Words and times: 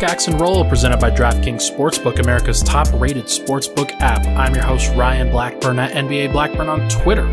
Pickaxe 0.00 0.28
and 0.28 0.40
Roll, 0.40 0.64
presented 0.64 0.98
by 0.98 1.10
DraftKings 1.10 1.70
Sportsbook, 1.70 2.20
America's 2.20 2.62
top 2.62 2.88
rated 2.94 3.26
sportsbook 3.26 3.90
app. 4.00 4.26
I'm 4.28 4.54
your 4.54 4.64
host, 4.64 4.90
Ryan 4.94 5.30
Blackburn 5.30 5.78
at 5.78 5.92
NBA 5.92 6.32
Blackburn 6.32 6.70
on 6.70 6.88
Twitter. 6.88 7.28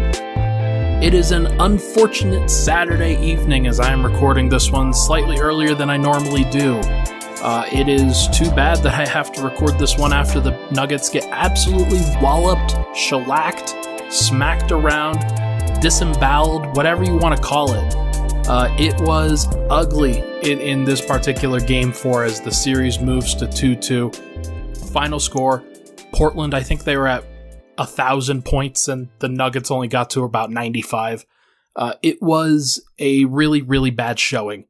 It 1.02 1.14
is 1.14 1.32
an 1.32 1.46
unfortunate 1.62 2.50
Saturday 2.50 3.18
evening 3.26 3.68
as 3.68 3.80
I 3.80 3.94
am 3.94 4.06
recording 4.06 4.50
this 4.50 4.70
one 4.70 4.94
slightly 4.94 5.40
earlier 5.40 5.76
than 5.76 5.90
I 5.90 5.96
normally 5.96 6.44
do. 6.44 6.76
Uh, 7.42 7.66
it 7.72 7.88
is 7.88 8.28
too 8.38 8.52
bad 8.52 8.80
that 8.80 8.96
I 8.96 9.08
have 9.08 9.32
to 9.32 9.44
record 9.44 9.80
this 9.80 9.98
one 9.98 10.12
after 10.12 10.42
the 10.42 10.52
Nuggets 10.70 11.10
get 11.10 11.24
absolutely 11.32 12.02
walloped, 12.22 12.76
shellacked, 12.94 13.78
smacked 14.12 14.74
around, 14.74 15.22
disemboweled, 15.80 16.76
whatever 16.76 17.06
you 17.06 17.16
want 17.16 17.34
to 17.34 17.42
call 17.42 17.72
it. 17.72 17.96
Uh, 18.50 18.76
it 18.78 19.00
was 19.00 19.48
ugly 19.70 20.22
in, 20.44 20.60
in 20.60 20.84
this 20.84 21.02
particular 21.02 21.60
game 21.60 21.92
four 21.92 22.24
as 22.24 22.42
the 22.42 22.52
series 22.52 23.00
moves 23.00 23.36
to 23.36 23.48
2 23.48 23.76
2. 23.76 24.12
Final 24.92 25.20
score 25.20 25.64
Portland, 26.14 26.54
I 26.54 26.64
think 26.64 26.84
they 26.84 26.98
were 26.98 27.08
at 27.08 27.26
a 27.78 27.86
thousand 27.86 28.44
points, 28.46 28.88
and 28.88 29.10
the 29.20 29.30
Nuggets 29.30 29.72
only 29.72 29.88
got 29.88 30.10
to 30.12 30.24
about 30.24 30.52
95. 30.52 31.26
Uh, 31.76 31.94
it 32.02 32.22
was 32.22 32.84
a 32.98 33.26
really, 33.26 33.62
really 33.62 33.92
bad 33.92 34.20
showing 34.20 34.66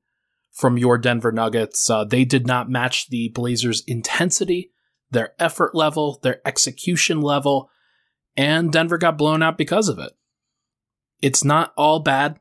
from 0.51 0.77
your 0.77 0.97
Denver 0.97 1.31
Nuggets. 1.31 1.89
Uh, 1.89 2.03
they 2.03 2.25
did 2.25 2.45
not 2.45 2.69
match 2.69 3.09
the 3.09 3.29
Blazers' 3.29 3.83
intensity, 3.87 4.71
their 5.09 5.33
effort 5.39 5.73
level, 5.73 6.19
their 6.21 6.41
execution 6.45 7.21
level, 7.21 7.69
and 8.35 8.71
Denver 8.71 8.97
got 8.97 9.17
blown 9.17 9.41
out 9.41 9.57
because 9.57 9.87
of 9.87 9.99
it. 9.99 10.11
It's 11.21 11.43
not 11.43 11.73
all 11.77 11.99
bad 11.99 12.39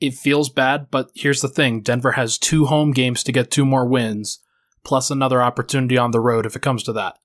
it 0.00 0.14
feels 0.14 0.48
bad, 0.48 0.88
but 0.90 1.10
here's 1.14 1.40
the 1.40 1.48
thing 1.48 1.80
Denver 1.80 2.12
has 2.12 2.38
two 2.38 2.66
home 2.66 2.92
games 2.92 3.22
to 3.24 3.32
get 3.32 3.50
two 3.50 3.64
more 3.64 3.86
wins, 3.86 4.40
plus 4.84 5.10
another 5.10 5.42
opportunity 5.42 5.98
on 5.98 6.10
the 6.10 6.20
road 6.20 6.46
if 6.46 6.56
it 6.56 6.62
comes 6.62 6.82
to 6.84 6.92
that. 6.92 7.18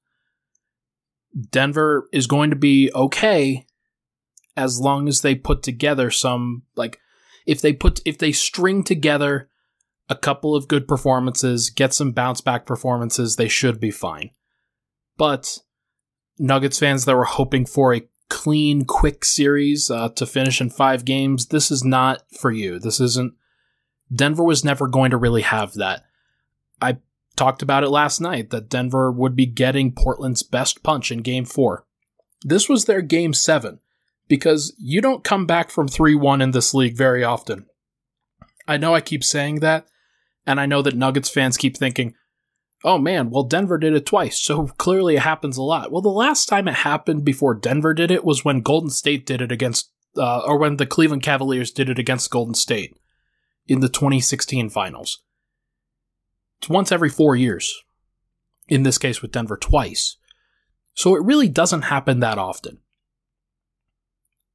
Denver 1.52 2.08
is 2.12 2.28
going 2.28 2.50
to 2.50 2.56
be 2.56 2.92
okay 2.94 3.66
as 4.56 4.80
long 4.80 5.08
as 5.08 5.22
they 5.22 5.34
put 5.34 5.64
together 5.64 6.12
some 6.12 6.64
like 6.76 7.00
if 7.46 7.62
they 7.62 7.74
put 7.74 8.00
if 8.06 8.18
they 8.18 8.32
string 8.32 8.84
together 8.84 9.50
a 10.10 10.16
couple 10.16 10.56
of 10.56 10.68
good 10.68 10.88
performances, 10.88 11.70
get 11.70 11.94
some 11.94 12.12
bounce 12.12 12.42
back 12.42 12.66
performances, 12.66 13.36
they 13.36 13.48
should 13.48 13.80
be 13.80 13.92
fine. 13.92 14.32
But 15.18 15.60
Nuggets 16.38 16.80
fans 16.80 17.06
that 17.06 17.16
were 17.16 17.24
hoping 17.24 17.66
for 17.66 17.94
a 17.94 18.08
clean, 18.34 18.84
quick 18.84 19.24
series 19.24 19.92
uh, 19.92 20.10
to 20.10 20.26
finish 20.26 20.60
in 20.60 20.72
five 20.72 21.06
games, 21.06 21.46
this 21.48 21.70
is 21.70 21.84
not 21.84 22.24
for 22.36 22.52
you. 22.52 22.80
This 22.80 23.00
isn't. 23.00 23.36
Denver 24.14 24.44
was 24.44 24.66
never 24.66 24.88
going 24.88 25.12
to 25.12 25.18
really 25.18 25.44
have 25.44 25.76
that. 25.76 26.04
I 26.82 26.98
talked 27.36 27.62
about 27.62 27.84
it 27.84 27.90
last 27.90 28.20
night 28.20 28.50
that 28.50 28.70
Denver 28.70 29.12
would 29.12 29.36
be 29.36 29.46
getting 29.46 29.92
Portland's 29.92 30.42
best 30.42 30.82
punch 30.82 31.12
in 31.12 31.20
game 31.20 31.46
four. 31.46 31.86
This 32.42 32.68
was 32.68 32.86
their 32.86 33.04
game 33.04 33.36
seven 33.36 33.80
because 34.28 34.74
you 34.80 35.00
don't 35.00 35.24
come 35.24 35.46
back 35.46 35.70
from 35.70 35.88
3 35.88 36.16
1 36.16 36.42
in 36.42 36.52
this 36.52 36.74
league 36.74 36.98
very 36.98 37.24
often. 37.24 37.68
I 38.68 38.78
know 38.78 38.96
I 38.96 39.02
keep 39.02 39.24
saying 39.24 39.60
that, 39.60 39.86
and 40.48 40.60
I 40.60 40.66
know 40.66 40.82
that 40.82 40.96
Nuggets 40.96 41.30
fans 41.30 41.56
keep 41.56 41.78
thinking, 41.78 42.16
oh 42.84 42.98
man, 42.98 43.30
well, 43.30 43.44
Denver 43.44 43.78
did 43.78 43.94
it 43.94 44.06
twice, 44.06 44.40
so 44.40 44.68
clearly 44.68 45.16
it 45.16 45.22
happens 45.22 45.58
a 45.58 45.64
lot. 45.64 45.92
Well, 45.92 46.02
the 46.02 46.10
last 46.10 46.48
time 46.48 46.68
it 46.68 46.76
happened 46.76 47.24
before 47.24 47.56
Denver 47.56 47.94
did 47.94 48.12
it 48.12 48.26
was 48.26 48.44
when 48.44 48.62
Golden 48.62 48.90
State 48.90 49.26
did 49.26 49.42
it 49.42 49.52
against, 49.52 49.92
uh, 50.18 50.40
or 50.40 50.58
when 50.58 50.78
the 50.78 50.86
Cleveland 50.86 51.24
Cavaliers 51.24 51.72
did 51.72 51.90
it 51.90 52.00
against 52.00 52.32
Golden 52.32 52.54
State 52.54 52.98
in 53.68 53.80
the 53.80 53.90
2016 53.90 54.70
finals. 54.70 55.24
It's 56.60 56.70
once 56.70 56.92
every 56.92 57.10
four 57.10 57.36
years. 57.36 57.84
In 58.70 58.84
this 58.84 58.98
case, 58.98 59.22
with 59.22 59.32
Denver, 59.32 59.58
twice. 59.58 60.18
So 60.94 61.16
it 61.16 61.24
really 61.24 61.50
doesn't 61.50 61.84
happen 61.84 62.20
that 62.20 62.38
often. 62.38 62.80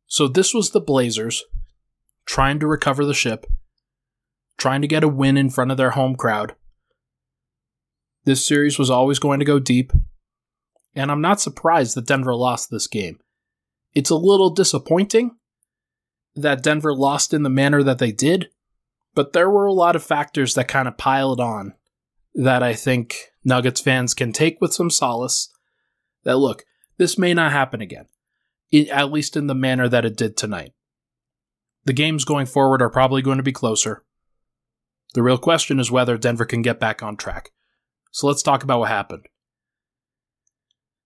So 0.06 0.28
this 0.28 0.54
was 0.54 0.70
the 0.70 0.80
Blazers 0.80 1.44
trying 2.24 2.58
to 2.60 2.66
recover 2.66 3.04
the 3.04 3.14
ship, 3.14 3.46
trying 4.56 4.80
to 4.80 4.88
get 4.88 5.04
a 5.04 5.08
win 5.08 5.36
in 5.36 5.50
front 5.50 5.70
of 5.70 5.76
their 5.76 5.90
home 5.90 6.16
crowd 6.16 6.54
this 8.28 8.46
series 8.46 8.78
was 8.78 8.90
always 8.90 9.18
going 9.18 9.38
to 9.38 9.44
go 9.46 9.58
deep, 9.58 9.90
and 10.94 11.10
I'm 11.10 11.22
not 11.22 11.40
surprised 11.40 11.96
that 11.96 12.06
Denver 12.06 12.34
lost 12.34 12.70
this 12.70 12.86
game. 12.86 13.18
It's 13.94 14.10
a 14.10 14.16
little 14.16 14.50
disappointing 14.50 15.30
that 16.36 16.62
Denver 16.62 16.94
lost 16.94 17.32
in 17.32 17.42
the 17.42 17.48
manner 17.48 17.82
that 17.82 17.98
they 17.98 18.12
did, 18.12 18.50
but 19.14 19.32
there 19.32 19.48
were 19.48 19.64
a 19.64 19.72
lot 19.72 19.96
of 19.96 20.04
factors 20.04 20.52
that 20.54 20.68
kind 20.68 20.86
of 20.86 20.98
piled 20.98 21.40
on 21.40 21.72
that 22.34 22.62
I 22.62 22.74
think 22.74 23.16
Nuggets 23.44 23.80
fans 23.80 24.12
can 24.12 24.34
take 24.34 24.60
with 24.60 24.74
some 24.74 24.90
solace. 24.90 25.48
That 26.24 26.36
look, 26.36 26.64
this 26.98 27.16
may 27.16 27.32
not 27.32 27.52
happen 27.52 27.80
again, 27.80 28.08
at 28.92 29.10
least 29.10 29.38
in 29.38 29.46
the 29.46 29.54
manner 29.54 29.88
that 29.88 30.04
it 30.04 30.18
did 30.18 30.36
tonight. 30.36 30.74
The 31.86 31.94
games 31.94 32.26
going 32.26 32.44
forward 32.44 32.82
are 32.82 32.90
probably 32.90 33.22
going 33.22 33.38
to 33.38 33.42
be 33.42 33.52
closer. 33.52 34.04
The 35.14 35.22
real 35.22 35.38
question 35.38 35.80
is 35.80 35.90
whether 35.90 36.18
Denver 36.18 36.44
can 36.44 36.60
get 36.60 36.78
back 36.78 37.02
on 37.02 37.16
track. 37.16 37.52
So 38.10 38.26
let's 38.26 38.42
talk 38.42 38.62
about 38.62 38.80
what 38.80 38.88
happened. 38.88 39.26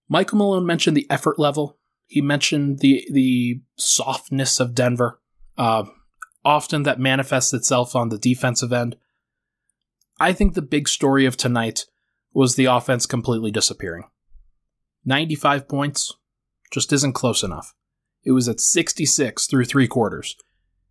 Michael 0.08 0.38
Malone 0.38 0.66
mentioned 0.66 0.96
the 0.96 1.06
effort 1.10 1.38
level. 1.38 1.78
He 2.06 2.20
mentioned 2.20 2.80
the 2.80 3.06
the 3.10 3.62
softness 3.76 4.60
of 4.60 4.74
Denver. 4.74 5.20
Uh, 5.56 5.84
often 6.44 6.82
that 6.82 6.98
manifests 7.00 7.52
itself 7.52 7.94
on 7.94 8.08
the 8.08 8.18
defensive 8.18 8.72
end. 8.72 8.96
I 10.18 10.32
think 10.32 10.54
the 10.54 10.62
big 10.62 10.88
story 10.88 11.24
of 11.24 11.36
tonight 11.36 11.86
was 12.32 12.54
the 12.54 12.64
offense 12.66 13.06
completely 13.06 13.50
disappearing. 13.50 14.04
95 15.04 15.68
points 15.68 16.14
just 16.70 16.92
isn't 16.92 17.12
close 17.12 17.42
enough. 17.42 17.74
It 18.24 18.32
was 18.32 18.48
at 18.48 18.60
66 18.60 19.46
through 19.46 19.64
three 19.64 19.88
quarters. 19.88 20.36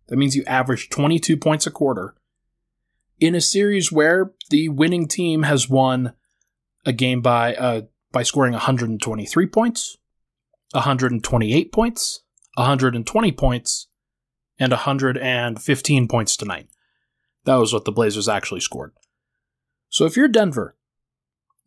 That 0.08 0.16
means 0.16 0.36
you 0.36 0.44
average 0.46 0.90
22 0.90 1.36
points 1.36 1.66
a 1.66 1.70
quarter 1.70 2.14
in 3.22 3.36
a 3.36 3.40
series 3.40 3.92
where 3.92 4.32
the 4.50 4.68
winning 4.68 5.06
team 5.06 5.44
has 5.44 5.68
won 5.68 6.12
a 6.84 6.92
game 6.92 7.22
by 7.22 7.54
uh, 7.54 7.82
by 8.10 8.24
scoring 8.24 8.52
123 8.52 9.46
points, 9.46 9.96
128 10.72 11.72
points, 11.72 12.24
120 12.56 13.32
points, 13.32 13.86
and 14.58 14.72
115 14.72 16.08
points 16.08 16.36
tonight. 16.36 16.66
That 17.44 17.54
was 17.54 17.72
what 17.72 17.84
the 17.84 17.92
Blazers 17.92 18.28
actually 18.28 18.60
scored. 18.60 18.92
So 19.88 20.04
if 20.04 20.16
you're 20.16 20.26
Denver, 20.26 20.76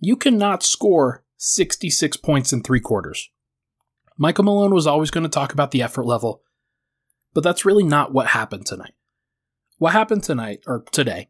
you 0.01 0.17
cannot 0.17 0.61
score 0.61 1.23
66 1.37 2.17
points 2.17 2.51
in 2.51 2.63
three 2.63 2.81
quarters. 2.81 3.29
Michael 4.17 4.43
Malone 4.43 4.73
was 4.73 4.87
always 4.87 5.09
going 5.09 5.23
to 5.23 5.29
talk 5.29 5.53
about 5.53 5.71
the 5.71 5.81
effort 5.81 6.05
level, 6.05 6.41
but 7.33 7.45
that's 7.45 7.65
really 7.65 7.83
not 7.83 8.11
what 8.13 8.27
happened 8.27 8.65
tonight. 8.65 8.93
What 9.77 9.93
happened 9.93 10.23
tonight, 10.23 10.61
or 10.67 10.83
today, 10.91 11.29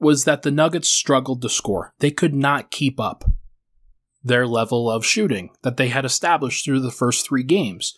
was 0.00 0.24
that 0.24 0.42
the 0.42 0.50
Nuggets 0.50 0.88
struggled 0.88 1.42
to 1.42 1.48
score. 1.48 1.94
They 1.98 2.10
could 2.10 2.34
not 2.34 2.70
keep 2.70 3.00
up 3.00 3.24
their 4.22 4.46
level 4.46 4.90
of 4.90 5.06
shooting 5.06 5.50
that 5.62 5.76
they 5.76 5.88
had 5.88 6.04
established 6.04 6.64
through 6.64 6.80
the 6.80 6.90
first 6.90 7.26
three 7.26 7.42
games. 7.42 7.96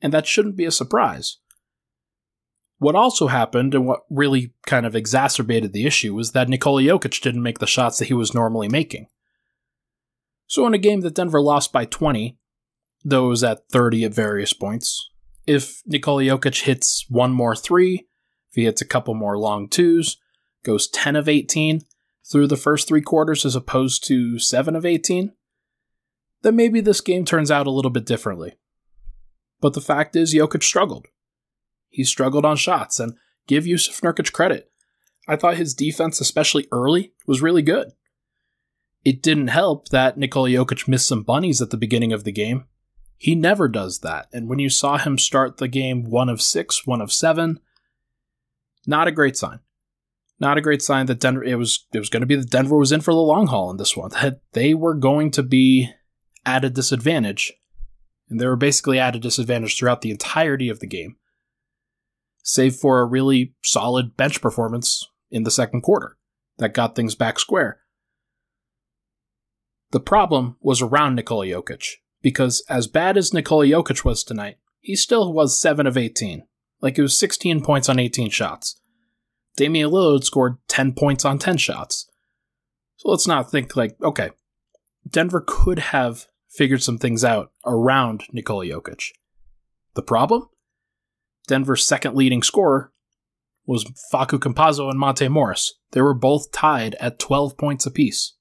And 0.00 0.12
that 0.12 0.26
shouldn't 0.26 0.56
be 0.56 0.64
a 0.64 0.70
surprise. 0.70 1.38
What 2.78 2.94
also 2.94 3.26
happened, 3.26 3.74
and 3.74 3.86
what 3.86 4.00
really 4.08 4.54
kind 4.66 4.86
of 4.86 4.96
exacerbated 4.96 5.72
the 5.72 5.84
issue, 5.84 6.14
was 6.14 6.32
that 6.32 6.48
Nikola 6.48 6.82
Jokic 6.82 7.20
didn't 7.20 7.42
make 7.42 7.58
the 7.58 7.66
shots 7.66 7.98
that 7.98 8.08
he 8.08 8.14
was 8.14 8.32
normally 8.32 8.68
making. 8.68 9.06
So, 10.46 10.66
in 10.66 10.72
a 10.72 10.78
game 10.78 11.02
that 11.02 11.14
Denver 11.14 11.42
lost 11.42 11.72
by 11.72 11.84
20, 11.84 12.38
though 13.04 13.26
it 13.26 13.28
was 13.28 13.44
at 13.44 13.68
30 13.70 14.04
at 14.04 14.14
various 14.14 14.54
points, 14.54 15.10
if 15.46 15.82
Nikola 15.84 16.22
Jokic 16.22 16.62
hits 16.62 17.04
one 17.10 17.32
more 17.32 17.54
three, 17.54 18.06
if 18.48 18.54
he 18.54 18.64
hits 18.64 18.80
a 18.80 18.86
couple 18.86 19.14
more 19.14 19.38
long 19.38 19.68
twos, 19.68 20.16
goes 20.62 20.88
10 20.88 21.16
of 21.16 21.28
18 21.28 21.82
through 22.30 22.46
the 22.46 22.56
first 22.56 22.86
three 22.86 23.02
quarters 23.02 23.44
as 23.44 23.56
opposed 23.56 24.04
to 24.06 24.38
7 24.38 24.76
of 24.76 24.86
18, 24.86 25.32
then 26.42 26.56
maybe 26.56 26.80
this 26.80 27.00
game 27.00 27.24
turns 27.24 27.50
out 27.50 27.66
a 27.66 27.70
little 27.70 27.90
bit 27.90 28.06
differently. 28.06 28.54
But 29.60 29.74
the 29.74 29.80
fact 29.80 30.16
is, 30.16 30.34
Jokic 30.34 30.62
struggled. 30.62 31.06
He 31.88 32.04
struggled 32.04 32.44
on 32.44 32.56
shots, 32.56 33.00
and 33.00 33.14
give 33.46 33.64
Jusuf 33.64 34.00
Nurkic 34.00 34.32
credit. 34.32 34.70
I 35.28 35.36
thought 35.36 35.56
his 35.56 35.74
defense, 35.74 36.20
especially 36.20 36.66
early, 36.72 37.12
was 37.26 37.42
really 37.42 37.62
good. 37.62 37.92
It 39.04 39.22
didn't 39.22 39.48
help 39.48 39.88
that 39.88 40.16
Nikola 40.16 40.50
Jokic 40.50 40.86
missed 40.86 41.08
some 41.08 41.22
bunnies 41.22 41.60
at 41.60 41.70
the 41.70 41.76
beginning 41.76 42.12
of 42.12 42.24
the 42.24 42.32
game. 42.32 42.64
He 43.16 43.34
never 43.34 43.68
does 43.68 43.98
that, 44.00 44.28
and 44.32 44.48
when 44.48 44.58
you 44.58 44.70
saw 44.70 44.96
him 44.96 45.18
start 45.18 45.58
the 45.58 45.68
game 45.68 46.04
one 46.04 46.30
of 46.30 46.40
six, 46.40 46.86
one 46.86 47.02
of 47.02 47.12
seven, 47.12 47.60
not 48.86 49.08
a 49.08 49.12
great 49.12 49.36
sign 49.36 49.60
not 50.40 50.58
a 50.58 50.62
great 50.62 50.82
sign 50.82 51.06
that 51.06 51.20
Denver 51.20 51.44
it 51.44 51.56
was 51.56 51.86
it 51.92 51.98
was 51.98 52.08
going 52.08 52.22
to 52.22 52.26
be 52.26 52.36
that 52.36 52.50
Denver 52.50 52.76
was 52.76 52.92
in 52.92 53.02
for 53.02 53.12
the 53.12 53.20
long 53.20 53.46
haul 53.48 53.70
in 53.70 53.76
this 53.76 53.96
one. 53.96 54.10
That 54.10 54.40
they 54.52 54.74
were 54.74 54.94
going 54.94 55.30
to 55.32 55.42
be 55.42 55.90
at 56.44 56.64
a 56.64 56.70
disadvantage. 56.70 57.52
And 58.28 58.40
they 58.40 58.46
were 58.46 58.56
basically 58.56 58.98
at 58.98 59.16
a 59.16 59.18
disadvantage 59.18 59.76
throughout 59.76 60.02
the 60.02 60.10
entirety 60.10 60.68
of 60.68 60.80
the 60.80 60.86
game. 60.86 61.16
Save 62.42 62.76
for 62.76 63.00
a 63.00 63.06
really 63.06 63.54
solid 63.62 64.16
bench 64.16 64.40
performance 64.40 65.06
in 65.30 65.42
the 65.42 65.50
second 65.50 65.82
quarter. 65.82 66.16
that 66.58 66.74
got 66.74 66.94
things 66.94 67.14
back 67.14 67.38
square. 67.38 67.80
The 69.92 70.00
problem 70.00 70.56
was 70.60 70.82
around 70.82 71.16
Nikola 71.16 71.46
Jokic, 71.46 71.94
because 72.22 72.62
as 72.68 72.86
bad 72.86 73.16
as 73.16 73.34
Nikola 73.34 73.66
Jokic 73.66 74.04
was 74.04 74.22
tonight, 74.22 74.58
he 74.80 74.94
still 74.94 75.32
was 75.32 75.60
7 75.60 75.86
of 75.86 75.96
18. 75.96 76.46
Like 76.80 76.98
it 76.98 77.02
was 77.02 77.18
16 77.18 77.62
points 77.62 77.88
on 77.88 77.98
18 77.98 78.30
shots. 78.30 78.80
Damian 79.60 79.90
Lillard 79.90 80.24
scored 80.24 80.56
10 80.68 80.94
points 80.94 81.22
on 81.26 81.38
10 81.38 81.58
shots. 81.58 82.08
So 82.96 83.10
let's 83.10 83.26
not 83.26 83.50
think 83.50 83.76
like, 83.76 83.94
okay, 84.02 84.30
Denver 85.06 85.44
could 85.46 85.78
have 85.78 86.28
figured 86.48 86.82
some 86.82 86.96
things 86.96 87.24
out 87.24 87.52
around 87.66 88.24
Nikola 88.32 88.64
Jokic. 88.64 89.10
The 89.96 90.02
problem? 90.02 90.48
Denver's 91.46 91.84
second 91.84 92.16
leading 92.16 92.42
scorer 92.42 92.90
was 93.66 93.84
Facu 94.10 94.38
Campazzo 94.38 94.88
and 94.88 94.98
Monte 94.98 95.28
Morris. 95.28 95.74
They 95.90 96.00
were 96.00 96.14
both 96.14 96.52
tied 96.52 96.94
at 96.94 97.18
12 97.18 97.58
points 97.58 97.84
apiece. 97.84 98.38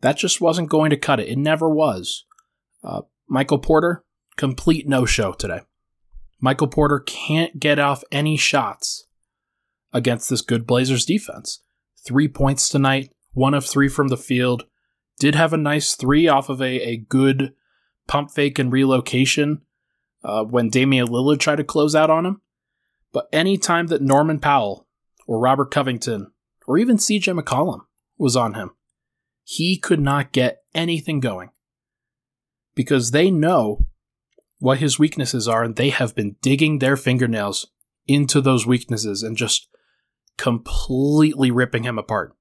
That 0.00 0.16
just 0.16 0.40
wasn't 0.40 0.68
going 0.68 0.90
to 0.90 0.96
cut 0.96 1.20
it. 1.20 1.28
It 1.28 1.38
never 1.38 1.70
was. 1.70 2.24
Uh, 2.82 3.02
Michael 3.28 3.60
Porter, 3.60 4.04
complete 4.36 4.88
no 4.88 5.06
show 5.06 5.32
today. 5.32 5.60
Michael 6.40 6.66
Porter 6.66 6.98
can't 6.98 7.60
get 7.60 7.78
off 7.78 8.02
any 8.10 8.36
shots 8.36 9.06
against 9.94 10.28
this 10.28 10.42
good 10.42 10.66
Blazers 10.66 11.06
defense. 11.06 11.62
Three 12.04 12.28
points 12.28 12.68
tonight, 12.68 13.12
one 13.32 13.54
of 13.54 13.64
three 13.64 13.88
from 13.88 14.08
the 14.08 14.16
field. 14.16 14.64
Did 15.18 15.36
have 15.36 15.52
a 15.52 15.56
nice 15.56 15.94
three 15.94 16.28
off 16.28 16.48
of 16.48 16.60
a, 16.60 16.80
a 16.82 16.96
good 16.96 17.54
pump 18.06 18.32
fake 18.32 18.58
and 18.58 18.72
relocation 18.72 19.62
uh, 20.24 20.44
when 20.44 20.68
Damian 20.68 21.06
Lillard 21.06 21.38
tried 21.38 21.56
to 21.56 21.64
close 21.64 21.94
out 21.94 22.10
on 22.10 22.26
him. 22.26 22.40
But 23.12 23.28
any 23.32 23.56
time 23.56 23.86
that 23.86 24.02
Norman 24.02 24.40
Powell 24.40 24.88
or 25.26 25.38
Robert 25.38 25.70
Covington 25.70 26.32
or 26.66 26.76
even 26.78 26.96
CJ 26.96 27.38
McCollum 27.38 27.80
was 28.18 28.36
on 28.36 28.54
him, 28.54 28.72
he 29.44 29.78
could 29.78 30.00
not 30.00 30.32
get 30.32 30.62
anything 30.74 31.20
going 31.20 31.50
because 32.74 33.12
they 33.12 33.30
know 33.30 33.86
what 34.58 34.78
his 34.78 34.98
weaknesses 34.98 35.46
are 35.46 35.62
and 35.62 35.76
they 35.76 35.90
have 35.90 36.14
been 36.14 36.36
digging 36.42 36.78
their 36.78 36.96
fingernails 36.96 37.68
into 38.06 38.40
those 38.40 38.66
weaknesses 38.66 39.22
and 39.22 39.36
just 39.36 39.68
completely 40.36 41.50
ripping 41.50 41.84
him 41.84 41.98
apart. 41.98 42.34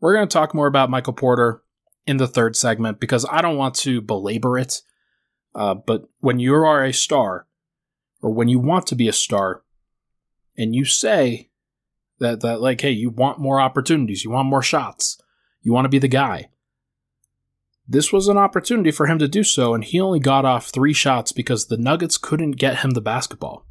We're 0.00 0.14
going 0.14 0.28
to 0.28 0.32
talk 0.32 0.54
more 0.54 0.66
about 0.66 0.90
Michael 0.90 1.12
Porter 1.12 1.62
in 2.06 2.16
the 2.16 2.28
third 2.28 2.56
segment 2.56 3.00
because 3.00 3.26
I 3.30 3.42
don't 3.42 3.56
want 3.56 3.74
to 3.76 4.00
belabor 4.00 4.58
it. 4.58 4.82
Uh, 5.54 5.74
but 5.74 6.04
when 6.20 6.38
you 6.38 6.54
are 6.54 6.84
a 6.84 6.92
star, 6.92 7.46
or 8.20 8.30
when 8.30 8.48
you 8.48 8.58
want 8.58 8.86
to 8.88 8.94
be 8.94 9.08
a 9.08 9.12
star, 9.12 9.62
and 10.56 10.74
you 10.74 10.84
say 10.84 11.50
that 12.18 12.40
that 12.40 12.60
like, 12.60 12.80
hey, 12.80 12.90
you 12.90 13.10
want 13.10 13.38
more 13.38 13.60
opportunities, 13.60 14.24
you 14.24 14.30
want 14.30 14.48
more 14.48 14.62
shots, 14.62 15.20
you 15.62 15.72
want 15.72 15.84
to 15.84 15.90
be 15.90 15.98
the 15.98 16.08
guy. 16.08 16.48
This 17.86 18.12
was 18.12 18.28
an 18.28 18.36
opportunity 18.36 18.90
for 18.90 19.06
him 19.06 19.18
to 19.18 19.28
do 19.28 19.42
so, 19.42 19.74
and 19.74 19.82
he 19.82 20.00
only 20.00 20.20
got 20.20 20.44
off 20.44 20.68
three 20.68 20.92
shots 20.92 21.32
because 21.32 21.66
the 21.66 21.78
Nuggets 21.78 22.18
couldn't 22.18 22.52
get 22.52 22.80
him 22.80 22.90
the 22.90 23.00
basketball. 23.00 23.67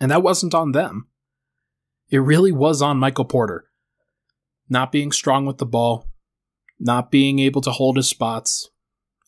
And 0.00 0.10
that 0.10 0.22
wasn't 0.22 0.54
on 0.54 0.72
them. 0.72 1.08
It 2.10 2.18
really 2.18 2.52
was 2.52 2.82
on 2.82 2.98
Michael 2.98 3.24
Porter. 3.24 3.64
Not 4.68 4.92
being 4.92 5.12
strong 5.12 5.46
with 5.46 5.58
the 5.58 5.66
ball, 5.66 6.08
not 6.78 7.10
being 7.10 7.38
able 7.38 7.60
to 7.62 7.70
hold 7.70 7.96
his 7.96 8.08
spots, 8.08 8.68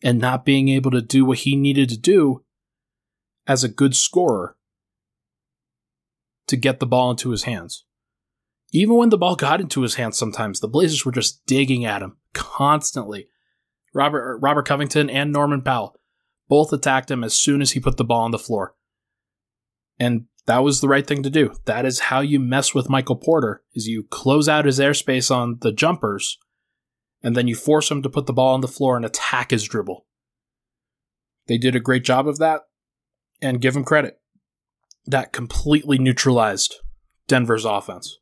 and 0.02 0.18
not 0.18 0.44
being 0.44 0.68
able 0.68 0.90
to 0.90 1.00
do 1.00 1.24
what 1.24 1.38
he 1.38 1.56
needed 1.56 1.88
to 1.88 1.96
do 1.96 2.44
as 3.46 3.64
a 3.64 3.68
good 3.68 3.96
scorer 3.96 4.56
to 6.46 6.56
get 6.56 6.80
the 6.80 6.86
ball 6.86 7.10
into 7.10 7.30
his 7.30 7.44
hands. 7.44 7.84
Even 8.72 8.96
when 8.96 9.08
the 9.08 9.18
ball 9.18 9.34
got 9.34 9.60
into 9.60 9.82
his 9.82 9.94
hands 9.94 10.18
sometimes, 10.18 10.60
the 10.60 10.68
Blazers 10.68 11.04
were 11.04 11.12
just 11.12 11.44
digging 11.46 11.84
at 11.84 12.02
him 12.02 12.18
constantly. 12.34 13.28
Robert 13.94 14.20
er, 14.20 14.38
Robert 14.38 14.66
Covington 14.66 15.08
and 15.08 15.32
Norman 15.32 15.62
Powell 15.62 15.98
both 16.48 16.72
attacked 16.72 17.10
him 17.10 17.24
as 17.24 17.34
soon 17.34 17.62
as 17.62 17.72
he 17.72 17.80
put 17.80 17.96
the 17.96 18.04
ball 18.04 18.24
on 18.24 18.30
the 18.30 18.38
floor. 18.38 18.74
And 19.98 20.26
that 20.48 20.64
was 20.64 20.80
the 20.80 20.88
right 20.88 21.06
thing 21.06 21.22
to 21.24 21.28
do. 21.28 21.52
That 21.66 21.84
is 21.84 22.00
how 22.00 22.20
you 22.20 22.40
mess 22.40 22.74
with 22.74 22.88
Michael 22.88 23.16
Porter 23.16 23.62
is 23.74 23.86
you 23.86 24.04
close 24.04 24.48
out 24.48 24.64
his 24.64 24.80
airspace 24.80 25.30
on 25.30 25.58
the 25.60 25.72
jumpers 25.72 26.38
and 27.22 27.36
then 27.36 27.46
you 27.46 27.54
force 27.54 27.90
him 27.90 28.00
to 28.00 28.08
put 28.08 28.24
the 28.24 28.32
ball 28.32 28.54
on 28.54 28.62
the 28.62 28.66
floor 28.66 28.96
and 28.96 29.04
attack 29.04 29.50
his 29.50 29.64
dribble. 29.64 30.06
They 31.48 31.58
did 31.58 31.76
a 31.76 31.80
great 31.80 32.02
job 32.02 32.26
of 32.26 32.38
that 32.38 32.62
and 33.42 33.60
give 33.60 33.76
him 33.76 33.84
credit. 33.84 34.22
That 35.04 35.34
completely 35.34 35.98
neutralized 35.98 36.76
Denver's 37.26 37.66
offense. 37.66 38.18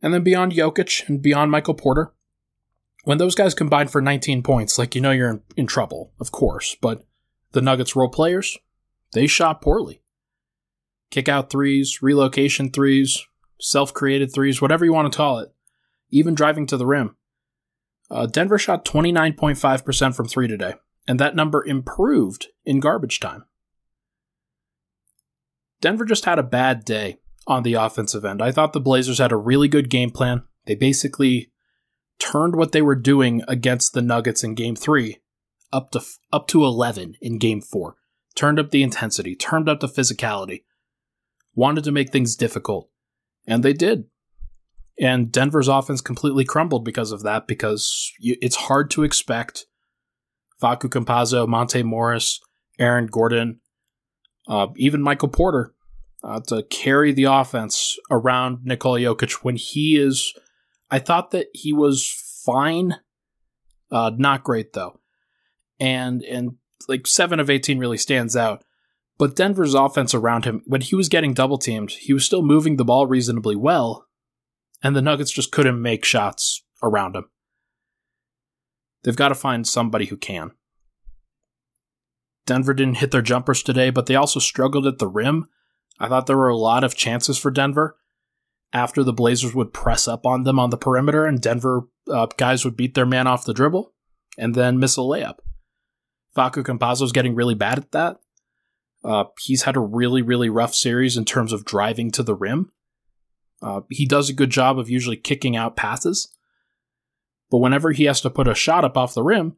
And 0.00 0.14
then 0.14 0.22
beyond 0.22 0.52
Jokic 0.52 1.06
and 1.10 1.20
beyond 1.20 1.50
Michael 1.50 1.74
Porter, 1.74 2.14
when 3.02 3.18
those 3.18 3.34
guys 3.34 3.52
combine 3.52 3.88
for 3.88 4.00
19 4.00 4.42
points, 4.42 4.78
like 4.78 4.94
you 4.94 5.02
know 5.02 5.10
you're 5.10 5.30
in, 5.30 5.42
in 5.58 5.66
trouble, 5.66 6.14
of 6.18 6.32
course, 6.32 6.74
but 6.80 7.04
the 7.52 7.60
Nuggets 7.60 7.94
role 7.94 8.08
players, 8.08 8.56
they 9.14 9.26
shot 9.26 9.62
poorly. 9.62 10.02
Kick 11.10 11.28
out 11.28 11.48
threes, 11.48 12.02
relocation 12.02 12.70
threes, 12.70 13.24
self 13.60 13.94
created 13.94 14.32
threes, 14.34 14.60
whatever 14.60 14.84
you 14.84 14.92
want 14.92 15.10
to 15.10 15.16
call 15.16 15.38
it, 15.38 15.54
even 16.10 16.34
driving 16.34 16.66
to 16.66 16.76
the 16.76 16.86
rim. 16.86 17.16
Uh, 18.10 18.26
Denver 18.26 18.58
shot 18.58 18.84
29.5% 18.84 20.14
from 20.14 20.28
three 20.28 20.48
today, 20.48 20.74
and 21.08 21.18
that 21.18 21.36
number 21.36 21.64
improved 21.64 22.48
in 22.64 22.80
garbage 22.80 23.20
time. 23.20 23.44
Denver 25.80 26.04
just 26.04 26.24
had 26.24 26.38
a 26.38 26.42
bad 26.42 26.84
day 26.84 27.18
on 27.46 27.62
the 27.62 27.74
offensive 27.74 28.24
end. 28.24 28.42
I 28.42 28.52
thought 28.52 28.72
the 28.72 28.80
Blazers 28.80 29.18
had 29.18 29.32
a 29.32 29.36
really 29.36 29.68
good 29.68 29.90
game 29.90 30.10
plan. 30.10 30.42
They 30.66 30.74
basically 30.74 31.52
turned 32.18 32.56
what 32.56 32.72
they 32.72 32.82
were 32.82 32.94
doing 32.94 33.42
against 33.46 33.92
the 33.92 34.02
Nuggets 34.02 34.42
in 34.42 34.54
game 34.54 34.76
3 34.76 35.18
up 35.72 35.90
to 35.90 36.00
up 36.32 36.46
to 36.48 36.64
11 36.64 37.16
in 37.20 37.38
game 37.38 37.60
4 37.60 37.96
turned 38.34 38.58
up 38.58 38.70
the 38.70 38.82
intensity, 38.82 39.34
turned 39.34 39.68
up 39.68 39.80
the 39.80 39.88
physicality, 39.88 40.64
wanted 41.54 41.84
to 41.84 41.92
make 41.92 42.10
things 42.10 42.36
difficult, 42.36 42.88
and 43.46 43.62
they 43.62 43.72
did. 43.72 44.04
And 45.00 45.32
Denver's 45.32 45.68
offense 45.68 46.00
completely 46.00 46.44
crumbled 46.44 46.84
because 46.84 47.10
of 47.10 47.22
that, 47.22 47.46
because 47.48 48.12
it's 48.20 48.56
hard 48.56 48.90
to 48.92 49.02
expect 49.02 49.66
Facu 50.62 50.88
Campazzo, 50.88 51.48
Monte 51.48 51.82
Morris, 51.82 52.40
Aaron 52.78 53.06
Gordon, 53.06 53.60
uh, 54.48 54.68
even 54.76 55.02
Michael 55.02 55.28
Porter 55.28 55.74
uh, 56.22 56.40
to 56.48 56.62
carry 56.64 57.12
the 57.12 57.24
offense 57.24 57.98
around 58.10 58.60
Nikola 58.64 59.00
Jokic 59.00 59.44
when 59.44 59.56
he 59.56 59.96
is. 59.96 60.34
I 60.90 60.98
thought 60.98 61.32
that 61.32 61.46
he 61.52 61.72
was 61.72 62.06
fine, 62.44 62.96
uh, 63.90 64.12
not 64.16 64.44
great 64.44 64.72
though, 64.72 65.00
and 65.80 66.22
and 66.22 66.56
like 66.88 67.06
seven 67.06 67.40
of 67.40 67.50
18 67.50 67.78
really 67.78 67.98
stands 67.98 68.36
out. 68.36 68.64
But 69.16 69.36
Denver's 69.36 69.74
offense 69.74 70.12
around 70.12 70.44
him, 70.44 70.62
when 70.66 70.80
he 70.80 70.96
was 70.96 71.08
getting 71.08 71.34
double 71.34 71.58
teamed, 71.58 71.92
he 71.92 72.12
was 72.12 72.24
still 72.24 72.42
moving 72.42 72.76
the 72.76 72.84
ball 72.84 73.06
reasonably 73.06 73.54
well, 73.54 74.06
and 74.82 74.96
the 74.96 75.02
Nuggets 75.02 75.30
just 75.30 75.52
couldn't 75.52 75.80
make 75.80 76.04
shots 76.04 76.62
around 76.82 77.14
him. 77.14 77.26
They've 79.04 79.14
got 79.14 79.28
to 79.28 79.34
find 79.34 79.66
somebody 79.66 80.06
who 80.06 80.16
can. 80.16 80.50
Denver 82.46 82.74
didn't 82.74 82.96
hit 82.98 83.10
their 83.10 83.22
jumpers 83.22 83.62
today, 83.62 83.90
but 83.90 84.06
they 84.06 84.16
also 84.16 84.40
struggled 84.40 84.86
at 84.86 84.98
the 84.98 85.06
rim. 85.06 85.46
I 86.00 86.08
thought 86.08 86.26
there 86.26 86.36
were 86.36 86.48
a 86.48 86.56
lot 86.56 86.84
of 86.84 86.96
chances 86.96 87.38
for 87.38 87.50
Denver 87.50 87.96
after 88.72 89.04
the 89.04 89.12
Blazers 89.12 89.54
would 89.54 89.72
press 89.72 90.08
up 90.08 90.26
on 90.26 90.42
them 90.42 90.58
on 90.58 90.70
the 90.70 90.76
perimeter, 90.76 91.24
and 91.24 91.40
Denver 91.40 91.88
uh, 92.10 92.26
guys 92.36 92.64
would 92.64 92.76
beat 92.76 92.94
their 92.94 93.06
man 93.06 93.26
off 93.26 93.44
the 93.44 93.54
dribble 93.54 93.92
and 94.36 94.54
then 94.54 94.80
miss 94.80 94.96
a 94.96 95.00
layup. 95.00 95.36
Facu 96.36 96.64
Campazzo 96.64 97.02
is 97.02 97.12
getting 97.12 97.34
really 97.34 97.54
bad 97.54 97.78
at 97.78 97.92
that. 97.92 98.18
Uh, 99.04 99.24
he's 99.40 99.62
had 99.62 99.76
a 99.76 99.80
really, 99.80 100.22
really 100.22 100.48
rough 100.48 100.74
series 100.74 101.16
in 101.16 101.24
terms 101.24 101.52
of 101.52 101.64
driving 101.64 102.10
to 102.12 102.22
the 102.22 102.34
rim. 102.34 102.72
Uh, 103.62 103.82
he 103.90 104.06
does 104.06 104.28
a 104.28 104.34
good 104.34 104.50
job 104.50 104.78
of 104.78 104.90
usually 104.90 105.16
kicking 105.16 105.56
out 105.56 105.76
passes. 105.76 106.34
But 107.50 107.58
whenever 107.58 107.92
he 107.92 108.04
has 108.04 108.20
to 108.22 108.30
put 108.30 108.48
a 108.48 108.54
shot 108.54 108.84
up 108.84 108.96
off 108.96 109.14
the 109.14 109.22
rim, 109.22 109.56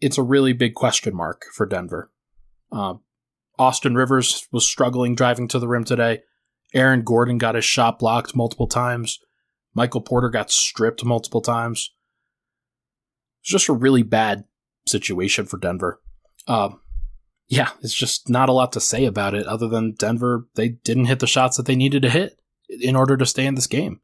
it's 0.00 0.18
a 0.18 0.22
really 0.22 0.52
big 0.52 0.74
question 0.74 1.14
mark 1.14 1.44
for 1.52 1.66
Denver. 1.66 2.10
Uh, 2.72 2.94
Austin 3.58 3.94
Rivers 3.94 4.48
was 4.52 4.66
struggling 4.66 5.14
driving 5.14 5.48
to 5.48 5.58
the 5.58 5.68
rim 5.68 5.84
today. 5.84 6.22
Aaron 6.72 7.02
Gordon 7.02 7.38
got 7.38 7.54
his 7.54 7.64
shot 7.64 7.98
blocked 7.98 8.34
multiple 8.34 8.66
times. 8.66 9.20
Michael 9.74 10.00
Porter 10.00 10.28
got 10.28 10.50
stripped 10.50 11.04
multiple 11.04 11.40
times. 11.40 11.92
It's 13.42 13.50
just 13.50 13.68
a 13.68 13.74
really 13.74 14.02
bad 14.02 14.44
situation 14.86 15.46
for 15.46 15.58
Denver. 15.58 16.00
Um, 16.46 16.80
yeah, 17.48 17.70
it's 17.82 17.94
just 17.94 18.28
not 18.28 18.48
a 18.48 18.52
lot 18.52 18.72
to 18.72 18.80
say 18.80 19.04
about 19.04 19.34
it 19.34 19.46
other 19.46 19.68
than 19.68 19.92
Denver, 19.92 20.48
they 20.54 20.68
didn't 20.68 21.06
hit 21.06 21.20
the 21.20 21.26
shots 21.26 21.56
that 21.56 21.66
they 21.66 21.76
needed 21.76 22.02
to 22.02 22.10
hit 22.10 22.38
in 22.68 22.96
order 22.96 23.16
to 23.16 23.26
stay 23.26 23.46
in 23.46 23.54
this 23.54 23.66
game. 23.66 24.00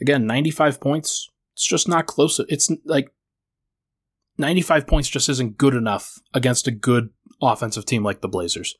Again, 0.00 0.26
95 0.26 0.80
points, 0.80 1.28
it's 1.54 1.66
just 1.66 1.88
not 1.88 2.06
close. 2.06 2.40
It's 2.48 2.70
like 2.84 3.12
95 4.38 4.86
points 4.86 5.08
just 5.08 5.28
isn't 5.28 5.58
good 5.58 5.74
enough 5.74 6.18
against 6.34 6.66
a 6.66 6.72
good 6.72 7.10
offensive 7.40 7.84
team 7.84 8.02
like 8.02 8.20
the 8.20 8.28
Blazers. 8.28 8.74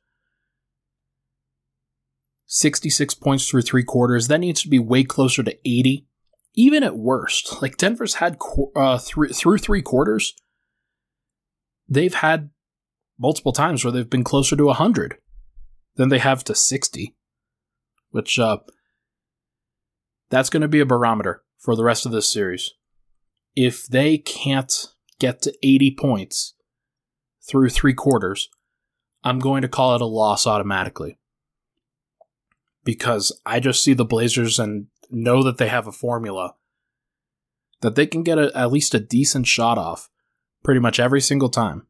66 2.47 3.14
points 3.14 3.49
through 3.49 3.62
three 3.62 3.85
quarters. 3.85 4.28
That 4.28 4.40
needs 4.40 4.62
to 4.62 4.68
be 4.68 4.78
way 4.78 5.04
closer 5.04 5.42
to 5.42 5.56
80. 5.64 6.06
Even 6.54 6.82
at 6.82 6.97
worst, 6.97 7.62
like 7.62 7.78
Denver's 7.78 8.14
had 8.14 8.37
uh, 8.76 8.99
th- 8.99 9.35
through 9.35 9.59
three 9.59 9.82
quarters, 9.82 10.35
they've 11.88 12.14
had 12.14 12.50
multiple 13.18 13.52
times 13.52 13.85
where 13.85 13.92
they've 13.92 14.11
been 14.11 14.25
closer 14.25 14.56
to 14.56 14.64
100 14.66 15.16
than 15.97 16.09
they 16.09 16.18
have 16.18 16.44
to 16.44 16.54
60, 16.54 17.14
which 18.11 18.38
uh, 18.38 18.59
that's 20.30 20.50
going 20.50 20.61
to 20.62 20.68
be 20.68 20.80
a 20.80 20.87
barometer 20.87 21.42
for 21.59 21.76
the 21.76 21.85
rest 21.85 22.04
of 22.04 22.12
this 22.12 22.28
series. 22.28 22.73
If 23.54 23.87
they 23.87 24.18
can't 24.18 24.73
get 25.18 25.42
to 25.42 25.54
80 25.62 25.97
points 25.99 26.54
through 27.47 27.71
three 27.71 27.94
quarters, 27.94 28.49
I'm 29.25 29.38
going 29.38 29.62
to 29.62 29.68
call 29.68 29.94
it 29.94 30.00
a 30.00 30.06
loss 30.06 30.47
automatically 30.47 31.18
because 32.85 33.38
I 33.47 33.61
just 33.61 33.82
see 33.82 33.92
the 33.92 34.04
Blazers 34.04 34.59
and 34.59 34.87
know 35.12 35.42
that 35.42 35.59
they 35.59 35.69
have 35.69 35.87
a 35.87 35.92
formula 35.92 36.54
that 37.83 37.97
they 37.97 38.07
can 38.07 38.23
get 38.23 38.38
a, 38.38 38.50
at 38.57 38.73
least 38.73 38.95
a 38.95 39.00
decent 39.00 39.47
shot 39.47 39.76
off 39.76 40.09
pretty 40.64 40.81
much 40.81 40.99
every 40.99 41.21
single 41.21 41.50
time. 41.50 41.87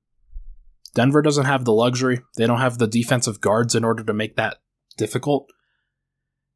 Denver 0.95 1.23
doesn't 1.23 1.45
have 1.45 1.64
the 1.64 1.73
luxury. 1.73 2.21
They 2.37 2.47
don't 2.47 2.61
have 2.61 2.79
the 2.79 2.87
defensive 2.87 3.41
guards 3.41 3.75
in 3.75 3.85
order 3.85 4.02
to 4.02 4.12
make 4.12 4.37
that 4.37 4.59
difficult. 4.97 5.50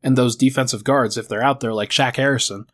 And 0.02 0.16
those 0.16 0.37
defensive 0.37 0.85
guards, 0.85 1.16
if 1.16 1.28
they're 1.28 1.42
out 1.42 1.61
there 1.61 1.73
like 1.73 1.90
Shaq 1.90 2.16
Harrison, 2.16 2.66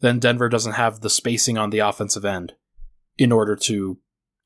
then 0.00 0.18
Denver 0.18 0.48
doesn't 0.48 0.72
have 0.72 1.00
the 1.00 1.10
spacing 1.10 1.56
on 1.56 1.70
the 1.70 1.78
offensive 1.80 2.24
end 2.24 2.54
in 3.16 3.30
order 3.30 3.54
to 3.54 3.98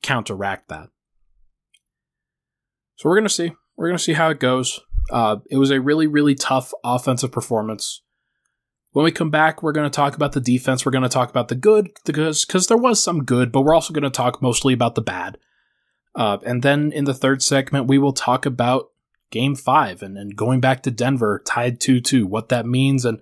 counteract 0.03 0.69
that. 0.69 0.89
So 2.95 3.09
we're 3.09 3.15
going 3.15 3.27
to 3.27 3.33
see. 3.33 3.53
We're 3.75 3.87
going 3.87 3.97
to 3.97 4.03
see 4.03 4.13
how 4.13 4.29
it 4.29 4.39
goes. 4.39 4.79
Uh, 5.11 5.37
it 5.49 5.57
was 5.57 5.71
a 5.71 5.81
really, 5.81 6.07
really 6.07 6.35
tough 6.35 6.71
offensive 6.83 7.31
performance. 7.31 8.03
When 8.91 9.03
we 9.03 9.11
come 9.11 9.29
back, 9.29 9.61
we're 9.61 9.73
going 9.73 9.89
to 9.89 9.95
talk 9.95 10.15
about 10.15 10.31
the 10.31 10.41
defense. 10.41 10.85
We're 10.85 10.91
going 10.91 11.03
to 11.03 11.09
talk 11.09 11.29
about 11.29 11.49
the 11.49 11.55
good 11.55 11.91
because 12.05 12.45
because 12.45 12.67
there 12.67 12.77
was 12.77 13.01
some 13.01 13.25
good, 13.25 13.51
but 13.51 13.61
we're 13.61 13.75
also 13.75 13.93
going 13.93 14.03
to 14.03 14.09
talk 14.09 14.41
mostly 14.41 14.73
about 14.73 14.95
the 14.95 15.01
bad. 15.01 15.37
Uh, 16.15 16.37
and 16.45 16.63
then 16.63 16.91
in 16.91 17.05
the 17.05 17.13
third 17.13 17.43
segment, 17.43 17.87
we 17.87 17.99
will 17.99 18.13
talk 18.13 18.45
about 18.45 18.89
Game 19.29 19.55
Five 19.55 20.01
and, 20.01 20.17
and 20.17 20.35
going 20.35 20.61
back 20.61 20.81
to 20.83 20.91
Denver, 20.91 21.43
tied 21.45 21.79
two 21.79 22.01
two, 22.01 22.25
what 22.25 22.49
that 22.49 22.65
means, 22.65 23.05
and 23.05 23.19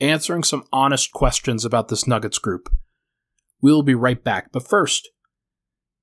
answering 0.00 0.42
some 0.42 0.64
honest 0.72 1.12
questions 1.12 1.64
about 1.64 1.88
this 1.88 2.06
Nuggets 2.06 2.38
group. 2.38 2.68
We'll 3.62 3.82
be 3.82 3.94
right 3.94 4.22
back. 4.22 4.52
But 4.52 4.68
first, 4.68 5.08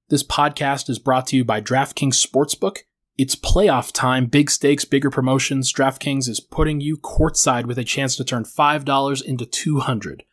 this 0.09 0.23
podcast 0.23 0.89
is 0.89 0.97
brought 0.97 1.27
to 1.27 1.35
you 1.35 1.45
by 1.45 1.61
DraftKings 1.61 2.25
Sportsbook. 2.25 2.79
It's 3.15 3.35
playoff 3.35 3.91
time, 3.91 4.25
big 4.25 4.49
stakes, 4.49 4.85
bigger 4.85 5.11
promotions. 5.11 5.71
DraftKings 5.71 6.27
is 6.27 6.39
putting 6.39 6.81
you 6.81 6.97
courtside 6.97 7.65
with 7.65 7.77
a 7.77 7.83
chance 7.83 8.15
to 8.15 8.23
turn 8.23 8.43
$5 8.43 9.23
into 9.23 9.45
200. 9.45 10.23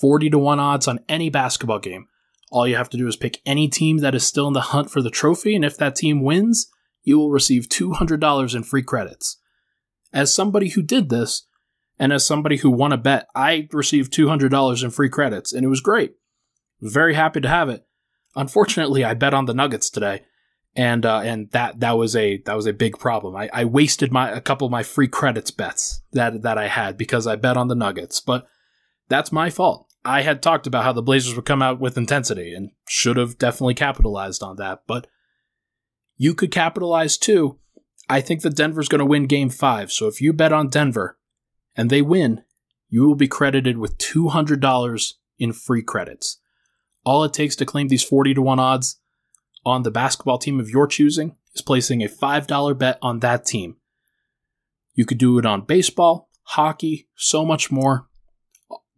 40 0.00 0.30
to 0.30 0.38
1 0.38 0.58
odds 0.58 0.88
on 0.88 1.00
any 1.08 1.28
basketball 1.28 1.78
game. 1.78 2.06
All 2.50 2.66
you 2.66 2.76
have 2.76 2.88
to 2.90 2.96
do 2.96 3.06
is 3.06 3.16
pick 3.16 3.42
any 3.44 3.68
team 3.68 3.98
that 3.98 4.14
is 4.14 4.26
still 4.26 4.46
in 4.46 4.54
the 4.54 4.60
hunt 4.60 4.90
for 4.90 5.02
the 5.02 5.10
trophy, 5.10 5.54
and 5.54 5.64
if 5.64 5.76
that 5.76 5.96
team 5.96 6.22
wins, 6.22 6.70
you 7.02 7.18
will 7.18 7.30
receive 7.30 7.68
$200 7.68 8.54
in 8.54 8.62
free 8.62 8.82
credits. 8.82 9.38
As 10.12 10.32
somebody 10.32 10.70
who 10.70 10.82
did 10.82 11.10
this, 11.10 11.46
and 11.98 12.12
as 12.12 12.26
somebody 12.26 12.58
who 12.58 12.70
won 12.70 12.92
a 12.92 12.98
bet, 12.98 13.26
I 13.34 13.68
received 13.72 14.12
$200 14.12 14.82
in 14.82 14.90
free 14.90 15.10
credits, 15.10 15.52
and 15.52 15.64
it 15.64 15.68
was 15.68 15.80
great. 15.80 16.14
Very 16.80 17.14
happy 17.14 17.40
to 17.40 17.48
have 17.48 17.68
it. 17.68 17.86
Unfortunately, 18.34 19.04
I 19.04 19.14
bet 19.14 19.34
on 19.34 19.46
the 19.46 19.54
Nuggets 19.54 19.90
today, 19.90 20.22
and 20.76 21.06
uh, 21.06 21.20
and 21.20 21.50
that 21.52 21.80
that 21.80 21.92
was 21.92 22.14
a 22.14 22.38
that 22.42 22.54
was 22.54 22.66
a 22.66 22.72
big 22.72 22.98
problem. 22.98 23.34
I, 23.34 23.48
I 23.52 23.64
wasted 23.64 24.12
my 24.12 24.30
a 24.30 24.40
couple 24.40 24.66
of 24.66 24.70
my 24.70 24.82
free 24.82 25.08
credits 25.08 25.50
bets 25.50 26.02
that 26.12 26.42
that 26.42 26.58
I 26.58 26.68
had 26.68 26.98
because 26.98 27.26
I 27.26 27.36
bet 27.36 27.56
on 27.56 27.68
the 27.68 27.74
Nuggets, 27.74 28.20
but 28.20 28.46
that's 29.08 29.32
my 29.32 29.48
fault. 29.50 29.88
I 30.04 30.22
had 30.22 30.42
talked 30.42 30.66
about 30.66 30.84
how 30.84 30.92
the 30.92 31.02
Blazers 31.02 31.34
would 31.34 31.46
come 31.46 31.62
out 31.62 31.80
with 31.80 31.98
intensity 31.98 32.54
and 32.54 32.70
should 32.88 33.16
have 33.16 33.38
definitely 33.38 33.74
capitalized 33.74 34.42
on 34.42 34.56
that, 34.56 34.82
but 34.86 35.08
you 36.16 36.34
could 36.34 36.52
capitalize 36.52 37.16
too. 37.16 37.58
I 38.08 38.20
think 38.20 38.42
that 38.42 38.54
Denver's 38.54 38.88
going 38.88 39.00
to 39.00 39.04
win 39.04 39.26
game 39.26 39.50
5, 39.50 39.90
so 39.90 40.06
if 40.06 40.20
you 40.20 40.32
bet 40.32 40.52
on 40.52 40.68
Denver 40.68 41.18
and 41.74 41.90
they 41.90 42.02
win, 42.02 42.44
you 42.88 43.04
will 43.04 43.16
be 43.16 43.26
credited 43.26 43.78
with 43.78 43.98
$200 43.98 45.12
in 45.38 45.52
free 45.52 45.82
credits. 45.82 46.38
All 47.04 47.24
it 47.24 47.32
takes 47.32 47.56
to 47.56 47.66
claim 47.66 47.88
these 47.88 48.04
40 48.04 48.34
to 48.34 48.42
1 48.42 48.60
odds 48.60 49.00
on 49.66 49.82
the 49.82 49.90
basketball 49.90 50.38
team 50.38 50.60
of 50.60 50.70
your 50.70 50.86
choosing 50.86 51.34
is 51.54 51.60
placing 51.60 52.02
a 52.02 52.08
$5 52.08 52.78
bet 52.78 52.98
on 53.02 53.18
that 53.18 53.44
team. 53.44 53.76
You 54.94 55.04
could 55.04 55.18
do 55.18 55.38
it 55.38 55.44
on 55.44 55.62
baseball, 55.62 56.30
hockey, 56.44 57.08
so 57.16 57.44
much 57.44 57.70
more. 57.70 58.06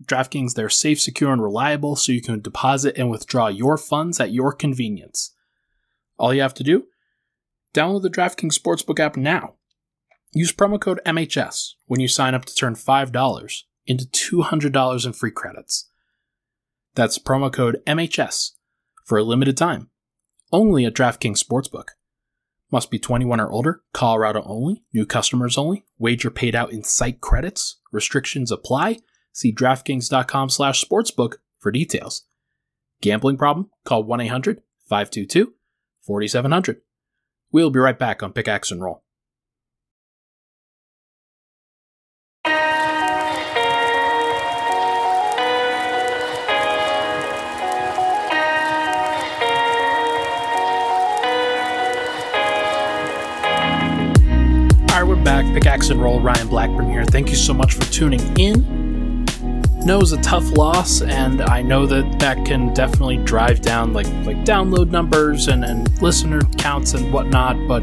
DraftKings, 0.04 0.54
they're 0.54 0.68
safe, 0.68 1.00
secure, 1.00 1.32
and 1.32 1.42
reliable, 1.42 1.96
so 1.96 2.12
you 2.12 2.20
can 2.20 2.40
deposit 2.40 2.96
and 2.98 3.10
withdraw 3.10 3.48
your 3.48 3.76
funds 3.78 4.20
at 4.20 4.30
your 4.30 4.52
convenience. 4.52 5.34
All 6.18 6.34
you 6.34 6.42
have 6.42 6.54
to 6.54 6.62
do, 6.62 6.84
download 7.74 8.02
the 8.02 8.10
DraftKings 8.10 8.56
Sportsbook 8.56 9.00
app 9.00 9.16
now. 9.16 9.54
Use 10.34 10.52
promo 10.52 10.78
code 10.78 11.00
MHS 11.06 11.72
when 11.86 11.98
you 11.98 12.06
sign 12.06 12.34
up 12.34 12.44
to 12.44 12.54
turn 12.54 12.74
$5 12.74 13.62
into 13.86 14.04
$200 14.04 15.06
in 15.06 15.12
free 15.14 15.30
credits. 15.30 15.90
That's 16.94 17.18
promo 17.18 17.50
code 17.50 17.80
MHS 17.86 18.50
for 19.04 19.16
a 19.16 19.24
limited 19.24 19.56
time 19.56 19.88
only 20.52 20.84
at 20.84 20.94
DraftKings 20.94 21.42
Sportsbook. 21.42 21.88
Must 22.70 22.90
be 22.90 22.98
21 22.98 23.40
or 23.40 23.50
older, 23.50 23.80
Colorado 23.92 24.42
only, 24.44 24.82
new 24.92 25.06
customers 25.06 25.56
only, 25.56 25.86
wager 25.98 26.30
paid 26.30 26.54
out 26.54 26.70
in 26.72 26.84
site 26.84 27.20
credits, 27.20 27.80
restrictions 27.92 28.52
apply. 28.52 28.98
See 29.32 29.54
DraftKings.com 29.54 30.50
slash 30.50 30.84
sportsbook 30.84 31.36
for 31.58 31.72
details. 31.72 32.24
Gambling 33.00 33.38
problem? 33.38 33.70
Call 33.84 34.04
1-800-522-4700. 34.04 36.76
We'll 37.50 37.70
be 37.70 37.78
right 37.78 37.98
back 37.98 38.22
on 38.22 38.32
Pickaxe 38.32 38.70
and 38.70 38.82
Roll. 38.82 39.02
Pickaxe 55.54 55.90
and 55.90 56.02
Roll, 56.02 56.20
Ryan 56.20 56.48
Blackburn 56.48 56.90
here. 56.90 57.04
Thank 57.04 57.30
you 57.30 57.36
so 57.36 57.52
much 57.54 57.74
for 57.74 57.82
tuning 57.92 58.20
in. 58.38 59.24
No, 59.84 59.96
it 59.96 60.00
was 60.00 60.12
a 60.12 60.20
tough 60.20 60.50
loss, 60.52 61.02
and 61.02 61.40
I 61.40 61.62
know 61.62 61.86
that 61.86 62.18
that 62.18 62.44
can 62.44 62.74
definitely 62.74 63.16
drive 63.18 63.62
down 63.62 63.92
like 63.92 64.06
like 64.24 64.38
download 64.44 64.90
numbers 64.90 65.48
and, 65.48 65.64
and 65.64 66.02
listener 66.02 66.40
counts 66.58 66.94
and 66.94 67.12
whatnot. 67.12 67.56
But 67.68 67.82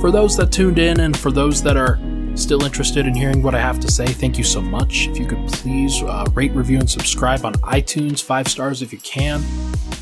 for 0.00 0.10
those 0.10 0.36
that 0.36 0.52
tuned 0.52 0.78
in 0.78 1.00
and 1.00 1.16
for 1.16 1.32
those 1.32 1.62
that 1.62 1.76
are 1.76 1.98
still 2.34 2.62
interested 2.62 3.06
in 3.06 3.14
hearing 3.14 3.42
what 3.42 3.54
I 3.54 3.60
have 3.60 3.80
to 3.80 3.90
say, 3.90 4.06
thank 4.06 4.38
you 4.38 4.44
so 4.44 4.60
much. 4.60 5.08
If 5.08 5.18
you 5.18 5.26
could 5.26 5.46
please 5.48 6.02
uh, 6.02 6.26
rate, 6.34 6.52
review, 6.52 6.78
and 6.78 6.88
subscribe 6.88 7.44
on 7.44 7.54
iTunes, 7.54 8.22
five 8.22 8.46
stars 8.46 8.82
if 8.82 8.92
you 8.92 8.98
can, 8.98 9.42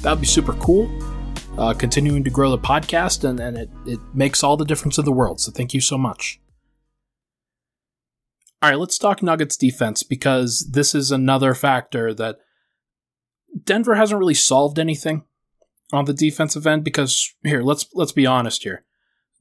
that 0.02 0.10
would 0.10 0.20
be 0.20 0.26
super 0.26 0.52
cool. 0.54 0.90
Uh, 1.56 1.72
continuing 1.72 2.22
to 2.22 2.30
grow 2.30 2.50
the 2.50 2.58
podcast, 2.58 3.28
and, 3.28 3.40
and 3.40 3.56
it, 3.56 3.70
it 3.86 3.98
makes 4.12 4.44
all 4.44 4.56
the 4.56 4.64
difference 4.64 4.98
in 4.98 5.04
the 5.04 5.12
world. 5.12 5.40
So 5.40 5.50
thank 5.50 5.72
you 5.74 5.80
so 5.80 5.98
much. 5.98 6.38
All 8.60 8.70
right, 8.70 8.78
let's 8.78 8.98
talk 8.98 9.22
Nuggets 9.22 9.56
defense 9.56 10.02
because 10.02 10.68
this 10.72 10.94
is 10.94 11.12
another 11.12 11.54
factor 11.54 12.12
that 12.14 12.38
Denver 13.64 13.94
hasn't 13.94 14.18
really 14.18 14.34
solved 14.34 14.78
anything 14.78 15.24
on 15.92 16.06
the 16.06 16.12
defensive 16.12 16.66
end 16.66 16.84
because 16.84 17.34
here, 17.44 17.62
let's 17.62 17.86
let's 17.94 18.12
be 18.12 18.26
honest 18.26 18.64
here. 18.64 18.84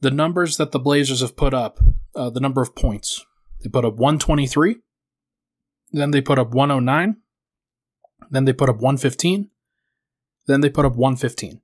The 0.01 0.11
numbers 0.11 0.57
that 0.57 0.71
the 0.71 0.79
Blazers 0.79 1.21
have 1.21 1.35
put 1.35 1.53
up, 1.53 1.79
uh, 2.15 2.29
the 2.29 2.39
number 2.39 2.61
of 2.61 2.75
points, 2.75 3.25
they 3.63 3.69
put 3.69 3.85
up 3.85 3.95
123, 3.95 4.77
then 5.91 6.11
they 6.11 6.21
put 6.21 6.37
up 6.37 6.53
109, 6.53 7.17
then 8.29 8.45
they 8.45 8.53
put 8.53 8.69
up 8.69 8.75
115, 8.75 9.49
then 10.45 10.61
they 10.61 10.69
put 10.69 10.85
up 10.85 10.95
115. 10.95 11.61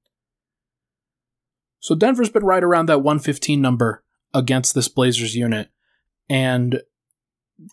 So 1.79 1.93
Denver's 1.95 2.29
been 2.29 2.45
right 2.45 2.63
around 2.63 2.87
that 2.87 3.03
115 3.03 3.61
number 3.61 4.03
against 4.33 4.73
this 4.73 4.87
Blazers 4.87 5.35
unit. 5.35 5.69
And 6.29 6.81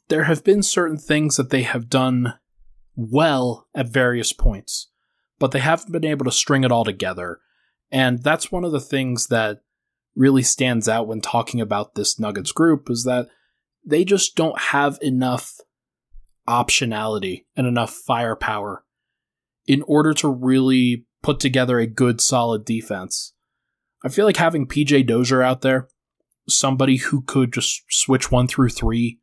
there 0.09 0.25
have 0.25 0.45
been 0.45 0.63
certain 0.63 0.99
things 0.99 1.37
that 1.37 1.51
they 1.51 1.63
have 1.63 1.89
done 1.89 2.35
well 2.97 3.67
at 3.75 3.89
various 3.89 4.33
points, 4.33 4.91
but 5.39 5.53
they 5.53 5.59
haven't 5.61 5.93
been 5.93 6.05
able 6.05 6.25
to 6.25 6.33
string 6.33 6.65
it 6.65 6.73
all 6.73 6.85
together. 6.85 7.41
And 7.91 8.23
that's 8.23 8.53
one 8.53 8.65
of 8.65 8.73
the 8.73 8.81
things 8.81 9.29
that 9.29 9.61
really 10.15 10.43
stands 10.43 10.89
out 10.89 11.07
when 11.07 11.21
talking 11.21 11.61
about 11.61 11.95
this 11.95 12.19
Nuggets 12.19 12.53
group 12.53 12.91
is 12.91 13.05
that 13.05 13.29
they 13.85 14.05
just 14.05 14.37
don't 14.37 14.59
have 14.59 14.99
enough 15.01 15.55
optionality 16.49 17.45
and 17.57 17.67
enough 17.67 17.93
firepower 17.93 18.85
in 19.67 19.83
order 19.83 20.13
to 20.15 20.29
really 20.29 21.07
put 21.23 21.41
together 21.41 21.79
a 21.79 21.87
good 21.87 22.21
solid 22.21 22.65
defense. 22.65 23.33
I 24.05 24.09
feel 24.09 24.25
like 24.25 24.37
having 24.37 24.67
PJ 24.67 25.07
Dozier 25.07 25.43
out 25.43 25.63
there 25.63 25.89
somebody 26.49 26.97
who 26.97 27.23
could 27.23 27.53
just 27.53 27.83
switch 27.91 28.31
one 28.31 28.47
through 28.47 28.71
three, 28.71 29.21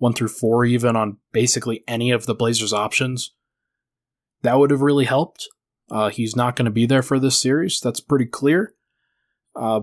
one 0.00 0.14
through 0.14 0.28
four, 0.28 0.64
even 0.64 0.96
on 0.96 1.18
basically 1.30 1.84
any 1.86 2.10
of 2.10 2.24
the 2.24 2.34
Blazers' 2.34 2.72
options, 2.72 3.34
that 4.42 4.58
would 4.58 4.70
have 4.70 4.80
really 4.80 5.04
helped. 5.04 5.46
Uh, 5.90 6.08
he's 6.08 6.34
not 6.34 6.56
going 6.56 6.64
to 6.64 6.70
be 6.70 6.86
there 6.86 7.02
for 7.02 7.18
this 7.18 7.38
series. 7.38 7.80
That's 7.80 8.00
pretty 8.00 8.24
clear. 8.24 8.74
Uh, 9.54 9.82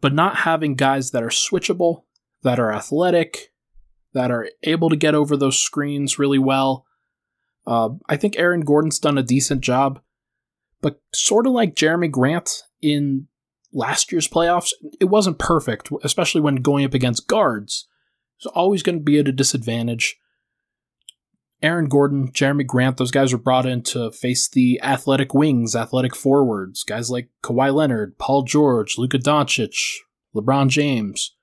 but 0.00 0.14
not 0.14 0.36
having 0.36 0.74
guys 0.74 1.10
that 1.10 1.22
are 1.22 1.28
switchable, 1.28 2.04
that 2.42 2.58
are 2.58 2.72
athletic, 2.72 3.52
that 4.14 4.30
are 4.30 4.48
able 4.62 4.88
to 4.88 4.96
get 4.96 5.14
over 5.14 5.36
those 5.36 5.58
screens 5.58 6.18
really 6.18 6.38
well. 6.38 6.86
Uh, 7.66 7.90
I 8.08 8.16
think 8.16 8.38
Aaron 8.38 8.62
Gordon's 8.62 8.98
done 8.98 9.18
a 9.18 9.22
decent 9.22 9.60
job, 9.60 10.00
but 10.80 11.02
sort 11.12 11.46
of 11.46 11.52
like 11.52 11.74
Jerami 11.74 12.10
Grant 12.10 12.62
in 12.80 13.26
last 13.70 14.10
year's 14.10 14.28
playoffs, 14.28 14.70
it 14.98 15.06
wasn't 15.06 15.38
perfect, 15.38 15.90
especially 16.02 16.40
when 16.40 16.56
going 16.56 16.86
up 16.86 16.94
against 16.94 17.28
guards. 17.28 17.86
It's 18.38 18.46
always 18.46 18.82
going 18.82 18.98
to 18.98 19.04
be 19.04 19.18
at 19.18 19.28
a 19.28 19.32
disadvantage. 19.32 20.16
Aaron 21.60 21.88
Gordon, 21.88 22.30
Jerami 22.30 22.64
Grant, 22.64 22.98
those 22.98 23.10
guys 23.10 23.32
were 23.32 23.38
brought 23.38 23.66
in 23.66 23.82
to 23.82 24.12
face 24.12 24.48
the 24.48 24.80
athletic 24.80 25.34
wings, 25.34 25.74
athletic 25.74 26.14
forwards, 26.14 26.84
guys 26.84 27.10
like 27.10 27.30
Kawhi 27.42 27.74
Leonard, 27.74 28.16
Paul 28.16 28.42
George, 28.42 28.96
Luka 28.96 29.18
Doncic, 29.18 29.96
LeBron 30.36 30.68
James, 30.68 31.34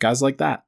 guys 0.00 0.20
like 0.20 0.36
that. 0.36 0.64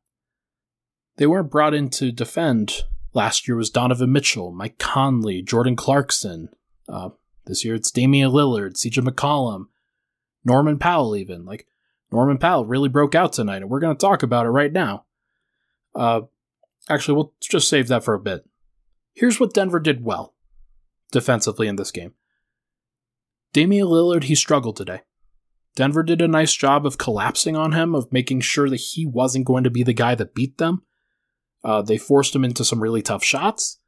They 1.19 1.27
weren't 1.27 1.51
brought 1.51 1.75
in 1.75 1.91
to 1.91 2.11
defend. 2.11 2.85
Last 3.13 3.47
year 3.47 3.57
was 3.57 3.69
Donovan 3.69 4.13
Mitchell, 4.13 4.51
Mike 4.51 4.79
Conley, 4.79 5.43
Jordan 5.43 5.77
Clarkson. 5.77 6.49
Uh, 6.89 7.11
this 7.45 7.67
year 7.67 7.75
it's 7.75 7.91
Damian 7.91 8.31
Lillard, 8.31 8.77
CJ 8.77 9.07
McCollum, 9.07 9.67
Norman 10.43 10.79
Powell, 10.79 11.17
even. 11.17 11.45
Like, 11.45 11.67
Norman 12.11 12.39
Powell 12.39 12.65
really 12.65 12.89
broke 12.89 13.15
out 13.15 13.35
tonight, 13.35 13.63
and 13.63 13.69
we're 13.69 13.81
going 13.81 13.95
to 13.95 14.01
talk 14.01 14.23
about 14.23 14.47
it 14.47 14.51
right 14.51 14.73
now. 14.73 15.05
Uh, 15.99 16.23
actually, 16.89 17.17
we'll 17.17 17.35
just 17.41 17.69
save 17.69 17.89
that 17.89 18.05
for 18.05 18.15
a 18.15 18.21
bit. 18.21 18.49
Here's 19.15 19.41
what 19.41 19.53
Denver 19.53 19.81
did 19.81 20.05
well 20.05 20.35
defensively 21.11 21.67
in 21.67 21.77
this 21.77 21.91
game. 21.91 22.13
Damian 23.53 23.89
Lillard, 23.89 24.25
he 24.25 24.35
struggled 24.35 24.77
today. 24.77 25.01
Denver 25.75 26.03
did 26.03 26.21
a 26.21 26.29
nice 26.29 26.55
job 26.55 26.87
of 26.87 26.99
collapsing 26.99 27.57
on 27.57 27.73
him, 27.73 27.95
of 27.95 28.13
making 28.13 28.41
sure 28.41 28.69
that 28.69 28.77
he 28.77 29.07
wasn't 29.07 29.47
going 29.47 29.65
to 29.65 29.71
be 29.71 29.83
the 29.83 29.93
guy 29.93 30.15
that 30.15 30.35
beat 30.35 30.59
them. 30.59 30.83
Uh, 31.65 31.83
they 31.83 31.99
forced 31.99 32.35
him 32.35 32.45
into 32.45 32.65
some 32.65 32.81
really 32.81 33.03
tough 33.03 33.25
shots, 33.25 33.79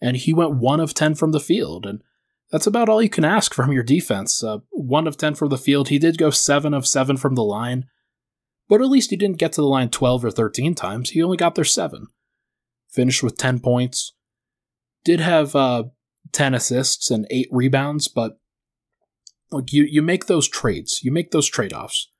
and 0.00 0.16
he 0.16 0.32
went 0.32 0.56
one 0.56 0.80
of 0.80 0.94
10 0.94 1.14
from 1.14 1.32
the 1.32 1.40
field. 1.40 1.86
And 1.86 2.02
that's 2.50 2.66
about 2.66 2.88
all 2.88 3.02
you 3.02 3.08
can 3.08 3.24
ask 3.24 3.54
from 3.54 3.72
your 3.72 3.82
defense. 3.82 4.44
Uh, 4.44 4.58
one 4.70 5.06
of 5.06 5.16
10 5.16 5.34
from 5.34 5.48
the 5.48 5.58
field. 5.58 5.88
He 5.88 5.98
did 5.98 6.18
go 6.18 6.30
seven 6.30 6.74
of 6.74 6.86
seven 6.86 7.16
from 7.16 7.34
the 7.34 7.44
line, 7.44 7.86
but 8.70 8.80
at 8.80 8.88
least 8.88 9.10
he 9.10 9.16
didn't 9.16 9.38
get 9.38 9.52
to 9.54 9.60
the 9.60 9.66
line 9.66 9.90
12 9.90 10.24
or 10.24 10.30
13 10.30 10.76
times. 10.76 11.10
He 11.10 11.22
only 11.22 11.36
got 11.36 11.56
there 11.56 11.64
seven. 11.64 12.06
Finished 12.88 13.20
with 13.20 13.36
10 13.36 13.58
points. 13.58 14.14
Did 15.04 15.18
have 15.18 15.56
uh, 15.56 15.84
10 16.30 16.54
assists 16.54 17.10
and 17.10 17.26
eight 17.30 17.48
rebounds, 17.50 18.06
but 18.06 18.38
look, 19.50 19.72
you, 19.72 19.82
you 19.82 20.02
make 20.02 20.26
those 20.26 20.48
trades, 20.48 21.00
you 21.02 21.10
make 21.10 21.32
those 21.32 21.48
trade 21.48 21.72
offs. 21.72 22.10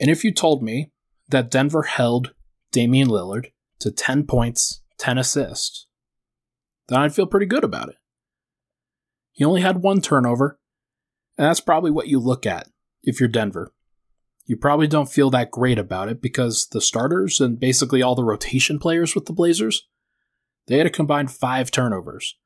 And 0.00 0.10
if 0.10 0.24
you 0.24 0.32
told 0.32 0.62
me 0.62 0.92
that 1.28 1.50
Denver 1.50 1.82
held 1.82 2.32
Damian 2.72 3.08
Lillard 3.08 3.48
to 3.80 3.90
10 3.90 4.24
points, 4.24 4.82
10 4.98 5.18
assists, 5.18 5.86
then 6.88 7.00
I'd 7.00 7.14
feel 7.14 7.26
pretty 7.26 7.46
good 7.46 7.64
about 7.64 7.90
it. 7.90 7.96
He 9.32 9.44
only 9.44 9.60
had 9.60 9.82
one 9.82 10.00
turnover, 10.00 10.58
and 11.36 11.46
that's 11.46 11.60
probably 11.60 11.90
what 11.90 12.08
you 12.08 12.18
look 12.18 12.46
at 12.46 12.68
if 13.02 13.20
you're 13.20 13.28
Denver. 13.28 13.74
You 14.46 14.56
probably 14.56 14.86
don't 14.86 15.10
feel 15.10 15.28
that 15.30 15.50
great 15.50 15.78
about 15.78 16.08
it 16.08 16.22
because 16.22 16.68
the 16.68 16.80
starters 16.80 17.40
and 17.40 17.58
basically 17.58 18.00
all 18.00 18.14
the 18.14 18.24
rotation 18.24 18.78
players 18.80 19.14
with 19.14 19.26
the 19.26 19.32
Blazers, 19.32 19.86
they 20.66 20.78
had 20.78 20.86
a 20.86 20.90
combined 20.90 21.30
five 21.30 21.70
turnovers. 21.70 22.36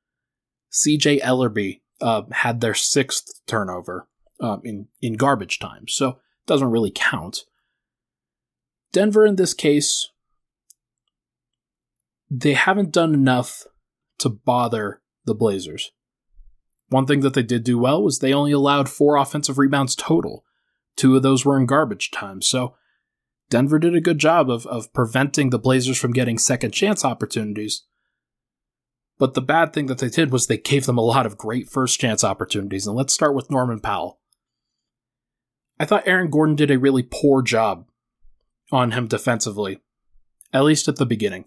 CJ 0.72 1.20
Elleby 1.20 1.80
uh, 2.00 2.22
had 2.32 2.60
their 2.60 2.74
sixth 2.74 3.40
turnover 3.46 4.08
um, 4.40 4.60
in, 4.64 4.88
in 5.02 5.14
garbage 5.14 5.58
time, 5.58 5.86
so 5.88 6.08
it 6.08 6.16
doesn't 6.46 6.70
really 6.70 6.92
count. 6.94 7.44
Denver, 8.92 9.26
in 9.26 9.36
this 9.36 9.54
case, 9.54 10.10
they 12.30 12.54
haven't 12.54 12.92
done 12.92 13.12
enough 13.12 13.64
to 14.18 14.28
bother 14.28 15.02
the 15.24 15.34
Blazers. 15.34 15.92
One 16.88 17.06
thing 17.06 17.20
that 17.20 17.34
they 17.34 17.42
did 17.42 17.64
do 17.64 17.78
well 17.78 18.02
was 18.02 18.18
they 18.18 18.32
only 18.32 18.52
allowed 18.52 18.88
four 18.88 19.16
offensive 19.16 19.58
rebounds 19.58 19.94
total. 19.94 20.44
Two 21.00 21.16
of 21.16 21.22
those 21.22 21.46
were 21.46 21.58
in 21.58 21.64
garbage 21.64 22.10
time. 22.10 22.42
So 22.42 22.74
Denver 23.48 23.78
did 23.78 23.96
a 23.96 24.02
good 24.02 24.18
job 24.18 24.50
of, 24.50 24.66
of 24.66 24.92
preventing 24.92 25.48
the 25.48 25.58
Blazers 25.58 25.96
from 25.96 26.12
getting 26.12 26.36
second 26.36 26.72
chance 26.72 27.06
opportunities. 27.06 27.84
But 29.18 29.32
the 29.32 29.40
bad 29.40 29.72
thing 29.72 29.86
that 29.86 29.96
they 29.96 30.10
did 30.10 30.30
was 30.30 30.46
they 30.46 30.58
gave 30.58 30.84
them 30.84 30.98
a 30.98 31.00
lot 31.00 31.24
of 31.24 31.38
great 31.38 31.70
first 31.70 31.98
chance 31.98 32.22
opportunities. 32.22 32.86
And 32.86 32.94
let's 32.94 33.14
start 33.14 33.34
with 33.34 33.50
Norman 33.50 33.80
Powell. 33.80 34.20
I 35.78 35.86
thought 35.86 36.06
Aaron 36.06 36.28
Gordon 36.28 36.54
did 36.54 36.70
a 36.70 36.78
really 36.78 37.02
poor 37.02 37.40
job 37.40 37.86
on 38.70 38.90
him 38.90 39.06
defensively, 39.06 39.80
at 40.52 40.64
least 40.64 40.86
at 40.86 40.96
the 40.96 41.06
beginning. 41.06 41.46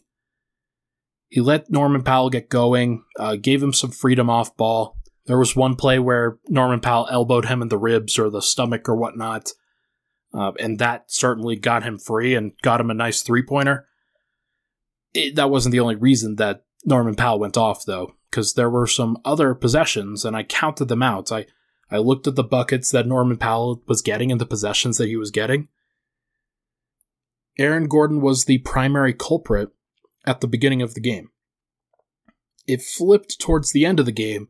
He 1.29 1.41
let 1.41 1.69
Norman 1.69 2.01
Powell 2.01 2.31
get 2.31 2.49
going, 2.49 3.03
uh, 3.19 3.35
gave 3.35 3.61
him 3.61 3.71
some 3.71 3.91
freedom 3.91 4.31
off 4.31 4.57
ball, 4.57 4.97
there 5.25 5.37
was 5.37 5.55
one 5.55 5.75
play 5.75 5.99
where 5.99 6.37
Norman 6.47 6.81
Powell 6.81 7.07
elbowed 7.09 7.45
him 7.45 7.61
in 7.61 7.69
the 7.69 7.77
ribs 7.77 8.19
or 8.19 8.29
the 8.29 8.41
stomach 8.41 8.89
or 8.89 8.95
whatnot, 8.95 9.51
uh, 10.33 10.51
and 10.59 10.79
that 10.79 11.11
certainly 11.11 11.55
got 11.55 11.83
him 11.83 11.97
free 11.97 12.35
and 12.35 12.53
got 12.61 12.81
him 12.81 12.89
a 12.89 12.93
nice 12.93 13.21
three 13.21 13.43
pointer. 13.43 13.87
That 15.35 15.49
wasn't 15.49 15.71
the 15.71 15.79
only 15.79 15.95
reason 15.95 16.35
that 16.37 16.65
Norman 16.85 17.15
Powell 17.15 17.39
went 17.39 17.57
off, 17.57 17.85
though, 17.85 18.15
because 18.29 18.55
there 18.55 18.69
were 18.69 18.87
some 18.87 19.17
other 19.23 19.53
possessions, 19.53 20.25
and 20.25 20.35
I 20.35 20.43
counted 20.43 20.85
them 20.85 21.03
out. 21.03 21.31
I, 21.31 21.45
I 21.89 21.99
looked 21.99 22.27
at 22.27 22.35
the 22.35 22.43
buckets 22.43 22.91
that 22.91 23.07
Norman 23.07 23.37
Powell 23.37 23.81
was 23.87 24.01
getting 24.01 24.31
and 24.31 24.41
the 24.41 24.45
possessions 24.45 24.97
that 24.97 25.07
he 25.07 25.15
was 25.15 25.31
getting. 25.31 25.69
Aaron 27.57 27.87
Gordon 27.87 28.19
was 28.19 28.45
the 28.45 28.57
primary 28.59 29.13
culprit 29.13 29.69
at 30.25 30.41
the 30.41 30.47
beginning 30.47 30.81
of 30.81 30.95
the 30.95 30.99
game. 30.99 31.29
It 32.65 32.81
flipped 32.81 33.39
towards 33.39 33.71
the 33.71 33.85
end 33.85 33.99
of 33.99 34.07
the 34.07 34.11
game 34.11 34.47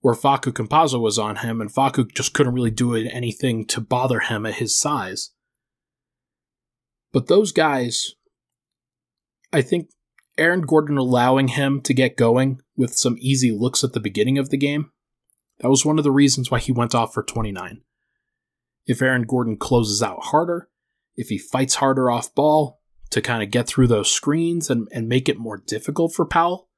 where 0.00 0.14
Facu 0.14 0.52
Campazzo 0.52 1.00
was 1.00 1.18
on 1.18 1.36
him, 1.36 1.60
and 1.60 1.72
Facu 1.72 2.10
just 2.12 2.32
couldn't 2.32 2.54
really 2.54 2.70
do 2.70 2.94
anything 2.94 3.64
to 3.66 3.80
bother 3.80 4.20
him 4.20 4.46
at 4.46 4.54
his 4.54 4.78
size. 4.78 5.30
But 7.12 7.26
those 7.26 7.52
guys, 7.52 8.14
I 9.52 9.62
think 9.62 9.90
Aaron 10.36 10.62
Gordon 10.62 10.98
allowing 10.98 11.48
him 11.48 11.80
to 11.82 11.94
get 11.94 12.16
going 12.16 12.60
with 12.76 12.94
some 12.94 13.16
easy 13.18 13.50
looks 13.50 13.82
at 13.82 13.92
the 13.92 14.00
beginning 14.00 14.38
of 14.38 14.50
the 14.50 14.56
game, 14.56 14.92
that 15.60 15.68
was 15.68 15.84
one 15.84 15.98
of 15.98 16.04
the 16.04 16.12
reasons 16.12 16.50
why 16.50 16.60
he 16.60 16.70
went 16.70 16.94
off 16.94 17.12
for 17.12 17.22
29. 17.22 17.82
If 18.86 19.02
Aaron 19.02 19.22
Gordon 19.22 19.56
closes 19.56 20.02
out 20.02 20.26
harder, 20.26 20.68
if 21.16 21.28
he 21.28 21.38
fights 21.38 21.76
harder 21.76 22.10
off 22.10 22.34
ball 22.34 22.80
to 23.10 23.20
kind 23.20 23.42
of 23.42 23.50
get 23.50 23.66
through 23.66 23.88
those 23.88 24.10
screens 24.10 24.70
and, 24.70 24.86
and 24.92 25.08
make 25.08 25.28
it 25.28 25.38
more 25.38 25.56
difficult 25.66 26.14
for 26.14 26.24
Powell, 26.24 26.68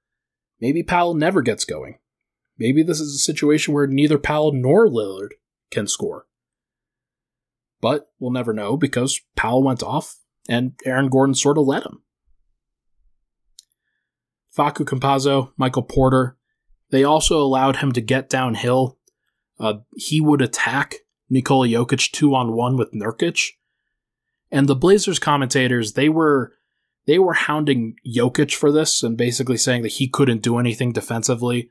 maybe 0.61 0.83
Powell 0.83 1.15
never 1.15 1.43
gets 1.43 1.65
going. 1.67 1.99
Maybe 2.61 2.83
this 2.83 3.01
is 3.01 3.15
a 3.15 3.19
situation 3.19 3.73
where 3.73 3.87
neither 3.87 4.19
Powell 4.19 4.53
nor 4.53 4.87
Lillard 4.87 5.31
can 5.71 5.87
score. 5.87 6.27
But 7.81 8.11
we'll 8.19 8.33
never 8.33 8.53
know 8.53 8.77
because 8.77 9.19
Powell 9.35 9.63
went 9.65 9.83
off 9.83 10.19
and 10.47 10.73
Aaron 10.85 11.09
Gordon 11.09 11.35
sort 11.35 11.57
of 11.57 11.67
let 11.67 11.85
him. 11.85 12.03
Facu 14.55 14.85
Campazzo, 14.85 15.53
Michael 15.57 15.85
Porter, 15.85 16.37
they 16.91 17.03
also 17.03 17.41
allowed 17.41 17.77
him 17.77 17.93
to 17.93 18.01
get 18.03 18.29
downhill. 18.29 18.99
Uh, 19.59 19.79
he 19.97 20.21
would 20.21 20.43
attack 20.43 20.97
Nikola 21.31 21.67
Jokic 21.67 22.11
two 22.11 22.35
on 22.35 22.53
one 22.53 22.77
with 22.77 22.93
Nurkic. 22.93 23.53
And 24.51 24.69
the 24.69 24.77
Blazers 24.77 25.19
commentators, 25.19 25.95
they 25.95 26.11
were 26.11 26.53
they 27.07 27.19
were 27.19 27.33
hounding 27.33 27.95
Jokic 28.07 28.55
for 28.55 28.71
this 28.71 29.03
and 29.03 29.17
basically 29.17 29.57
saying 29.57 29.83
that 29.83 29.93
he 29.93 30.09
couldn't 30.09 30.43
do 30.43 30.59
anything 30.59 30.93
defensively 30.93 31.71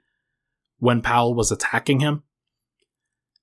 when 0.79 1.01
Powell 1.01 1.33
was 1.35 1.51
attacking 1.51 1.99
him. 1.99 2.23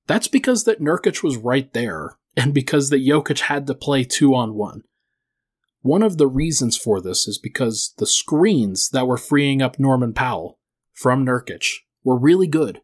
That's 0.07 0.29
because 0.29 0.65
that 0.65 0.81
Nurkic 0.81 1.23
was 1.23 1.37
right 1.37 1.73
there, 1.73 2.19
and 2.37 2.53
because 2.53 2.91
that 2.91 3.05
Jokic 3.05 3.41
had 3.41 3.67
to 3.67 3.75
play 3.75 4.05
two 4.05 4.35
on 4.35 4.55
one. 4.55 4.83
One 5.83 6.03
of 6.03 6.19
the 6.19 6.27
reasons 6.27 6.77
for 6.77 7.01
this 7.01 7.29
is 7.29 7.39
because 7.39 7.95
the 7.99 8.07
screens 8.07 8.91
that 8.91 9.07
were 9.07 9.17
freeing 9.17 9.63
up 9.63 9.79
Norman 9.79 10.13
Powell 10.13 10.59
from 10.93 11.25
Nurkic 11.25 11.67
were 12.03 12.19
really 12.19 12.47
good, 12.47 12.81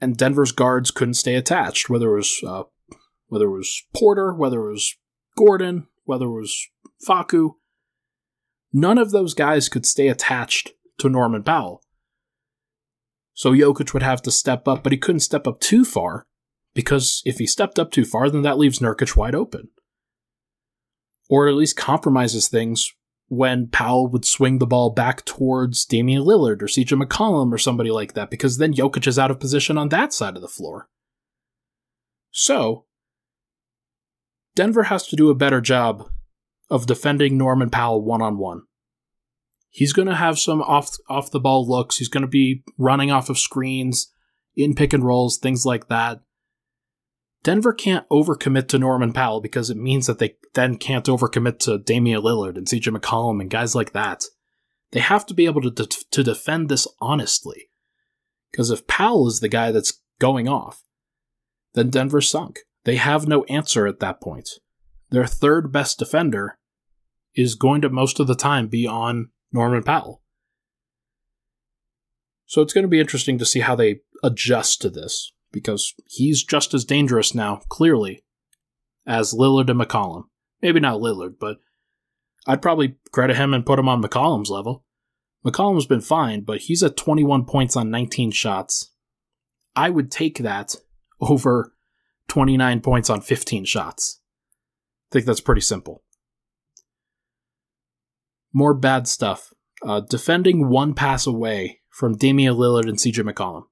and 0.00 0.16
Denver's 0.16 0.52
guards 0.52 0.90
couldn't 0.90 1.14
stay 1.14 1.34
attached. 1.34 1.88
Whether 1.88 2.12
it 2.14 2.16
was 2.16 2.40
uh, 2.46 2.62
whether 3.28 3.46
it 3.46 3.56
was 3.56 3.84
Porter, 3.94 4.34
whether 4.34 4.68
it 4.68 4.72
was 4.72 4.96
Gordon, 5.36 5.86
whether 6.04 6.26
it 6.26 6.40
was 6.40 6.68
Facu. 7.06 7.54
none 8.72 8.98
of 8.98 9.10
those 9.10 9.34
guys 9.34 9.68
could 9.68 9.86
stay 9.86 10.08
attached 10.08 10.72
to 10.98 11.08
Norman 11.08 11.42
Powell. 11.42 11.82
So 13.40 13.54
Jokic 13.54 13.94
would 13.94 14.02
have 14.02 14.20
to 14.24 14.30
step 14.30 14.68
up, 14.68 14.82
but 14.82 14.92
he 14.92 14.98
couldn't 14.98 15.20
step 15.20 15.46
up 15.46 15.60
too 15.60 15.82
far 15.82 16.26
because 16.74 17.22
if 17.24 17.38
he 17.38 17.46
stepped 17.46 17.78
up 17.78 17.90
too 17.90 18.04
far, 18.04 18.28
then 18.28 18.42
that 18.42 18.58
leaves 18.58 18.80
Nurkic 18.80 19.16
wide 19.16 19.34
open. 19.34 19.70
Or 21.30 21.48
at 21.48 21.54
least 21.54 21.74
compromises 21.74 22.48
things 22.48 22.92
when 23.28 23.68
Powell 23.68 24.08
would 24.08 24.26
swing 24.26 24.58
the 24.58 24.66
ball 24.66 24.90
back 24.90 25.24
towards 25.24 25.86
Damian 25.86 26.22
Lillard 26.22 26.60
or 26.60 26.66
CJ 26.66 27.02
McCollum 27.02 27.50
or 27.50 27.56
somebody 27.56 27.90
like 27.90 28.12
that, 28.12 28.28
because 28.28 28.58
then 28.58 28.74
Jokic 28.74 29.06
is 29.06 29.18
out 29.18 29.30
of 29.30 29.40
position 29.40 29.78
on 29.78 29.88
that 29.88 30.12
side 30.12 30.36
of 30.36 30.42
the 30.42 30.46
floor. 30.46 30.90
So, 32.30 32.84
Denver 34.54 34.82
has 34.82 35.06
to 35.06 35.16
do 35.16 35.30
a 35.30 35.34
better 35.34 35.62
job 35.62 36.10
of 36.68 36.84
defending 36.84 37.38
Norman 37.38 37.70
Powell 37.70 38.04
one 38.04 38.20
on 38.20 38.36
one. 38.36 38.64
He's 39.70 39.92
going 39.92 40.08
to 40.08 40.16
have 40.16 40.38
some 40.38 40.60
off 40.62 40.96
off 41.08 41.30
the 41.30 41.40
ball 41.40 41.66
looks. 41.66 41.96
He's 41.96 42.08
going 42.08 42.22
to 42.22 42.28
be 42.28 42.64
running 42.76 43.10
off 43.10 43.30
of 43.30 43.38
screens, 43.38 44.12
in 44.56 44.74
pick 44.74 44.92
and 44.92 45.04
rolls, 45.04 45.38
things 45.38 45.64
like 45.64 45.88
that. 45.88 46.20
Denver 47.42 47.72
can't 47.72 48.08
overcommit 48.10 48.68
to 48.68 48.78
Norman 48.78 49.12
Powell 49.12 49.40
because 49.40 49.70
it 49.70 49.76
means 49.76 50.06
that 50.06 50.18
they 50.18 50.36
then 50.54 50.76
can't 50.76 51.06
overcommit 51.06 51.58
to 51.60 51.78
Damian 51.78 52.20
Lillard 52.20 52.56
and 52.56 52.66
CJ 52.66 52.94
McCollum 52.94 53.40
and 53.40 53.48
guys 53.48 53.74
like 53.74 53.92
that. 53.92 54.24
They 54.90 55.00
have 55.00 55.24
to 55.26 55.34
be 55.34 55.46
able 55.46 55.62
to, 55.62 55.70
de- 55.70 55.86
to 55.86 56.22
defend 56.22 56.68
this 56.68 56.86
honestly. 57.00 57.70
Because 58.50 58.70
if 58.70 58.86
Powell 58.86 59.28
is 59.28 59.40
the 59.40 59.48
guy 59.48 59.70
that's 59.70 60.02
going 60.18 60.48
off, 60.48 60.82
then 61.74 61.88
Denver's 61.88 62.28
sunk. 62.28 62.58
They 62.84 62.96
have 62.96 63.28
no 63.28 63.44
answer 63.44 63.86
at 63.86 64.00
that 64.00 64.20
point. 64.20 64.50
Their 65.10 65.26
third 65.26 65.72
best 65.72 65.98
defender 65.98 66.58
is 67.34 67.54
going 67.54 67.80
to 67.82 67.88
most 67.88 68.18
of 68.18 68.26
the 68.26 68.34
time 68.34 68.66
be 68.66 68.86
on 68.86 69.30
Norman 69.52 69.82
Powell. 69.82 70.22
So 72.46 72.62
it's 72.62 72.72
going 72.72 72.82
to 72.82 72.88
be 72.88 73.00
interesting 73.00 73.38
to 73.38 73.46
see 73.46 73.60
how 73.60 73.74
they 73.74 74.00
adjust 74.22 74.82
to 74.82 74.90
this 74.90 75.32
because 75.52 75.94
he's 76.06 76.42
just 76.42 76.74
as 76.74 76.84
dangerous 76.84 77.34
now, 77.34 77.62
clearly, 77.68 78.24
as 79.06 79.32
Lillard 79.32 79.70
and 79.70 79.80
McCollum. 79.80 80.24
Maybe 80.62 80.80
not 80.80 81.00
Lillard, 81.00 81.34
but 81.40 81.58
I'd 82.46 82.62
probably 82.62 82.96
credit 83.12 83.36
him 83.36 83.54
and 83.54 83.66
put 83.66 83.78
him 83.78 83.88
on 83.88 84.02
McCollum's 84.02 84.50
level. 84.50 84.84
McCollum's 85.44 85.86
been 85.86 86.00
fine, 86.00 86.42
but 86.42 86.62
he's 86.62 86.82
at 86.82 86.96
21 86.96 87.44
points 87.44 87.76
on 87.76 87.90
19 87.90 88.30
shots. 88.30 88.92
I 89.74 89.90
would 89.90 90.10
take 90.10 90.38
that 90.38 90.74
over 91.20 91.74
29 92.28 92.80
points 92.80 93.10
on 93.10 93.20
15 93.20 93.64
shots. 93.64 94.20
I 95.10 95.14
think 95.14 95.26
that's 95.26 95.40
pretty 95.40 95.62
simple. 95.62 96.02
More 98.52 98.74
bad 98.74 99.08
stuff. 99.08 99.52
Uh, 99.82 100.00
defending 100.00 100.68
one 100.68 100.94
pass 100.94 101.26
away 101.26 101.80
from 101.88 102.16
Damian 102.16 102.54
Lillard 102.54 102.88
and 102.88 102.98
CJ 102.98 103.30
McCollum. 103.30 103.64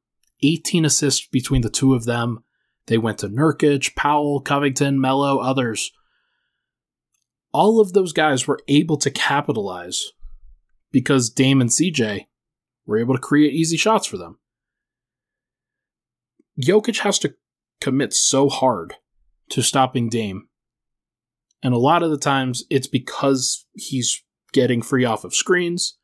18 0.42 0.84
assists 0.84 1.26
between 1.26 1.62
the 1.62 1.70
two 1.70 1.94
of 1.94 2.04
them. 2.04 2.44
They 2.86 2.98
went 2.98 3.18
to 3.18 3.28
Nurkic, 3.28 3.94
Powell, 3.96 4.40
Covington, 4.40 5.00
Melo, 5.00 5.38
others. 5.38 5.90
All 7.52 7.80
of 7.80 7.92
those 7.92 8.12
guys 8.12 8.46
were 8.46 8.60
able 8.68 8.96
to 8.98 9.10
capitalize 9.10 10.12
because 10.90 11.30
Dame 11.30 11.60
and 11.60 11.70
CJ 11.70 12.26
were 12.86 12.98
able 12.98 13.14
to 13.14 13.20
create 13.20 13.52
easy 13.52 13.76
shots 13.76 14.06
for 14.06 14.16
them. 14.16 14.38
Jokic 16.62 17.00
has 17.00 17.18
to 17.20 17.34
commit 17.80 18.12
so 18.12 18.48
hard 18.48 18.94
to 19.50 19.62
stopping 19.62 20.08
Dame. 20.08 20.48
And 21.62 21.74
a 21.74 21.78
lot 21.78 22.02
of 22.02 22.10
the 22.10 22.18
times 22.18 22.64
it's 22.70 22.86
because 22.86 23.66
he's 23.74 24.22
getting 24.52 24.82
free 24.82 25.04
off 25.04 25.24
of 25.24 25.34
screens 25.34 25.98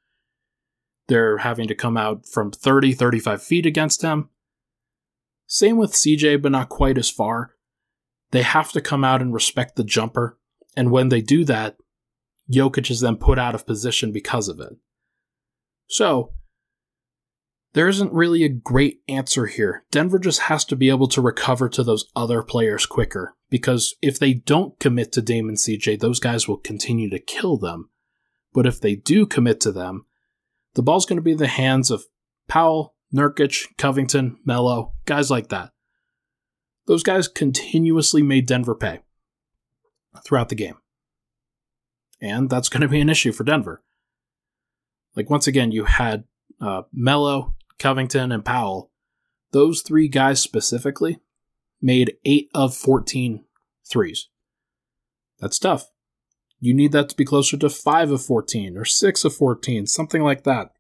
they're 1.09 1.39
having 1.39 1.69
to 1.69 1.75
come 1.75 1.97
out 1.97 2.27
from 2.27 2.51
30, 2.51 2.93
35 2.93 3.43
feet 3.43 3.67
against 3.67 4.03
him. 4.03 4.31
Same 5.47 5.77
with 5.77 5.93
CJ, 5.93 6.41
but 6.41 6.53
not 6.53 6.69
quite 6.69 6.97
as 6.97 7.11
far. 7.11 7.55
They 8.31 8.43
have 8.43 8.73
to 8.73 8.81
come 8.81 9.05
out 9.05 9.21
and 9.21 9.33
respect 9.33 9.77
the 9.77 9.85
jumper, 9.85 10.39
and 10.77 10.91
when 10.91 11.11
they 11.11 11.21
do 11.21 11.45
that, 11.45 11.77
Jokic 12.51 12.91
is 12.91 13.01
then 13.01 13.17
put 13.17 13.39
out 13.39 13.55
of 13.55 13.67
position 13.67 14.13
because 14.13 14.49
of 14.49 14.59
it. 14.61 14.73
So, 15.87 16.33
there 17.75 17.89
isn't 17.89 18.13
really 18.13 18.45
a 18.45 18.49
great 18.49 19.01
answer 19.09 19.47
here. 19.47 19.85
Denver 19.91 20.19
just 20.19 20.43
has 20.43 20.65
to 20.67 20.77
be 20.77 20.89
able 20.89 21.09
to 21.09 21.21
recover 21.21 21.69
to 21.69 21.85
those 21.85 22.11
other 22.17 22.43
players 22.43 22.87
quicker, 22.87 23.37
because 23.51 23.95
if 24.01 24.19
they 24.19 24.33
don't 24.33 24.79
commit 24.81 25.13
to 25.13 25.23
Damon 25.23 25.57
CJ, 25.57 26.01
those 26.01 26.21
guys 26.21 26.49
will 26.49 26.57
continue 26.57 27.11
to 27.11 27.19
kill 27.19 27.59
them. 27.59 27.91
But 28.55 28.67
if 28.67 28.81
they 28.81 28.95
do 28.95 29.27
commit 29.27 29.61
to 29.61 29.73
them, 29.73 30.07
the 30.75 30.83
ball's 30.83 31.05
going 31.05 31.19
to 31.19 31.23
be 31.23 31.33
in 31.33 31.39
the 31.39 31.47
hands 31.47 31.91
of 31.91 32.05
Powell, 32.49 32.95
Nurkic, 33.13 33.67
Covington, 33.77 34.39
Melo, 34.45 34.95
guys 35.05 35.31
like 35.31 35.49
that. 35.49 35.73
Those 36.87 37.03
guys 37.03 37.29
continuously 37.29 38.23
made 38.23 38.47
Denver 38.47 38.75
pay 38.75 39.01
throughout 40.25 40.49
the 40.49 40.55
game. 40.55 40.77
And 42.21 42.49
that's 42.49 42.69
going 42.69 42.83
to 42.83 42.89
be 42.89 43.01
an 43.01 43.11
issue 43.11 43.33
for 43.33 43.45
Denver. 43.45 43.83
Like, 45.17 45.29
once 45.29 45.47
again, 45.47 45.73
you 45.73 45.85
had 45.85 46.25
uh, 46.61 46.83
Melo, 46.93 47.55
Covington, 47.79 48.33
and 48.33 48.45
Powell. 48.45 48.91
Those 49.53 49.83
three 49.83 50.09
guys 50.09 50.41
specifically 50.41 51.19
made 51.81 52.17
8 52.25 52.51
of 52.55 52.77
14 52.77 53.45
threes. 53.85 54.29
That's 55.39 55.59
tough. 55.59 55.91
You 56.65 56.73
need 56.73 56.93
that 56.93 57.11
to 57.11 57.15
be 57.15 57.27
closer 57.27 57.59
to 57.59 57.69
5 57.69 58.11
of 58.11 58.25
14 58.25 58.79
or 58.79 58.87
6 58.87 59.25
of 59.27 59.37
14, 59.37 59.87
something 59.87 60.23
like 60.23 60.45
that. 60.45 60.71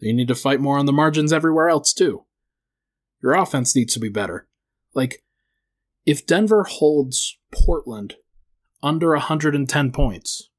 You 0.00 0.12
need 0.12 0.28
to 0.28 0.34
fight 0.34 0.60
more 0.60 0.76
on 0.76 0.84
the 0.84 0.92
margins 0.92 1.32
everywhere 1.32 1.70
else, 1.70 1.94
too. 1.94 2.26
Your 3.22 3.32
offense 3.32 3.74
needs 3.74 3.94
to 3.94 4.00
be 4.00 4.10
better. 4.10 4.46
Like, 4.92 5.24
if 6.04 6.26
Denver 6.26 6.64
holds 6.64 7.38
Portland 7.50 8.16
under 8.82 9.12
110 9.12 9.92
points, 9.92 10.50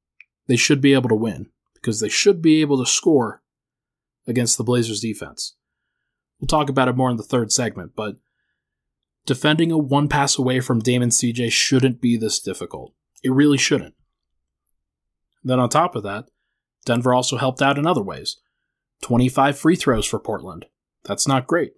they 0.48 0.56
should 0.56 0.80
be 0.80 0.92
able 0.92 1.08
to 1.08 1.14
win 1.14 1.46
because 1.74 2.00
they 2.00 2.08
should 2.08 2.42
be 2.42 2.62
able 2.62 2.84
to 2.84 2.90
score 2.90 3.40
against 4.26 4.58
the 4.58 4.64
Blazers 4.64 4.98
defense. 4.98 5.54
We'll 6.40 6.48
talk 6.48 6.70
about 6.70 6.88
it 6.88 6.96
more 6.96 7.08
in 7.08 7.18
the 7.18 7.22
third 7.22 7.52
segment, 7.52 7.92
but 7.94 8.16
defending 9.26 9.70
a 9.70 9.78
one 9.78 10.08
pass 10.08 10.36
away 10.36 10.58
from 10.58 10.80
Damon 10.80 11.10
CJ 11.10 11.52
shouldn't 11.52 12.00
be 12.00 12.16
this 12.16 12.40
difficult. 12.40 12.94
It 13.22 13.32
really 13.32 13.58
shouldn't. 13.58 13.94
Then, 15.42 15.60
on 15.60 15.68
top 15.68 15.94
of 15.94 16.02
that, 16.02 16.26
Denver 16.84 17.14
also 17.14 17.36
helped 17.36 17.62
out 17.62 17.78
in 17.78 17.86
other 17.86 18.02
ways 18.02 18.38
25 19.02 19.58
free 19.58 19.76
throws 19.76 20.06
for 20.06 20.18
Portland. 20.18 20.66
That's 21.04 21.26
not 21.26 21.46
great. 21.46 21.72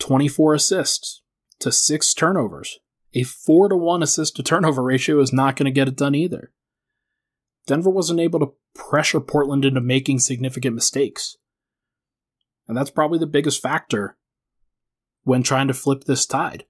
24 0.00 0.54
assists 0.54 1.22
to 1.60 1.70
6 1.70 2.14
turnovers. 2.14 2.78
A 3.14 3.22
4 3.22 3.68
to 3.68 3.76
1 3.76 4.02
assist 4.02 4.36
to 4.36 4.42
turnover 4.42 4.82
ratio 4.84 5.20
is 5.20 5.32
not 5.32 5.56
going 5.56 5.66
to 5.66 5.72
get 5.72 5.88
it 5.88 5.96
done 5.96 6.14
either. 6.14 6.52
Denver 7.66 7.90
wasn't 7.90 8.20
able 8.20 8.40
to 8.40 8.54
pressure 8.74 9.20
Portland 9.20 9.64
into 9.64 9.80
making 9.80 10.18
significant 10.18 10.74
mistakes. 10.74 11.36
And 12.66 12.76
that's 12.76 12.90
probably 12.90 13.18
the 13.18 13.26
biggest 13.26 13.62
factor 13.62 14.16
when 15.22 15.42
trying 15.42 15.68
to 15.68 15.74
flip 15.74 16.04
this 16.04 16.26
tide. 16.26 16.64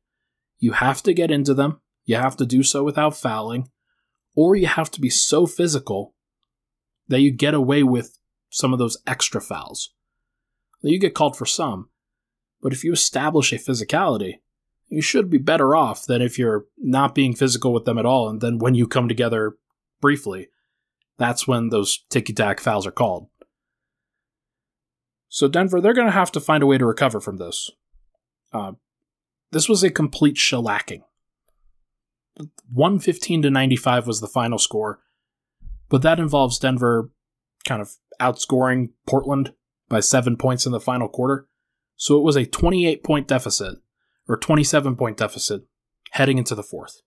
You 0.59 0.73
have 0.73 1.03
to 1.03 1.15
get 1.15 1.31
into 1.31 1.55
them, 1.55 1.81
you 2.05 2.17
have 2.17 2.37
to 2.37 2.47
do 2.47 2.63
so 2.63 2.85
without 2.85 3.17
fouling, 3.17 3.69
or 4.35 4.57
you 4.57 4.67
have 4.67 4.91
to 4.93 5.01
be 5.01 5.11
so 5.11 5.47
physical 5.47 6.15
that 7.09 7.21
you 7.21 7.31
get 7.31 7.55
away 7.55 7.83
with 7.83 8.19
some 8.51 8.73
of 8.73 8.79
those 8.79 8.99
extra 9.07 9.41
fouls. 9.41 9.93
You 10.83 10.99
get 10.99 11.15
called 11.15 11.37
for 11.37 11.47
some, 11.47 11.89
but 12.61 12.73
if 12.73 12.85
you 12.85 12.93
establish 12.93 13.53
a 13.53 13.57
physicality, 13.57 14.35
you 14.89 15.01
should 15.01 15.31
be 15.31 15.39
better 15.39 15.75
off 15.75 16.05
than 16.05 16.21
if 16.21 16.39
you're 16.39 16.67
not 16.77 17.15
being 17.15 17.35
physical 17.35 17.73
with 17.73 17.85
them 17.85 17.99
at 17.99 18.07
all, 18.07 18.29
and 18.29 18.41
then 18.41 18.59
when 18.59 18.75
you 18.75 18.87
come 18.87 19.09
together 19.09 19.57
briefly, 20.01 20.49
that's 21.17 21.49
when 21.49 21.71
those 21.71 22.05
ticky 22.11 22.33
tack 22.33 22.61
fouls 22.61 22.87
are 22.87 22.93
called. 22.93 23.29
So, 25.29 25.49
Denver, 25.49 25.81
they're 25.81 25.95
going 25.95 26.07
to 26.07 26.13
have 26.13 26.31
to 26.33 26.41
find 26.41 26.63
a 26.63 26.67
way 26.67 26.79
to 26.79 26.87
recover 26.87 27.21
from 27.21 27.39
this. 27.39 27.71
Uh, 28.53 28.73
this 29.51 29.69
was 29.69 29.83
a 29.83 29.91
complete 29.91 30.37
shellacking 30.37 31.03
115 32.73 33.43
to 33.43 33.51
95 33.51 34.07
was 34.07 34.21
the 34.21 34.27
final 34.27 34.59
score, 34.59 35.01
but 35.89 36.03
that 36.03 36.19
involves 36.19 36.59
Denver 36.59 37.11
kind 37.67 37.81
of 37.81 37.91
outscoring 38.21 38.91
Portland 39.07 39.55
by 39.89 40.01
seven 40.01 40.37
points 40.37 40.67
in 40.67 40.73
the 40.73 40.81
final 40.81 41.09
quarter. 41.09 41.47
So 41.97 42.17
it 42.17 42.23
was 42.23 42.37
a 42.37 42.47
28 42.47 43.05
point 43.05 43.29
deficit, 43.29 43.77
or 44.29 44.37
27 44.37 44.97
point 44.97 45.17
deficit, 45.17 45.63
heading 46.11 46.39
into 46.39 46.55
the 46.55 46.63
fourth. 46.63 47.03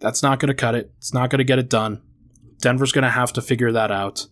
That's 0.00 0.22
not 0.22 0.40
going 0.40 0.48
to 0.48 0.54
cut 0.54 0.74
it. 0.74 0.92
It's 0.98 1.14
not 1.14 1.30
going 1.30 1.38
to 1.38 1.44
get 1.44 1.58
it 1.58 1.70
done. 1.70 2.02
Denver's 2.60 2.92
going 2.92 3.04
to 3.04 3.10
have 3.10 3.32
to 3.34 3.42
figure 3.42 3.72
that 3.72 3.90
out. 3.90 4.26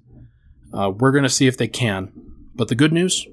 Uh, 0.73 0.91
we're 0.91 1.13
going 1.13 1.23
to 1.23 1.29
see 1.29 1.47
if 1.47 1.57
they 1.57 1.69
can. 1.69 2.13
But 2.55 2.69
the 2.69 2.75
good 2.75 2.93
news 2.93 3.27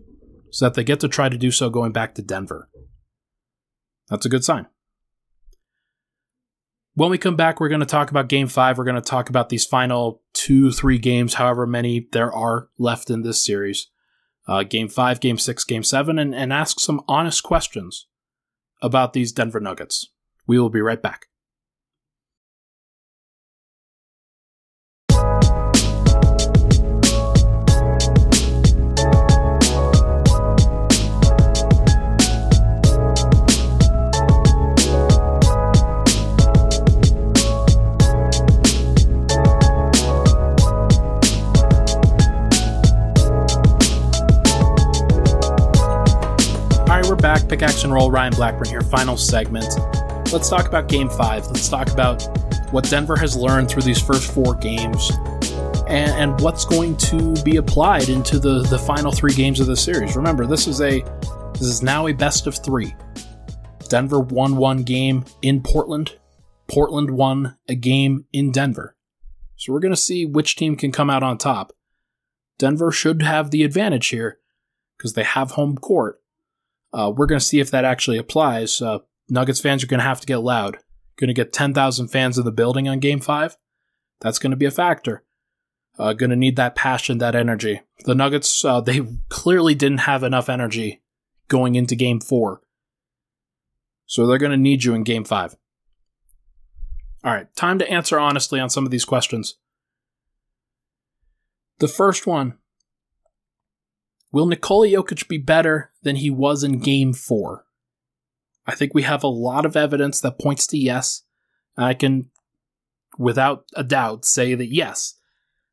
is 0.52 0.60
that 0.60 0.74
they 0.74 0.84
get 0.84 1.00
to 1.02 1.08
try 1.08 1.30
to 1.30 1.38
do 1.38 1.52
so 1.52 1.70
going 1.70 1.92
back 1.92 2.16
to 2.16 2.22
Denver. 2.22 2.70
That's 4.10 4.26
a 4.26 4.30
good 4.30 4.44
sign. 4.44 4.68
When 7.00 7.12
we 7.12 7.18
come 7.18 7.38
back, 7.38 7.62
we're 7.62 7.70
going 7.70 7.80
to 7.80 7.86
talk 7.86 8.12
about 8.12 8.28
game 8.28 8.50
five. 8.50 8.78
We're 8.78 8.84
going 8.84 8.96
to 8.96 9.02
talk 9.02 9.30
about 9.30 9.48
these 9.48 9.66
final 9.66 10.22
two, 10.34 10.70
three 10.70 10.98
games, 10.98 11.36
however 11.36 11.66
many 11.66 12.10
there 12.12 12.30
are 12.30 12.68
left 12.78 13.10
in 13.10 13.22
this 13.22 13.42
series. 13.42 13.88
uh, 14.50 14.64
game 14.64 14.90
five, 14.90 15.22
game 15.22 15.38
six, 15.38 15.64
game 15.64 15.84
seven, 15.84 16.20
and, 16.20 16.36
and 16.36 16.52
ask 16.52 16.80
some 16.80 17.02
honest 17.08 17.42
questions 17.42 18.08
about 18.82 19.14
these 19.14 19.32
Denver 19.32 19.62
Nuggets. 19.62 20.10
We 20.46 20.60
will 20.60 20.70
be 20.70 20.82
right 20.82 21.02
back. 21.02 21.28
Pickaxe 47.50 47.84
and 47.84 47.92
Roll, 47.92 48.12
Ryan 48.12 48.34
Blackburn 48.34 48.68
here. 48.68 48.82
Final 48.82 49.18
segment. 49.18 49.68
Let's 50.32 50.50
talk 50.50 50.68
about 50.68 50.88
Game 50.88 51.10
5. 51.10 51.48
Let's 51.48 51.68
talk 51.68 51.90
about 51.90 52.22
what 52.72 52.88
Denver 52.90 53.16
has 53.16 53.36
learned 53.36 53.70
through 53.70 53.82
these 53.82 54.00
first 54.00 54.32
four 54.32 54.54
games 54.54 55.12
and, 55.88 56.12
and 56.12 56.42
what's 56.42 56.66
going 56.66 56.96
to 56.98 57.34
be 57.44 57.58
applied 57.58 58.10
into 58.10 58.38
the, 58.38 58.62
the 58.70 58.78
final 58.78 59.12
three 59.12 59.34
games 59.34 59.60
of 59.60 59.66
the 59.66 59.76
series. 59.76 60.16
Remember, 60.16 60.46
this 60.46 60.68
is 60.68 60.80
a 60.82 61.02
this 61.54 61.68
is 61.68 61.82
now 61.82 62.08
a 62.08 62.14
best 62.14 62.48
of 62.48 62.56
three. 62.56 62.96
Denver 63.90 64.20
won 64.20 64.56
one 64.56 64.84
game 64.84 65.26
in 65.42 65.62
Portland. 65.62 66.18
Portland 66.68 67.10
won 67.10 67.58
a 67.68 67.76
game 67.76 68.26
in 68.32 68.52
Denver. 68.52 68.96
So 69.56 69.74
we're 69.74 69.80
going 69.80 69.94
to 69.94 70.00
see 70.00 70.26
which 70.26 70.56
team 70.56 70.76
can 70.76 70.92
come 70.92 71.10
out 71.10 71.24
on 71.24 71.38
top. 71.38 71.74
Denver 72.60 72.92
should 72.92 73.24
have 73.24 73.50
the 73.50 73.64
advantage 73.64 74.08
here 74.10 74.38
because 74.98 75.14
they 75.14 75.24
have 75.24 75.52
home 75.52 75.78
court. 75.78 76.22
Uh, 76.92 77.12
we're 77.16 77.26
going 77.26 77.40
to 77.40 77.46
see 77.46 77.60
if 77.60 77.72
that 77.72 77.86
actually 77.86 78.18
applies. 78.18 78.82
Uh, 78.82 79.00
Nuggets 79.30 79.62
fans 79.62 79.84
are 79.84 79.88
going 79.88 80.00
to 80.00 80.06
have 80.06 80.22
to 80.22 80.28
get 80.28 80.38
loud. 80.38 80.78
Going 81.18 81.28
to 81.28 81.34
get 81.34 81.54
10,000 81.54 82.08
fans 82.08 82.38
in 82.38 82.46
the 82.46 82.52
building 82.52 82.88
on 82.88 83.00
game 83.00 83.20
five. 83.20 83.58
That's 84.22 84.40
going 84.40 84.52
to 84.52 84.58
be 84.58 84.66
a 84.66 84.72
factor. 84.72 85.24
Uh, 85.98 86.14
going 86.14 86.30
to 86.30 86.36
need 86.36 86.56
that 86.56 86.76
passion, 86.76 87.18
that 87.18 87.36
energy. 87.36 87.82
The 88.06 88.16
Nuggets, 88.16 88.64
uh, 88.64 88.82
they 88.82 89.02
clearly 89.28 89.76
didn't 89.76 90.00
have 90.00 90.24
enough 90.24 90.50
energy 90.50 91.02
going 91.50 91.76
into 91.76 91.96
game 91.96 92.22
four. 92.22 92.62
So 94.06 94.26
they're 94.26 94.38
going 94.38 94.52
to 94.52 94.58
need 94.58 94.84
you 94.84 94.94
in 94.94 95.04
game 95.04 95.26
five. 95.26 95.56
All 97.24 97.34
right, 97.34 97.54
time 97.56 97.80
to 97.80 97.90
answer 97.90 98.18
honestly 98.18 98.62
on 98.62 98.70
some 98.70 98.86
of 98.86 98.92
these 98.92 99.04
questions. 99.04 99.58
The 101.80 101.90
first 101.90 102.26
one 102.26 102.58
Will 104.32 104.46
Nikola 104.46 104.88
Jokic 104.88 105.28
be 105.28 105.38
better 105.38 105.92
than 106.04 106.18
he 106.18 106.30
was 106.30 106.64
in 106.64 106.80
game 106.80 107.14
four? 107.14 107.66
I 108.68 108.76
think 108.76 108.94
we 108.94 109.02
have 109.02 109.24
a 109.24 109.28
lot 109.28 109.66
of 109.66 109.76
evidence 109.76 110.22
that 110.22 110.40
points 110.40 110.68
to 110.68 110.78
yes. 110.78 111.24
I 111.76 111.94
can, 111.96 112.30
without 113.18 113.66
a 113.76 113.84
doubt, 113.84 114.26
say 114.26 114.54
that 114.54 114.72
yes. 114.72 115.16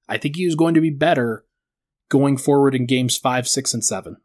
I 0.08 0.16
think 0.16 0.36
he 0.36 0.44
is 0.44 0.54
going 0.54 0.74
to 0.74 0.80
be 0.80 0.90
better 0.90 1.44
going 2.08 2.38
forward 2.38 2.74
in 2.74 2.86
games 2.86 3.16
five, 3.16 3.46
six, 3.46 3.74
and 3.74 3.84
seven. 3.84 4.16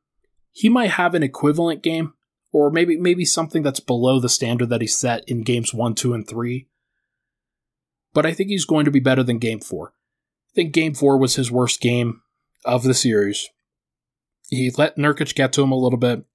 He 0.51 0.69
might 0.69 0.91
have 0.91 1.15
an 1.15 1.23
equivalent 1.23 1.81
game, 1.81 2.13
or 2.53 2.69
maybe 2.69 2.97
maybe 2.97 3.25
something 3.25 3.63
that's 3.63 3.79
below 3.79 4.19
the 4.19 4.29
standard 4.29 4.69
that 4.69 4.81
he 4.81 4.87
set 4.87 5.23
in 5.27 5.43
games 5.43 5.73
one, 5.73 5.95
two, 5.95 6.13
and 6.13 6.27
three. 6.27 6.67
But 8.13 8.25
I 8.25 8.33
think 8.33 8.49
he's 8.49 8.65
going 8.65 8.85
to 8.85 8.91
be 8.91 8.99
better 8.99 9.23
than 9.23 9.39
game 9.39 9.59
four. 9.59 9.93
I 10.51 10.53
think 10.53 10.73
game 10.73 10.93
four 10.93 11.17
was 11.17 11.35
his 11.35 11.51
worst 11.51 11.81
game 11.81 12.21
of 12.65 12.83
the 12.83 12.93
series. 12.93 13.49
He 14.51 14.69
let 14.77 14.97
Nurkic 14.97 15.33
get 15.33 15.53
to 15.53 15.63
him 15.63 15.71
a 15.71 15.77
little 15.77 15.97
bit, 15.97 16.25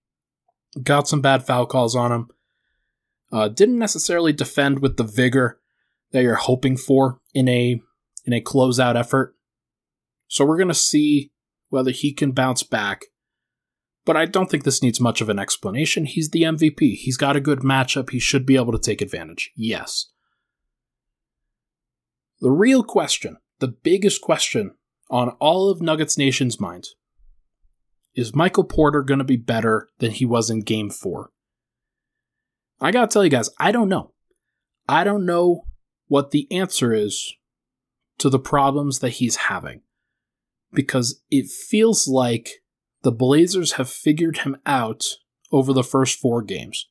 got 0.82 1.06
some 1.06 1.20
bad 1.20 1.46
foul 1.46 1.66
calls 1.66 1.94
on 1.94 2.10
him. 2.10 2.28
Uh, 3.30 3.48
didn't 3.48 3.78
necessarily 3.78 4.32
defend 4.32 4.78
with 4.78 4.96
the 4.96 5.04
vigor 5.04 5.60
that 6.12 6.22
you're 6.22 6.36
hoping 6.36 6.76
for 6.76 7.20
in 7.34 7.46
a 7.46 7.80
in 8.24 8.32
a 8.32 8.40
closeout 8.40 8.96
effort. 8.96 9.36
So 10.28 10.44
we're 10.44 10.56
gonna 10.56 10.74
see 10.74 11.30
whether 11.68 11.90
he 11.90 12.12
can 12.12 12.32
bounce 12.32 12.62
back. 12.62 13.04
But 14.06 14.16
I 14.16 14.24
don't 14.24 14.48
think 14.50 14.64
this 14.64 14.82
needs 14.82 15.00
much 15.00 15.20
of 15.20 15.28
an 15.28 15.38
explanation. 15.38 16.06
He's 16.06 16.30
the 16.30 16.42
MVP. 16.42 16.94
He's 16.94 17.16
got 17.16 17.36
a 17.36 17.40
good 17.40 17.60
matchup. 17.60 18.10
He 18.10 18.20
should 18.20 18.46
be 18.46 18.56
able 18.56 18.72
to 18.72 18.78
take 18.78 19.02
advantage. 19.02 19.50
Yes. 19.56 20.06
The 22.40 22.50
real 22.50 22.84
question, 22.84 23.38
the 23.58 23.68
biggest 23.68 24.22
question 24.22 24.76
on 25.10 25.30
all 25.40 25.68
of 25.68 25.82
Nuggets 25.82 26.16
Nation's 26.16 26.60
minds 26.60 26.94
is 28.16 28.34
Michael 28.34 28.64
Porter 28.64 29.02
going 29.02 29.18
to 29.18 29.24
be 29.24 29.36
better 29.36 29.88
than 29.98 30.10
he 30.10 30.24
was 30.24 30.50
in 30.50 30.60
game 30.60 30.90
four? 30.90 31.30
I 32.80 32.90
got 32.90 33.10
to 33.10 33.14
tell 33.14 33.24
you 33.24 33.30
guys, 33.30 33.50
I 33.60 33.70
don't 33.70 33.88
know. 33.88 34.12
I 34.88 35.04
don't 35.04 35.26
know 35.26 35.66
what 36.08 36.30
the 36.30 36.50
answer 36.50 36.92
is 36.92 37.34
to 38.18 38.30
the 38.30 38.38
problems 38.38 39.00
that 39.00 39.10
he's 39.10 39.36
having 39.36 39.82
because 40.72 41.22
it 41.30 41.46
feels 41.48 42.08
like 42.08 42.62
the 43.02 43.12
Blazers 43.12 43.72
have 43.72 43.90
figured 43.90 44.38
him 44.38 44.56
out 44.64 45.04
over 45.52 45.72
the 45.72 45.84
first 45.84 46.18
four 46.18 46.42
games. 46.42 46.88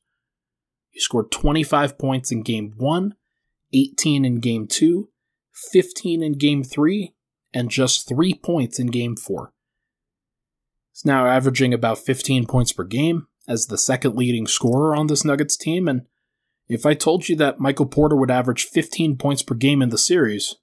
He 0.90 1.00
scored 1.00 1.30
25 1.30 1.98
points 1.98 2.30
in 2.30 2.42
game 2.42 2.72
one, 2.76 3.14
18 3.72 4.24
in 4.24 4.40
game 4.40 4.66
two, 4.66 5.10
15 5.72 6.22
in 6.22 6.32
game 6.34 6.62
three, 6.62 7.14
and 7.52 7.70
just 7.70 8.08
three 8.08 8.34
points 8.34 8.78
in 8.78 8.88
game 8.88 9.16
four. 9.16 9.52
He's 10.96 11.04
now 11.04 11.26
averaging 11.26 11.74
about 11.74 11.98
15 11.98 12.46
points 12.46 12.72
per 12.72 12.82
game 12.82 13.26
as 13.46 13.66
the 13.66 13.76
second 13.76 14.16
leading 14.16 14.46
scorer 14.46 14.96
on 14.96 15.08
this 15.08 15.26
Nuggets 15.26 15.54
team. 15.54 15.88
And 15.88 16.06
if 16.68 16.86
I 16.86 16.94
told 16.94 17.28
you 17.28 17.36
that 17.36 17.60
Michael 17.60 17.84
Porter 17.84 18.16
would 18.16 18.30
average 18.30 18.64
15 18.64 19.18
points 19.18 19.42
per 19.42 19.54
game 19.54 19.82
in 19.82 19.90
the 19.90 19.98
series, 19.98 20.54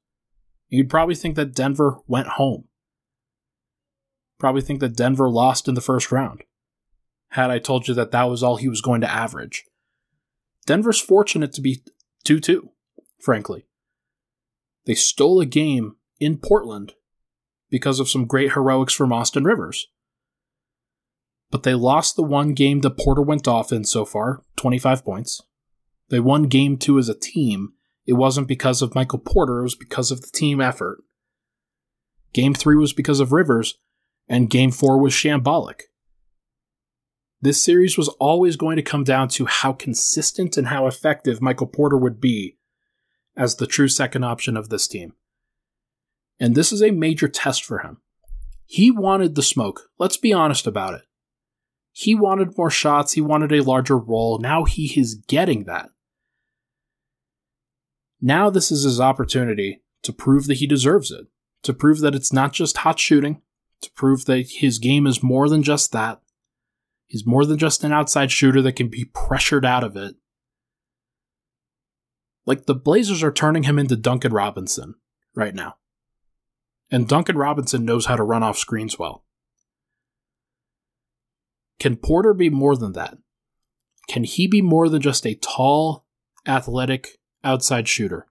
you'd 0.69 0.89
probably 0.89 1.13
think 1.13 1.35
that 1.35 1.53
Denver 1.53 1.99
went 2.07 2.29
home. 2.29 2.63
Probably 4.39 4.63
think 4.63 4.79
that 4.79 4.95
Denver 4.95 5.29
lost 5.29 5.67
in 5.67 5.75
the 5.75 5.81
first 5.81 6.11
round. 6.11 6.41
Had 7.29 7.51
I 7.51 7.59
told 7.59 7.87
you 7.87 7.93
that 7.93 8.09
that 8.09 8.23
was 8.23 8.41
all 8.41 8.55
he 8.55 8.67
was 8.67 8.81
going 8.81 9.01
to 9.01 9.11
average. 9.11 9.65
Denver's 10.65 10.99
fortunate 10.99 11.53
to 11.53 11.61
be 11.61 11.83
2 12.23 12.39
2, 12.39 12.71
frankly. 13.21 13.67
They 14.85 14.95
stole 14.95 15.39
a 15.39 15.45
game 15.45 15.97
in 16.19 16.39
Portland 16.39 16.93
because 17.69 17.99
of 17.99 18.09
some 18.09 18.25
great 18.25 18.53
heroics 18.53 18.95
from 18.95 19.13
Austin 19.13 19.43
Rivers 19.43 19.89
but 21.53 21.61
they 21.61 21.75
lost 21.75 22.15
the 22.15 22.23
one 22.23 22.55
game 22.55 22.79
that 22.79 22.97
Porter 22.97 23.21
went 23.21 23.47
off 23.47 23.71
in 23.71 23.83
so 23.83 24.05
far 24.05 24.41
25 24.55 25.05
points. 25.05 25.39
They 26.09 26.19
won 26.19 26.47
game 26.47 26.77
two 26.77 26.97
as 26.97 27.09
a 27.09 27.13
team. 27.13 27.73
It 28.07 28.13
wasn't 28.13 28.47
because 28.47 28.81
of 28.81 28.95
Michael 28.95 29.19
Porter, 29.19 29.59
it 29.59 29.63
was 29.63 29.75
because 29.75 30.09
of 30.09 30.21
the 30.21 30.31
team 30.33 30.59
effort. 30.59 31.03
Game 32.33 32.55
three 32.55 32.75
was 32.75 32.91
because 32.91 33.19
of 33.19 33.31
Rivers, 33.31 33.77
and 34.27 34.49
game 34.49 34.71
four 34.71 34.99
was 34.99 35.13
shambolic. 35.13 35.81
This 37.39 37.61
series 37.61 37.99
was 37.99 38.09
always 38.19 38.55
going 38.55 38.77
to 38.77 38.81
come 38.81 39.03
down 39.03 39.27
to 39.29 39.45
how 39.45 39.73
consistent 39.73 40.57
and 40.57 40.69
how 40.69 40.87
effective 40.87 41.39
Michael 41.39 41.67
Porter 41.67 41.97
would 41.97 42.19
be 42.19 42.57
as 43.37 43.57
the 43.57 43.67
true 43.67 43.89
second 43.89 44.23
option 44.23 44.57
of 44.57 44.69
this 44.69 44.87
team. 44.87 45.13
And 46.39 46.55
this 46.55 46.71
is 46.71 46.81
a 46.81 46.89
major 46.89 47.27
test 47.27 47.63
for 47.63 47.79
him. 47.79 47.97
He 48.65 48.89
wanted 48.89 49.35
the 49.35 49.43
smoke. 49.43 49.91
Let's 49.99 50.17
be 50.17 50.33
honest 50.33 50.65
about 50.65 50.95
it. 50.95 51.03
He 51.93 52.15
wanted 52.15 52.57
more 52.57 52.71
shots, 52.71 53.13
he 53.13 53.21
wanted 53.21 53.53
a 53.53 53.63
larger 53.63 53.97
role. 53.97 54.39
Now 54.39 54.65
he 54.65 54.99
is 54.99 55.13
getting 55.13 55.65
that. 55.65 55.89
Now 58.19 58.49
this 58.49 58.71
is 58.71 58.83
his 58.83 58.99
opportunity 58.99 59.83
to 60.01 60.11
prove 60.11 60.47
that 60.47 60.55
he 60.55 60.67
deserves 60.67 61.11
it, 61.11 61.27
to 61.61 61.71
prove 61.71 61.99
that 61.99 62.15
it's 62.15 62.33
not 62.33 62.51
just 62.51 62.77
hot 62.77 62.99
shooting, 62.99 63.41
to 63.81 63.91
prove 63.91 64.25
that 64.25 64.49
his 64.49 64.79
game 64.79 65.05
is 65.05 65.21
more 65.21 65.47
than 65.47 65.61
just 65.61 65.91
that. 65.91 66.19
He's 67.05 67.27
more 67.27 67.45
than 67.45 67.59
just 67.59 67.83
an 67.83 67.93
outside 67.93 68.31
shooter 68.31 68.61
that 68.63 68.75
can 68.75 68.87
be 68.87 69.05
pressured 69.05 69.65
out 69.65 69.83
of 69.83 69.95
it. 69.95 70.15
Like 72.45 72.65
the 72.65 72.75
Blazers 72.75 73.21
are 73.21 73.31
turning 73.31 73.63
him 73.63 73.77
into 73.77 73.95
Duncan 73.95 74.33
Robinson 74.33 74.95
right 75.35 75.53
now. 75.53 75.75
And 76.89 77.07
Duncan 77.07 77.37
Robinson 77.37 77.85
knows 77.85 78.07
how 78.07 78.15
to 78.15 78.23
run 78.23 78.41
off 78.41 78.57
screens 78.57 78.97
well. 78.97 79.25
Can 81.79 81.95
Porter 81.95 82.33
be 82.33 82.49
more 82.49 82.75
than 82.75 82.93
that? 82.93 83.17
Can 84.07 84.23
he 84.23 84.47
be 84.47 84.61
more 84.61 84.89
than 84.89 85.01
just 85.01 85.25
a 85.25 85.35
tall, 85.35 86.05
athletic 86.47 87.19
outside 87.43 87.87
shooter? 87.87 88.27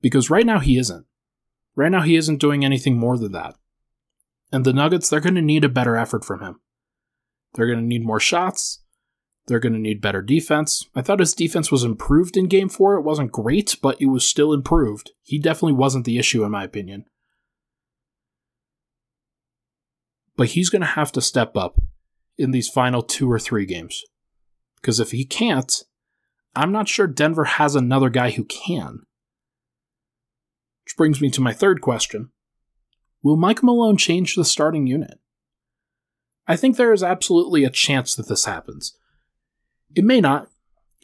Because 0.00 0.30
right 0.30 0.46
now 0.46 0.60
he 0.60 0.78
isn't. 0.78 1.06
Right 1.76 1.90
now 1.90 2.02
he 2.02 2.16
isn't 2.16 2.40
doing 2.40 2.64
anything 2.64 2.96
more 2.98 3.18
than 3.18 3.32
that. 3.32 3.56
And 4.52 4.64
the 4.64 4.72
Nuggets, 4.72 5.08
they're 5.08 5.20
going 5.20 5.34
to 5.34 5.42
need 5.42 5.64
a 5.64 5.68
better 5.68 5.96
effort 5.96 6.24
from 6.24 6.40
him. 6.40 6.60
They're 7.54 7.66
going 7.66 7.80
to 7.80 7.84
need 7.84 8.04
more 8.04 8.20
shots. 8.20 8.82
They're 9.46 9.58
going 9.58 9.72
to 9.72 9.78
need 9.78 10.00
better 10.00 10.22
defense. 10.22 10.88
I 10.94 11.02
thought 11.02 11.20
his 11.20 11.34
defense 11.34 11.70
was 11.70 11.84
improved 11.84 12.36
in 12.36 12.46
game 12.46 12.68
four. 12.68 12.94
It 12.94 13.02
wasn't 13.02 13.32
great, 13.32 13.76
but 13.82 14.00
it 14.00 14.06
was 14.06 14.26
still 14.26 14.52
improved. 14.52 15.10
He 15.22 15.38
definitely 15.38 15.74
wasn't 15.74 16.04
the 16.04 16.18
issue, 16.18 16.44
in 16.44 16.50
my 16.52 16.64
opinion. 16.64 17.04
But 20.36 20.48
he's 20.48 20.70
going 20.70 20.82
to 20.82 20.86
have 20.86 21.12
to 21.12 21.20
step 21.20 21.56
up 21.56 21.80
in 22.36 22.50
these 22.50 22.68
final 22.68 23.02
two 23.02 23.30
or 23.30 23.38
three 23.38 23.66
games. 23.66 24.02
Because 24.80 25.00
if 25.00 25.12
he 25.12 25.24
can't, 25.24 25.84
I'm 26.54 26.72
not 26.72 26.88
sure 26.88 27.06
Denver 27.06 27.44
has 27.44 27.74
another 27.74 28.10
guy 28.10 28.30
who 28.30 28.44
can. 28.44 29.00
Which 30.84 30.96
brings 30.96 31.20
me 31.20 31.30
to 31.30 31.40
my 31.40 31.52
third 31.52 31.80
question 31.80 32.30
Will 33.22 33.36
Mike 33.36 33.62
Malone 33.62 33.96
change 33.96 34.34
the 34.34 34.44
starting 34.44 34.86
unit? 34.86 35.18
I 36.46 36.56
think 36.56 36.76
there 36.76 36.92
is 36.92 37.02
absolutely 37.02 37.64
a 37.64 37.70
chance 37.70 38.14
that 38.14 38.28
this 38.28 38.44
happens. 38.44 38.96
It 39.94 40.04
may 40.04 40.20
not. 40.20 40.48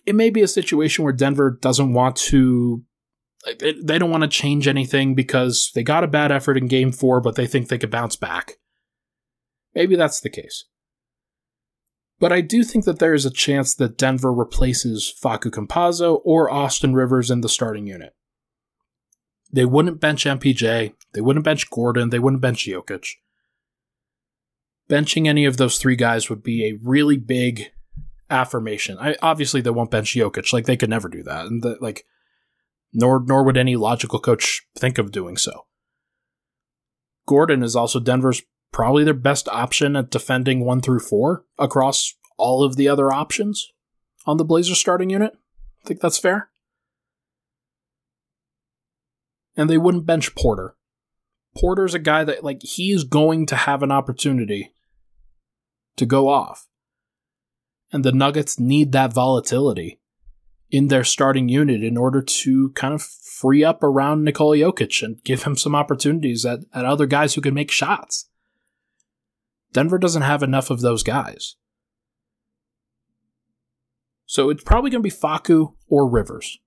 It 0.05 0.15
may 0.15 0.31
be 0.31 0.43
a 0.43 0.49
situation 0.49 1.05
where 1.05 1.13
Denver 1.13 1.51
doesn't 1.51 1.93
want 1.93 2.17
to. 2.17 2.85
They 3.59 3.99
don't 3.99 4.11
want 4.11 4.23
to 4.23 4.29
change 4.29 4.69
anything 4.69 5.15
because 5.15 5.71
they 5.75 5.83
got 5.83 6.05
a 6.05 6.09
bad 6.09 6.31
effort 6.31 6.59
in 6.59 6.69
game 6.69 6.93
four, 6.93 7.23
but 7.23 7.37
they 7.37 7.47
think 7.47 7.69
they 7.69 7.79
could 7.79 7.91
bounce 7.91 8.17
back. 8.17 8.57
Maybe 9.75 9.97
that's 9.97 10.21
the 10.21 10.31
case. 10.31 10.65
But 12.19 12.33
I 12.33 12.43
do 12.43 12.63
think 12.65 12.85
that 12.85 12.99
there 12.99 13.15
is 13.15 13.25
a 13.25 13.31
chance 13.31 13.75
that 13.75 13.97
Denver 13.97 14.33
replaces 14.33 15.13
Facu 15.23 15.51
Campazzo 15.51 16.21
or 16.23 16.51
Austin 16.51 16.95
Rivers 16.95 17.31
in 17.31 17.41
the 17.41 17.49
starting 17.49 17.87
unit. 17.87 18.15
They 19.53 19.65
wouldn't 19.65 20.01
bench 20.01 20.25
MPJ, 20.25 20.93
they 21.13 21.21
wouldn't 21.21 21.45
bench 21.45 21.71
Gordon, 21.71 22.11
they 22.11 22.19
wouldn't 22.19 22.43
bench 22.43 22.67
Jokic. 22.67 23.07
Benching 24.89 25.27
any 25.27 25.45
of 25.45 25.57
those 25.57 25.79
three 25.79 25.97
guys 25.97 26.29
would 26.29 26.43
be 26.43 26.67
a 26.67 26.79
really 26.83 27.17
big 27.17 27.73
affirmation. 28.29 28.99
I 29.01 29.17
obviously 29.23 29.61
they 29.61 29.71
won't 29.71 29.91
bench 29.91 30.15
Jokic, 30.15 30.53
like 30.53 30.67
they 30.67 30.77
could 30.77 30.91
never 30.91 31.09
do 31.09 31.23
that, 31.23 31.47
and 31.47 31.63
the, 31.63 31.79
like 31.81 32.05
nor 32.93 33.23
nor 33.25 33.45
would 33.45 33.57
any 33.57 33.77
logical 33.77 34.21
coach 34.21 34.63
think 34.77 34.99
of 34.99 35.11
doing 35.11 35.37
so. 35.37 35.67
Gordon 37.27 37.63
is 37.63 37.77
also 37.77 37.99
Denver's 37.99 38.43
probably 38.73 39.05
their 39.05 39.15
best 39.15 39.49
option 39.49 39.97
at 39.97 40.11
defending 40.11 40.65
one 40.65 40.81
through 40.81 41.01
four 41.01 41.45
across 41.59 42.15
all 42.37 42.63
of 42.63 42.77
the 42.77 42.89
other 42.89 43.13
options 43.13 43.73
on 44.27 44.37
the 44.37 44.45
Blazers 44.45 44.79
starting 44.79 45.11
unit. 45.11 45.33
I 45.85 45.89
think 45.89 46.01
that's 46.01 46.19
fair. 46.19 46.51
And 49.57 49.69
they 49.69 49.79
wouldn't 49.79 50.07
bench 50.07 50.35
Porter. 50.35 50.77
Porter's 51.59 51.95
a 51.95 51.99
guy 51.99 52.25
that, 52.25 52.45
like, 52.45 52.63
he 52.63 52.93
is 52.93 53.05
going 53.05 53.47
to 53.47 53.57
have 53.57 53.83
an 53.83 53.91
opportunity 53.91 54.75
to 55.97 56.07
go 56.07 56.29
off. 56.29 56.69
And 57.93 58.05
the 58.05 58.13
Nuggets 58.13 58.61
need 58.61 58.93
that 58.93 59.13
volatility 59.13 60.01
in 60.71 60.87
their 60.87 61.03
starting 61.03 61.49
unit 61.49 61.83
in 61.83 61.97
order 61.97 62.23
to 62.23 62.71
kind 62.71 62.95
of 62.95 63.03
free 63.03 63.65
up 63.65 63.83
around 63.83 64.23
Nikola 64.23 64.57
Jokic 64.57 65.03
and 65.03 65.23
give 65.25 65.43
him 65.43 65.57
some 65.57 65.75
opportunities 65.75 66.47
at, 66.47 66.61
at 66.73 66.85
other 66.85 67.07
guys 67.07 67.35
who 67.35 67.41
can 67.41 67.55
make 67.55 67.73
shots. 67.73 68.30
Denver 69.73 69.99
doesn't 69.99 70.23
have 70.23 70.43
enough 70.43 70.71
of 70.71 70.81
those 70.81 71.03
guys. 71.03 71.57
So 74.27 74.51
it's 74.51 74.63
probably 74.63 74.91
going 74.91 75.03
to 75.03 75.09
be 75.09 75.15
Facu 75.15 75.75
or 75.89 76.09
Rivers 76.09 76.59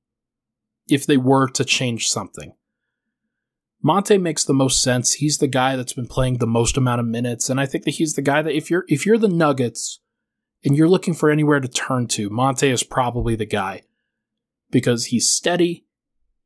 if 0.87 1.05
they 1.05 1.17
were 1.17 1.47
to 1.49 1.63
change 1.63 2.09
something. 2.09 2.53
Monte 3.81 4.17
makes 4.17 4.45
the 4.45 4.53
most 4.53 4.81
sense. 4.81 5.13
He's 5.13 5.39
the 5.39 5.47
guy 5.47 5.75
that's 5.75 5.93
been 5.93 6.07
playing 6.07 6.37
the 6.37 6.47
most 6.47 6.77
amount 6.77 7.01
of 7.01 7.07
minutes, 7.07 7.49
and 7.49 7.59
I 7.59 7.65
think 7.65 7.83
that 7.83 7.95
he's 7.95 8.13
the 8.13 8.21
guy 8.21 8.41
that 8.41 8.55
if 8.55 8.71
you're 8.71 8.85
if 8.87 9.05
you're 9.05 9.17
the 9.17 9.27
Nuggets 9.27 9.99
and 10.63 10.75
you're 10.75 10.87
looking 10.87 11.13
for 11.13 11.29
anywhere 11.29 11.59
to 11.59 11.67
turn 11.67 12.07
to, 12.07 12.29
Monte 12.29 12.69
is 12.69 12.83
probably 12.83 13.35
the 13.35 13.45
guy 13.45 13.81
because 14.71 15.05
he's 15.07 15.29
steady. 15.29 15.85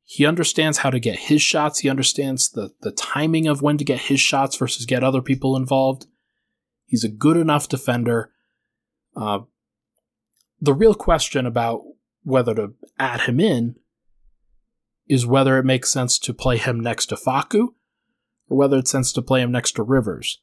He 0.03 0.25
understands 0.25 0.79
how 0.79 0.89
to 0.89 0.99
get 0.99 1.19
his 1.19 1.41
shots. 1.41 1.79
He 1.79 1.89
understands 1.89 2.49
the 2.49 2.71
the 2.81 2.91
timing 2.91 3.47
of 3.47 3.61
when 3.61 3.77
to 3.77 3.83
get 3.83 4.01
his 4.01 4.19
shots 4.19 4.55
versus 4.55 4.87
get 4.87 5.03
other 5.03 5.21
people 5.21 5.55
involved. 5.55 6.07
He's 6.87 7.03
a 7.03 7.09
good 7.09 7.37
enough 7.37 7.69
defender. 7.69 8.31
Uh, 9.15 9.41
the 10.59 10.73
real 10.73 10.95
question 10.95 11.45
about 11.45 11.81
whether 12.23 12.55
to 12.55 12.73
add 12.97 13.21
him 13.21 13.39
in 13.39 13.75
is 15.07 15.25
whether 15.25 15.57
it 15.57 15.65
makes 15.65 15.91
sense 15.91 16.17
to 16.19 16.33
play 16.33 16.57
him 16.57 16.79
next 16.79 17.07
to 17.07 17.15
Facu 17.15 17.69
or 18.49 18.57
whether 18.57 18.77
it's 18.77 18.91
sense 18.91 19.11
to 19.13 19.21
play 19.21 19.41
him 19.41 19.51
next 19.51 19.73
to 19.73 19.83
Rivers. 19.83 20.41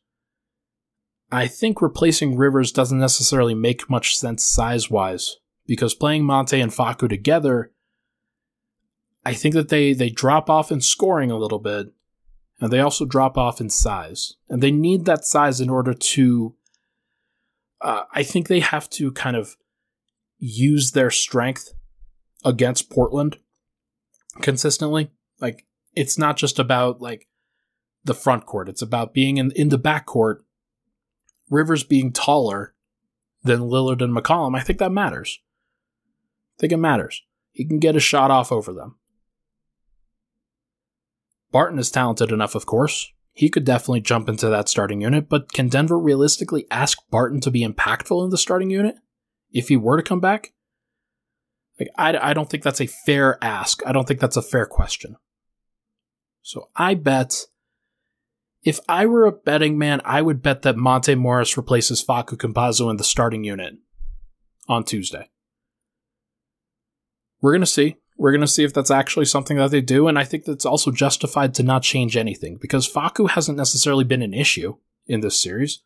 I 1.32 1.46
think 1.46 1.82
replacing 1.82 2.36
Rivers 2.36 2.70
doesn't 2.70 2.98
necessarily 2.98 3.54
make 3.54 3.90
much 3.90 4.16
sense 4.16 4.44
size 4.44 4.90
wise 4.90 5.36
because 5.66 5.94
playing 5.94 6.24
Monte 6.24 6.60
and 6.60 6.70
Facu 6.70 7.08
together, 7.08 7.72
I 9.24 9.32
think 9.32 9.54
that 9.54 9.70
they, 9.70 9.94
they 9.94 10.10
drop 10.10 10.50
off 10.50 10.70
in 10.70 10.80
scoring 10.80 11.30
a 11.30 11.38
little 11.38 11.58
bit 11.58 11.88
and 12.60 12.72
they 12.72 12.80
also 12.80 13.04
drop 13.04 13.36
off 13.36 13.60
in 13.60 13.70
size. 13.70 14.34
And 14.48 14.62
they 14.62 14.70
need 14.70 15.04
that 15.04 15.24
size 15.24 15.60
in 15.60 15.70
order 15.70 15.94
to. 15.94 16.54
Uh, 17.80 18.04
I 18.14 18.22
think 18.22 18.48
they 18.48 18.60
have 18.60 18.88
to 18.90 19.12
kind 19.12 19.36
of 19.36 19.56
use 20.38 20.92
their 20.92 21.10
strength 21.10 21.74
against 22.44 22.90
Portland 22.90 23.38
consistently. 24.40 25.10
Like, 25.40 25.66
it's 25.94 26.16
not 26.16 26.36
just 26.36 26.58
about 26.58 27.00
like 27.00 27.28
the 28.04 28.14
front 28.14 28.46
court, 28.46 28.68
it's 28.68 28.82
about 28.82 29.14
being 29.14 29.36
in, 29.36 29.50
in 29.52 29.68
the 29.68 29.78
back 29.78 30.06
court. 30.06 30.44
Rivers 31.50 31.84
being 31.84 32.10
taller 32.10 32.74
than 33.42 33.60
Lillard 33.60 34.02
and 34.02 34.16
McCollum. 34.16 34.56
I 34.56 34.62
think 34.62 34.78
that 34.78 34.90
matters. 34.90 35.40
I 36.56 36.60
think 36.60 36.72
it 36.72 36.78
matters. 36.78 37.22
He 37.52 37.66
can 37.66 37.78
get 37.78 37.96
a 37.96 38.00
shot 38.00 38.30
off 38.30 38.50
over 38.50 38.72
them. 38.72 38.96
Barton 41.54 41.78
is 41.78 41.88
talented 41.88 42.32
enough, 42.32 42.56
of 42.56 42.66
course. 42.66 43.12
He 43.32 43.48
could 43.48 43.64
definitely 43.64 44.00
jump 44.00 44.28
into 44.28 44.48
that 44.48 44.68
starting 44.68 45.00
unit, 45.00 45.28
but 45.28 45.52
can 45.52 45.68
Denver 45.68 45.96
realistically 45.96 46.66
ask 46.68 46.98
Barton 47.12 47.40
to 47.42 47.50
be 47.52 47.64
impactful 47.64 48.24
in 48.24 48.30
the 48.30 48.36
starting 48.36 48.70
unit 48.70 48.96
if 49.52 49.68
he 49.68 49.76
were 49.76 49.96
to 49.96 50.02
come 50.02 50.18
back? 50.18 50.52
Like, 51.78 51.90
I, 51.96 52.30
I 52.30 52.34
don't 52.34 52.50
think 52.50 52.64
that's 52.64 52.80
a 52.80 52.88
fair 52.88 53.38
ask. 53.40 53.86
I 53.86 53.92
don't 53.92 54.08
think 54.08 54.18
that's 54.18 54.36
a 54.36 54.42
fair 54.42 54.66
question. 54.66 55.14
So 56.42 56.70
I 56.74 56.94
bet 56.94 57.46
if 58.64 58.80
I 58.88 59.06
were 59.06 59.24
a 59.24 59.30
betting 59.30 59.78
man, 59.78 60.00
I 60.04 60.22
would 60.22 60.42
bet 60.42 60.62
that 60.62 60.76
Monte 60.76 61.14
Morris 61.14 61.56
replaces 61.56 62.04
Facu 62.04 62.36
Campazzo 62.36 62.90
in 62.90 62.96
the 62.96 63.04
starting 63.04 63.44
unit 63.44 63.74
on 64.68 64.82
Tuesday. 64.82 65.30
We're 67.40 67.52
going 67.52 67.60
to 67.60 67.66
see. 67.66 67.98
We're 68.16 68.32
going 68.32 68.40
to 68.42 68.46
see 68.46 68.64
if 68.64 68.72
that's 68.72 68.90
actually 68.90 69.24
something 69.24 69.56
that 69.56 69.70
they 69.70 69.80
do, 69.80 70.06
and 70.06 70.18
I 70.18 70.24
think 70.24 70.44
that's 70.44 70.64
also 70.64 70.90
justified 70.90 71.54
to 71.54 71.62
not 71.62 71.82
change 71.82 72.16
anything 72.16 72.58
because 72.60 72.90
Facu 72.90 73.30
hasn't 73.30 73.58
necessarily 73.58 74.04
been 74.04 74.22
an 74.22 74.34
issue 74.34 74.76
in 75.06 75.20
this 75.20 75.40
series. 75.40 75.80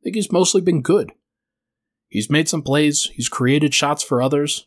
I 0.00 0.04
think 0.04 0.16
he's 0.16 0.32
mostly 0.32 0.60
been 0.60 0.82
good. 0.82 1.12
He's 2.08 2.30
made 2.30 2.48
some 2.48 2.62
plays, 2.62 3.10
he's 3.14 3.28
created 3.28 3.74
shots 3.74 4.02
for 4.02 4.20
others. 4.20 4.66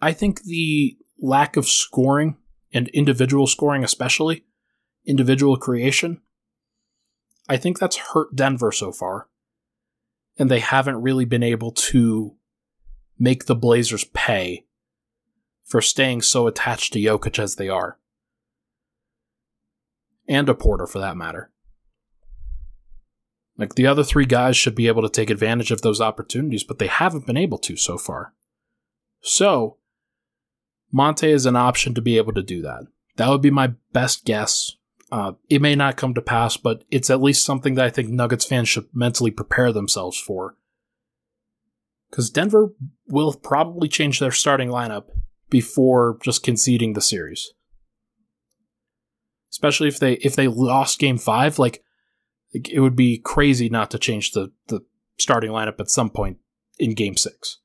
I 0.00 0.12
think 0.12 0.42
the 0.42 0.96
lack 1.18 1.56
of 1.56 1.66
scoring 1.66 2.36
and 2.72 2.88
individual 2.88 3.46
scoring, 3.46 3.82
especially 3.82 4.44
individual 5.04 5.56
creation, 5.56 6.20
I 7.48 7.56
think 7.56 7.78
that's 7.78 7.96
hurt 7.96 8.36
Denver 8.36 8.70
so 8.70 8.92
far. 8.92 9.28
And 10.38 10.50
they 10.50 10.60
haven't 10.60 11.02
really 11.02 11.24
been 11.24 11.42
able 11.42 11.72
to 11.72 12.36
make 13.18 13.46
the 13.46 13.56
Blazers 13.56 14.04
pay 14.04 14.66
for 15.70 15.80
staying 15.80 16.20
so 16.20 16.48
attached 16.48 16.92
to 16.92 16.98
Jokic 16.98 17.38
as 17.38 17.54
they 17.54 17.68
are. 17.68 17.96
And 20.28 20.48
a 20.48 20.54
Porter, 20.54 20.86
for 20.86 20.98
that 20.98 21.16
matter. 21.16 21.52
Like 23.56 23.76
the 23.76 23.86
other 23.86 24.02
three 24.02 24.26
guys 24.26 24.56
should 24.56 24.74
be 24.74 24.88
able 24.88 25.02
to 25.02 25.08
take 25.08 25.30
advantage 25.30 25.70
of 25.70 25.82
those 25.82 26.00
opportunities, 26.00 26.64
but 26.64 26.80
they 26.80 26.88
haven't 26.88 27.24
been 27.24 27.36
able 27.36 27.58
to 27.58 27.76
so 27.76 27.98
far. 27.98 28.34
So, 29.20 29.76
Monte 30.90 31.30
is 31.30 31.46
an 31.46 31.56
option 31.56 31.94
to 31.94 32.02
be 32.02 32.16
able 32.16 32.32
to 32.32 32.42
do 32.42 32.62
that. 32.62 32.86
That 33.16 33.28
would 33.28 33.42
be 33.42 33.50
my 33.50 33.74
best 33.92 34.24
guess. 34.24 34.72
Uh, 35.12 35.32
it 35.48 35.62
may 35.62 35.76
not 35.76 35.96
come 35.96 36.14
to 36.14 36.22
pass, 36.22 36.56
but 36.56 36.82
it's 36.90 37.10
at 37.10 37.22
least 37.22 37.44
something 37.44 37.74
that 37.74 37.84
I 37.84 37.90
think 37.90 38.08
Nuggets 38.08 38.44
fans 38.44 38.68
should 38.68 38.88
mentally 38.92 39.30
prepare 39.30 39.72
themselves 39.72 40.18
for. 40.18 40.56
Because 42.10 42.28
Denver 42.30 42.72
will 43.06 43.32
probably 43.34 43.88
change 43.88 44.18
their 44.18 44.32
starting 44.32 44.68
lineup 44.68 45.10
before 45.50 46.18
just 46.22 46.42
conceding 46.42 46.92
the 46.92 47.00
series. 47.00 47.52
Especially 49.50 49.88
if 49.88 49.98
they 49.98 50.14
if 50.14 50.36
they 50.36 50.48
lost 50.48 50.98
game 50.98 51.18
5 51.18 51.58
like 51.58 51.82
it 52.52 52.80
would 52.80 52.96
be 52.96 53.18
crazy 53.18 53.68
not 53.68 53.90
to 53.90 53.98
change 53.98 54.32
the 54.32 54.52
the 54.68 54.80
starting 55.18 55.50
lineup 55.50 55.80
at 55.80 55.90
some 55.90 56.08
point 56.08 56.38
in 56.78 56.94
game 56.94 57.16
6. 57.16 57.58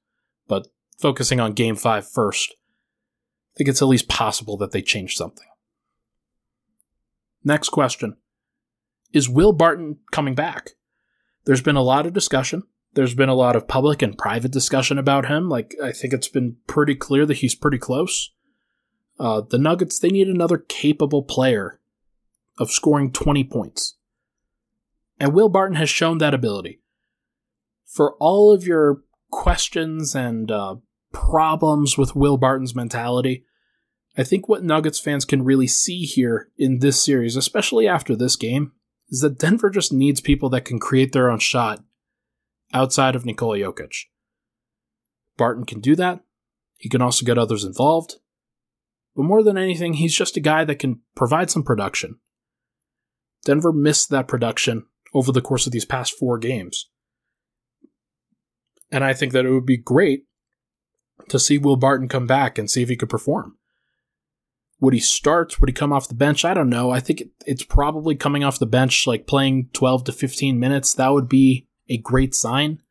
But 0.47 0.67
focusing 0.99 1.39
on 1.39 1.53
game 1.53 1.75
5 1.75 2.09
first, 2.09 2.51
I 2.51 3.57
think 3.57 3.69
it's 3.69 3.81
at 3.81 3.87
least 3.87 4.09
possible 4.09 4.57
that 4.57 4.71
they 4.71 4.81
change 4.81 5.15
something. 5.15 5.47
Next 7.43 7.69
question. 7.69 8.17
Is 9.13 9.29
Will 9.29 9.53
Barton 9.53 9.99
coming 10.11 10.35
back? 10.35 10.71
There's 11.45 11.61
been 11.61 11.75
a 11.75 11.83
lot 11.83 12.07
of 12.07 12.13
discussion 12.13 12.63
there's 12.95 13.13
been 13.13 13.29
a 13.29 13.35
lot 13.35 13.55
of 13.55 13.67
public 13.67 14.01
and 14.01 14.17
private 14.17 14.51
discussion 14.51 14.97
about 14.97 15.27
him. 15.27 15.49
Like, 15.49 15.75
I 15.83 15.91
think 15.91 16.13
it's 16.13 16.29
been 16.29 16.57
pretty 16.65 16.95
clear 16.95 17.25
that 17.25 17.37
he's 17.37 17.53
pretty 17.53 17.77
close. 17.77 18.31
Uh, 19.19 19.41
the 19.41 19.57
Nuggets, 19.57 19.99
they 19.99 20.09
need 20.09 20.27
another 20.27 20.57
capable 20.57 21.23
player 21.23 21.79
of 22.57 22.71
scoring 22.71 23.11
20 23.11 23.43
points. 23.45 23.97
And 25.19 25.33
Will 25.33 25.49
Barton 25.49 25.75
has 25.75 25.89
shown 25.89 26.17
that 26.17 26.33
ability. 26.33 26.81
For 27.85 28.15
all 28.15 28.53
of 28.53 28.65
your 28.65 29.03
questions 29.29 30.15
and 30.15 30.49
uh, 30.51 30.77
problems 31.13 31.97
with 31.97 32.15
Will 32.15 32.37
Barton's 32.37 32.75
mentality, 32.75 33.45
I 34.17 34.23
think 34.23 34.47
what 34.47 34.63
Nuggets 34.63 34.99
fans 34.99 35.25
can 35.25 35.43
really 35.43 35.67
see 35.67 36.03
here 36.03 36.49
in 36.57 36.79
this 36.79 37.03
series, 37.03 37.35
especially 37.35 37.87
after 37.87 38.15
this 38.15 38.35
game, 38.35 38.71
is 39.09 39.19
that 39.19 39.37
Denver 39.37 39.69
just 39.69 39.93
needs 39.93 40.21
people 40.21 40.49
that 40.49 40.65
can 40.65 40.79
create 40.79 41.11
their 41.11 41.29
own 41.29 41.39
shot 41.39 41.83
outside 42.75 43.15
of 43.15 43.25
Nikola 43.25 43.57
Jokic. 43.57 44.03
Barton 45.37 45.65
can 45.65 45.79
do 45.79 45.95
that. 45.95 46.19
He 46.77 46.89
can 46.89 47.01
also 47.01 47.25
get 47.25 47.37
others 47.37 47.63
involved. 47.63 48.15
But 49.15 49.23
more 49.23 49.41
than 49.41 49.57
anything, 49.57 49.93
he's 49.93 50.15
just 50.15 50.37
a 50.37 50.41
guy 50.41 50.65
that 50.65 50.79
can 50.79 50.99
provide 51.15 51.49
some 51.49 51.63
production. 51.63 52.19
Denver 53.45 53.71
missed 53.71 54.09
that 54.09 54.27
production 54.27 54.85
over 55.13 55.31
the 55.31 55.41
course 55.41 55.65
of 55.65 55.71
these 55.71 55.85
past 55.85 56.17
four 56.17 56.37
games. 56.37 56.89
And 58.91 59.03
I 59.03 59.13
think 59.13 59.31
that 59.31 59.45
it 59.45 59.51
would 59.51 59.65
be 59.65 59.77
great 59.77 60.25
to 61.29 61.39
see 61.39 61.57
Will 61.57 61.77
Barton 61.77 62.09
come 62.09 62.27
back 62.27 62.57
and 62.57 62.69
see 62.69 62.81
if 62.81 62.89
he 62.89 62.97
could 62.97 63.09
perform. 63.09 63.57
Would 64.81 64.93
he 64.93 64.99
start? 64.99 65.59
Would 65.59 65.69
he 65.69 65.73
come 65.73 65.93
off 65.93 66.09
the 66.09 66.15
bench? 66.15 66.43
I 66.43 66.53
don't 66.53 66.69
know. 66.69 66.91
I 66.91 66.99
think 66.99 67.23
it's 67.45 67.63
probably 67.63 68.15
coming 68.15 68.43
off 68.43 68.59
the 68.59 68.65
bench, 68.65 69.07
like 69.07 69.27
playing 69.27 69.69
12 69.71 70.03
to 70.05 70.11
15 70.11 70.59
minutes. 70.59 70.93
That 70.93 71.13
would 71.13 71.29
be 71.29 71.67
a 71.89 71.97
great 71.97 72.33
sign 72.33 72.81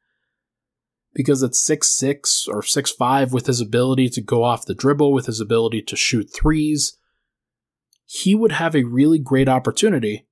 because 1.15 1.43
at 1.43 1.55
six 1.55 1.89
six 1.89 2.47
or 2.49 2.63
six 2.63 2.91
five, 2.91 3.33
with 3.33 3.47
his 3.47 3.61
ability 3.61 4.09
to 4.11 4.21
go 4.21 4.43
off 4.43 4.67
the 4.67 4.75
dribble, 4.75 5.13
with 5.13 5.27
his 5.27 5.41
ability 5.41 5.81
to 5.83 5.97
shoot 5.97 6.31
threes, 6.33 6.99
he 8.05 8.35
would 8.35 8.53
have 8.53 8.75
a 8.75 8.85
really 8.85 9.19
great 9.19 9.49
opportunity 9.49 10.27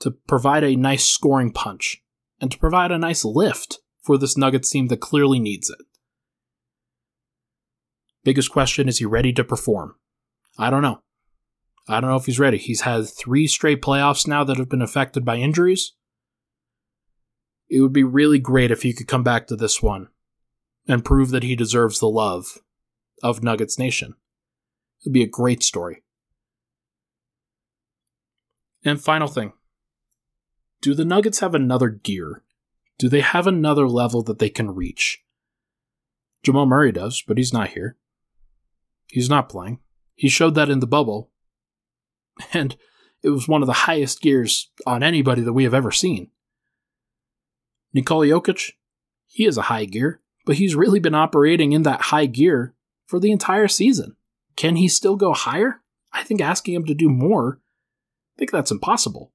to 0.00 0.10
provide 0.10 0.64
a 0.64 0.76
nice 0.76 1.04
scoring 1.04 1.52
punch 1.52 2.02
and 2.40 2.50
to 2.50 2.58
provide 2.58 2.90
a 2.90 2.98
nice 2.98 3.24
lift 3.24 3.78
for 4.02 4.18
this 4.18 4.36
Nuggets 4.36 4.70
team 4.70 4.88
that 4.88 5.00
clearly 5.00 5.38
needs 5.38 5.70
it. 5.70 5.84
Biggest 8.24 8.50
question 8.50 8.88
is 8.88 8.98
he 8.98 9.04
ready 9.04 9.32
to 9.32 9.44
perform? 9.44 9.94
I 10.58 10.70
don't 10.70 10.82
know. 10.82 11.00
I 11.88 12.00
don't 12.00 12.10
know 12.10 12.16
if 12.16 12.26
he's 12.26 12.40
ready. 12.40 12.58
He's 12.58 12.80
had 12.80 13.08
three 13.08 13.46
straight 13.46 13.80
playoffs 13.80 14.26
now 14.26 14.42
that 14.44 14.56
have 14.56 14.68
been 14.68 14.82
affected 14.82 15.24
by 15.24 15.36
injuries 15.36 15.92
it 17.68 17.80
would 17.80 17.92
be 17.92 18.04
really 18.04 18.38
great 18.38 18.70
if 18.70 18.82
he 18.82 18.92
could 18.92 19.08
come 19.08 19.22
back 19.22 19.46
to 19.46 19.56
this 19.56 19.82
one 19.82 20.08
and 20.88 21.04
prove 21.04 21.30
that 21.30 21.42
he 21.42 21.56
deserves 21.56 21.98
the 21.98 22.08
love 22.08 22.58
of 23.22 23.42
Nuggets 23.42 23.78
Nation. 23.78 24.14
It 25.00 25.08
would 25.08 25.12
be 25.12 25.22
a 25.22 25.28
great 25.28 25.62
story. 25.62 26.02
And 28.84 29.02
final 29.02 29.28
thing 29.28 29.52
Do 30.80 30.94
the 30.94 31.04
Nuggets 31.04 31.40
have 31.40 31.54
another 31.54 31.88
gear? 31.88 32.44
Do 32.98 33.08
they 33.08 33.20
have 33.20 33.46
another 33.46 33.88
level 33.88 34.22
that 34.22 34.38
they 34.38 34.48
can 34.48 34.70
reach? 34.70 35.22
Jamal 36.42 36.66
Murray 36.66 36.92
does, 36.92 37.22
but 37.26 37.36
he's 37.36 37.52
not 37.52 37.70
here. 37.70 37.96
He's 39.08 39.28
not 39.28 39.48
playing. 39.48 39.80
He 40.14 40.28
showed 40.28 40.54
that 40.54 40.70
in 40.70 40.80
the 40.80 40.86
bubble. 40.86 41.30
And 42.52 42.76
it 43.22 43.30
was 43.30 43.48
one 43.48 43.62
of 43.62 43.66
the 43.66 43.72
highest 43.72 44.20
gears 44.20 44.70
on 44.86 45.02
anybody 45.02 45.40
that 45.40 45.54
we 45.54 45.64
have 45.64 45.72
ever 45.72 45.90
seen. 45.90 46.30
Nikola 47.96 48.26
Jokic, 48.26 48.72
he 49.26 49.46
is 49.46 49.56
a 49.56 49.62
high 49.62 49.86
gear, 49.86 50.20
but 50.44 50.56
he's 50.56 50.76
really 50.76 51.00
been 51.00 51.14
operating 51.14 51.72
in 51.72 51.82
that 51.84 52.02
high 52.02 52.26
gear 52.26 52.74
for 53.06 53.18
the 53.18 53.32
entire 53.32 53.68
season. 53.68 54.16
Can 54.54 54.76
he 54.76 54.86
still 54.86 55.16
go 55.16 55.32
higher? 55.32 55.80
I 56.12 56.22
think 56.22 56.42
asking 56.42 56.74
him 56.74 56.84
to 56.84 56.94
do 56.94 57.08
more, 57.08 57.58
I 58.36 58.38
think 58.38 58.50
that's 58.50 58.70
impossible. 58.70 59.32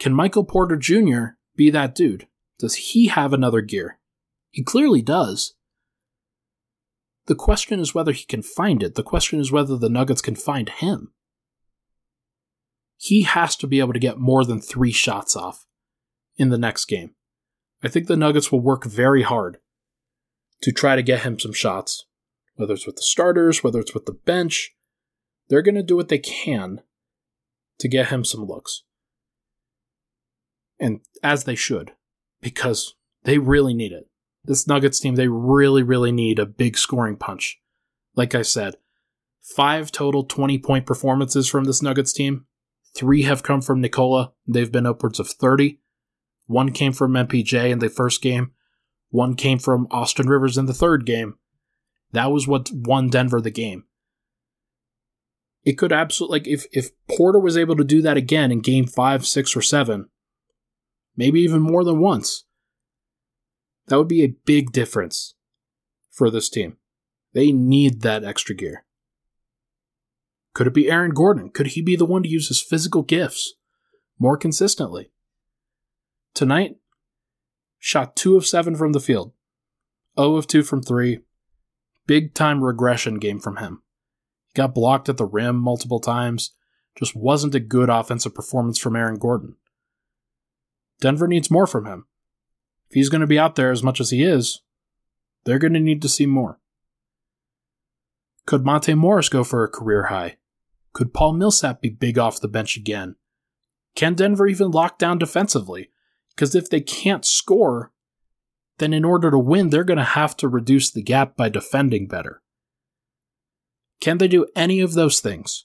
Can 0.00 0.12
Michael 0.12 0.44
Porter 0.44 0.76
Jr. 0.76 1.36
be 1.54 1.70
that 1.70 1.94
dude? 1.94 2.26
Does 2.58 2.74
he 2.74 3.06
have 3.06 3.32
another 3.32 3.60
gear? 3.60 4.00
He 4.50 4.64
clearly 4.64 5.00
does. 5.00 5.54
The 7.26 7.36
question 7.36 7.78
is 7.78 7.94
whether 7.94 8.12
he 8.12 8.24
can 8.24 8.42
find 8.42 8.82
it. 8.82 8.96
The 8.96 9.04
question 9.04 9.38
is 9.38 9.52
whether 9.52 9.76
the 9.76 9.88
Nuggets 9.88 10.22
can 10.22 10.34
find 10.34 10.68
him. 10.68 11.12
He 12.96 13.22
has 13.22 13.54
to 13.56 13.68
be 13.68 13.78
able 13.78 13.92
to 13.92 14.00
get 14.00 14.18
more 14.18 14.44
than 14.44 14.60
three 14.60 14.90
shots 14.90 15.36
off 15.36 15.67
in 16.38 16.48
the 16.48 16.58
next 16.58 16.86
game. 16.86 17.10
I 17.82 17.88
think 17.88 18.06
the 18.06 18.16
Nuggets 18.16 18.50
will 18.50 18.60
work 18.60 18.84
very 18.84 19.22
hard 19.22 19.58
to 20.62 20.72
try 20.72 20.96
to 20.96 21.02
get 21.02 21.22
him 21.22 21.38
some 21.38 21.52
shots, 21.52 22.06
whether 22.56 22.74
it's 22.74 22.86
with 22.86 22.96
the 22.96 23.02
starters, 23.02 23.62
whether 23.62 23.78
it's 23.78 23.94
with 23.94 24.06
the 24.06 24.12
bench. 24.12 24.74
They're 25.48 25.62
going 25.62 25.74
to 25.74 25.82
do 25.82 25.96
what 25.96 26.08
they 26.08 26.18
can 26.18 26.80
to 27.78 27.88
get 27.88 28.08
him 28.08 28.24
some 28.24 28.44
looks. 28.44 28.82
And 30.80 31.00
as 31.22 31.44
they 31.44 31.54
should, 31.54 31.92
because 32.40 32.94
they 33.24 33.38
really 33.38 33.74
need 33.74 33.92
it. 33.92 34.08
This 34.44 34.66
Nuggets 34.66 35.00
team, 35.00 35.16
they 35.16 35.28
really, 35.28 35.82
really 35.82 36.12
need 36.12 36.38
a 36.38 36.46
big 36.46 36.78
scoring 36.78 37.16
punch. 37.16 37.60
Like 38.14 38.34
I 38.34 38.42
said, 38.42 38.76
five 39.42 39.90
total 39.92 40.24
20 40.24 40.58
point 40.58 40.86
performances 40.86 41.48
from 41.48 41.64
this 41.64 41.82
Nuggets 41.82 42.12
team. 42.12 42.46
Three 42.96 43.22
have 43.22 43.42
come 43.42 43.60
from 43.60 43.80
Nikola. 43.80 44.32
They've 44.46 44.70
been 44.70 44.86
upwards 44.86 45.20
of 45.20 45.28
30. 45.28 45.78
One 46.48 46.72
came 46.72 46.92
from 46.92 47.12
MPJ 47.12 47.70
in 47.70 47.78
the 47.78 47.90
first 47.90 48.22
game. 48.22 48.52
One 49.10 49.36
came 49.36 49.58
from 49.58 49.86
Austin 49.90 50.28
Rivers 50.28 50.58
in 50.58 50.66
the 50.66 50.74
third 50.74 51.06
game. 51.06 51.34
That 52.12 52.32
was 52.32 52.48
what 52.48 52.70
won 52.72 53.10
Denver 53.10 53.40
the 53.40 53.50
game. 53.50 53.84
It 55.62 55.76
could 55.76 55.92
absolutely 55.92 56.38
like 56.38 56.48
if 56.48 56.66
if 56.72 56.90
Porter 57.06 57.38
was 57.38 57.58
able 57.58 57.76
to 57.76 57.84
do 57.84 58.00
that 58.00 58.16
again 58.16 58.50
in 58.50 58.60
game 58.60 58.86
5, 58.86 59.26
6 59.26 59.56
or 59.56 59.62
7, 59.62 60.08
maybe 61.16 61.40
even 61.40 61.60
more 61.60 61.84
than 61.84 62.00
once. 62.00 62.44
That 63.88 63.98
would 63.98 64.08
be 64.08 64.22
a 64.22 64.34
big 64.46 64.72
difference 64.72 65.34
for 66.10 66.30
this 66.30 66.48
team. 66.48 66.78
They 67.34 67.52
need 67.52 68.00
that 68.00 68.24
extra 68.24 68.54
gear. 68.54 68.86
Could 70.54 70.66
it 70.66 70.74
be 70.74 70.90
Aaron 70.90 71.12
Gordon? 71.12 71.50
Could 71.50 71.68
he 71.68 71.82
be 71.82 71.94
the 71.94 72.06
one 72.06 72.22
to 72.22 72.28
use 72.28 72.48
his 72.48 72.62
physical 72.62 73.02
gifts 73.02 73.54
more 74.18 74.38
consistently? 74.38 75.10
Tonight, 76.34 76.76
shot 77.78 78.16
2 78.16 78.36
of 78.36 78.46
7 78.46 78.76
from 78.76 78.92
the 78.92 79.00
field, 79.00 79.32
0 80.18 80.36
of 80.36 80.46
2 80.46 80.62
from 80.62 80.82
3. 80.82 81.20
Big 82.06 82.34
time 82.34 82.64
regression 82.64 83.18
game 83.18 83.38
from 83.38 83.56
him. 83.56 83.82
He 84.46 84.52
got 84.54 84.74
blocked 84.74 85.08
at 85.08 85.16
the 85.16 85.26
rim 85.26 85.56
multiple 85.56 86.00
times. 86.00 86.52
Just 86.98 87.14
wasn't 87.14 87.54
a 87.54 87.60
good 87.60 87.90
offensive 87.90 88.34
performance 88.34 88.78
from 88.78 88.96
Aaron 88.96 89.18
Gordon. 89.18 89.56
Denver 91.00 91.28
needs 91.28 91.50
more 91.50 91.66
from 91.66 91.86
him. 91.86 92.06
If 92.88 92.94
he's 92.94 93.08
going 93.08 93.20
to 93.20 93.26
be 93.26 93.38
out 93.38 93.54
there 93.56 93.70
as 93.70 93.82
much 93.82 94.00
as 94.00 94.10
he 94.10 94.22
is, 94.22 94.62
they're 95.44 95.58
going 95.58 95.74
to 95.74 95.80
need 95.80 96.02
to 96.02 96.08
see 96.08 96.26
more. 96.26 96.58
Could 98.46 98.64
Monte 98.64 98.94
Morris 98.94 99.28
go 99.28 99.44
for 99.44 99.62
a 99.62 99.68
career 99.68 100.04
high? 100.04 100.38
Could 100.94 101.12
Paul 101.12 101.34
Millsap 101.34 101.82
be 101.82 101.90
big 101.90 102.18
off 102.18 102.40
the 102.40 102.48
bench 102.48 102.76
again? 102.76 103.16
Can 103.94 104.14
Denver 104.14 104.46
even 104.46 104.70
lock 104.70 104.98
down 104.98 105.18
defensively? 105.18 105.90
Because 106.38 106.54
if 106.54 106.70
they 106.70 106.80
can't 106.80 107.24
score, 107.24 107.90
then 108.78 108.92
in 108.92 109.04
order 109.04 109.28
to 109.28 109.38
win, 109.40 109.70
they're 109.70 109.82
going 109.82 109.98
to 109.98 110.04
have 110.04 110.36
to 110.36 110.46
reduce 110.46 110.88
the 110.88 111.02
gap 111.02 111.36
by 111.36 111.48
defending 111.48 112.06
better. 112.06 112.40
Can 114.00 114.18
they 114.18 114.28
do 114.28 114.46
any 114.54 114.78
of 114.78 114.92
those 114.92 115.18
things? 115.18 115.64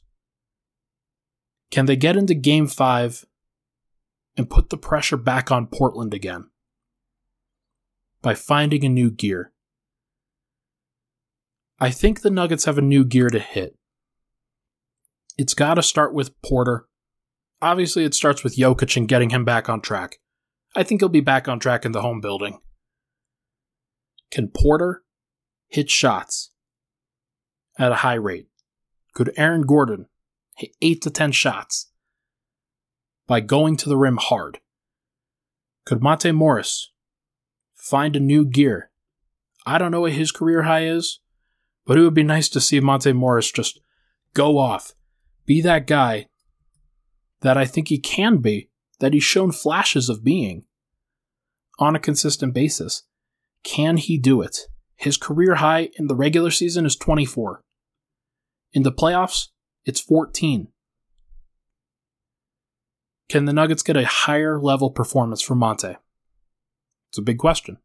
Can 1.70 1.86
they 1.86 1.96
get 1.96 2.18
into 2.18 2.34
game 2.34 2.66
five 2.66 3.24
and 4.36 4.50
put 4.50 4.72
the 4.72 4.78
pressure 4.78 5.16
back 5.16 5.52
on 5.52 5.68
Portland 5.68 6.12
again? 6.12 6.50
By 8.24 8.34
finding 8.34 8.84
a 8.84 8.90
new 8.90 9.12
gear. 9.12 9.54
I 11.80 11.92
think 11.92 12.22
the 12.22 12.32
Nuggets 12.32 12.66
have 12.66 12.80
a 12.80 12.82
new 12.82 13.06
gear 13.06 13.30
to 13.30 13.38
hit. 13.38 13.78
It's 15.38 15.54
got 15.54 15.76
to 15.76 15.84
start 15.84 16.16
with 16.16 16.42
Porter. 16.42 16.88
Obviously, 17.62 18.06
it 18.06 18.16
starts 18.16 18.44
with 18.44 18.58
Jokic 18.58 18.98
and 18.98 19.08
getting 19.08 19.30
him 19.30 19.46
back 19.46 19.70
on 19.70 19.80
track. 19.80 20.18
I 20.76 20.84
think 20.84 21.02
he'll 21.02 21.10
be 21.10 21.22
back 21.22 21.48
on 21.48 21.60
track 21.60 21.86
in 21.86 21.92
the 21.92 22.02
home 22.02 22.20
building. 22.20 22.60
Can 24.32 24.48
Porter 24.48 25.04
hit 25.68 25.90
shots 25.90 26.52
at 27.78 27.92
a 27.92 27.98
high 27.98 28.16
rate? 28.16 28.48
Could 29.14 29.32
Aaron 29.38 29.62
Gordon 29.62 30.08
hit 30.58 30.72
8 30.82 31.02
to 31.04 31.10
10 31.12 31.32
shots 31.32 31.92
by 33.28 33.40
going 33.40 33.78
to 33.78 33.90
the 33.90 33.98
rim 33.98 34.18
hard? 34.18 34.60
Could 35.86 36.02
Monte 36.02 36.32
Morris 36.32 36.92
find 37.76 38.16
a 38.16 38.20
new 38.20 38.46
gear? 38.46 38.90
I 39.66 39.78
don't 39.78 39.92
know 39.92 40.02
what 40.02 40.14
his 40.14 40.32
career 40.32 40.64
high 40.64 40.86
is, 40.86 41.20
but 41.86 41.98
it 41.98 42.02
would 42.02 42.14
be 42.16 42.24
nice 42.24 42.50
to 42.50 42.60
see 42.60 42.80
Monte 42.80 43.14
Morris 43.14 43.52
just 43.52 43.80
go 44.34 44.58
off, 44.58 44.94
be 45.46 45.62
that 45.62 45.86
guy 45.86 46.28
that 47.42 47.58
I 47.58 47.66
think 47.66 47.90
he 47.90 48.00
can 48.00 48.38
be 48.38 48.70
that 49.04 49.12
he's 49.12 49.22
shown 49.22 49.52
flashes 49.52 50.08
of 50.08 50.24
being 50.24 50.64
on 51.78 51.94
a 51.94 52.00
consistent 52.00 52.54
basis. 52.54 53.04
Can 53.62 53.98
he 53.98 54.18
do 54.18 54.42
it? 54.42 54.60
His 54.96 55.18
career 55.18 55.56
high 55.56 55.90
in 56.00 56.08
the 56.08 56.16
regular 56.16 56.50
season 56.50 56.86
is 56.86 56.96
24. 56.96 57.62
In 58.72 58.84
the 58.84 58.94
playoffs, 58.94 59.50
it's 59.84 60.00
14. 60.00 60.70
Can 63.28 63.44
the 63.44 63.52
Nuggets 63.52 63.84
get 63.84 63.98
a 63.98 64.06
higher 64.06 64.58
level 64.58 64.90
performance 64.90 65.42
from 65.42 65.58
Monte? 65.58 65.98
It's 67.10 67.18
a 67.18 67.22
big 67.22 67.40
question. 67.40 67.80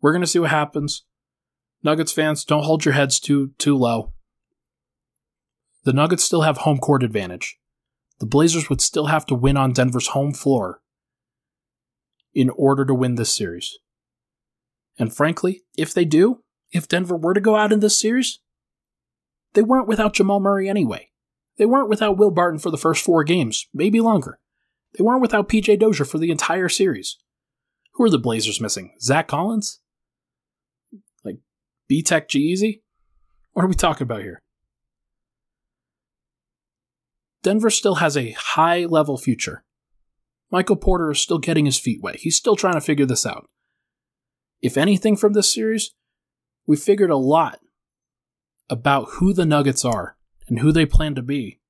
We're 0.00 0.12
going 0.12 0.22
to 0.22 0.26
see 0.26 0.40
what 0.40 0.50
happens. 0.50 1.04
Nuggets 1.84 2.10
fans, 2.10 2.44
don't 2.44 2.64
hold 2.64 2.84
your 2.84 2.94
heads 2.94 3.20
too 3.20 3.52
too 3.58 3.76
low. 3.76 4.12
The 5.84 5.92
Nuggets 5.92 6.24
still 6.24 6.42
have 6.42 6.58
home 6.58 6.78
court 6.78 7.04
advantage. 7.04 7.60
The 8.20 8.26
Blazers 8.26 8.68
would 8.68 8.80
still 8.80 9.06
have 9.06 9.26
to 9.26 9.34
win 9.34 9.56
on 9.56 9.72
Denver's 9.72 10.08
home 10.08 10.32
floor 10.32 10.80
in 12.34 12.50
order 12.50 12.84
to 12.84 12.94
win 12.94 13.16
this 13.16 13.32
series. 13.32 13.78
And 14.98 15.14
frankly, 15.14 15.62
if 15.76 15.92
they 15.92 16.04
do, 16.04 16.42
if 16.70 16.88
Denver 16.88 17.16
were 17.16 17.34
to 17.34 17.40
go 17.40 17.56
out 17.56 17.72
in 17.72 17.80
this 17.80 17.98
series, 17.98 18.40
they 19.54 19.62
weren't 19.62 19.88
without 19.88 20.14
Jamal 20.14 20.40
Murray 20.40 20.68
anyway. 20.68 21.10
They 21.58 21.66
weren't 21.66 21.88
without 21.88 22.16
Will 22.16 22.30
Barton 22.30 22.58
for 22.58 22.70
the 22.70 22.78
first 22.78 23.04
four 23.04 23.24
games, 23.24 23.66
maybe 23.74 24.00
longer. 24.00 24.38
They 24.96 25.02
weren't 25.02 25.20
without 25.20 25.48
PJ 25.48 25.78
Dozier 25.78 26.04
for 26.04 26.18
the 26.18 26.30
entire 26.30 26.68
series. 26.68 27.18
Who 27.94 28.04
are 28.04 28.10
the 28.10 28.18
Blazers 28.18 28.60
missing? 28.60 28.94
Zach 29.00 29.28
Collins? 29.28 29.80
Like 31.24 31.38
B 31.88 32.02
Tech 32.02 32.28
G 32.28 32.38
Easy? 32.38 32.82
What 33.52 33.64
are 33.64 33.68
we 33.68 33.74
talking 33.74 34.04
about 34.04 34.22
here? 34.22 34.41
Denver 37.42 37.70
still 37.70 37.96
has 37.96 38.16
a 38.16 38.32
high 38.32 38.84
level 38.84 39.18
future. 39.18 39.64
Michael 40.50 40.76
Porter 40.76 41.10
is 41.10 41.20
still 41.20 41.38
getting 41.38 41.64
his 41.64 41.78
feet 41.78 42.00
wet. 42.02 42.16
He's 42.16 42.36
still 42.36 42.56
trying 42.56 42.74
to 42.74 42.80
figure 42.80 43.06
this 43.06 43.26
out. 43.26 43.48
If 44.60 44.76
anything 44.76 45.16
from 45.16 45.32
this 45.32 45.52
series, 45.52 45.92
we 46.66 46.76
figured 46.76 47.10
a 47.10 47.16
lot 47.16 47.58
about 48.70 49.08
who 49.14 49.32
the 49.32 49.46
Nuggets 49.46 49.84
are 49.84 50.16
and 50.48 50.60
who 50.60 50.70
they 50.70 50.86
plan 50.86 51.14
to 51.16 51.22
be 51.22 51.60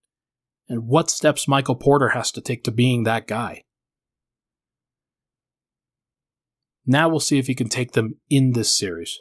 and 0.68 0.86
what 0.86 1.10
steps 1.10 1.48
Michael 1.48 1.74
Porter 1.74 2.10
has 2.10 2.30
to 2.32 2.40
take 2.40 2.64
to 2.64 2.70
being 2.70 3.04
that 3.04 3.26
guy. 3.26 3.62
Now 6.84 7.08
we'll 7.08 7.20
see 7.20 7.38
if 7.38 7.46
he 7.46 7.54
can 7.54 7.68
take 7.68 7.92
them 7.92 8.16
in 8.28 8.52
this 8.52 8.76
series. 8.76 9.20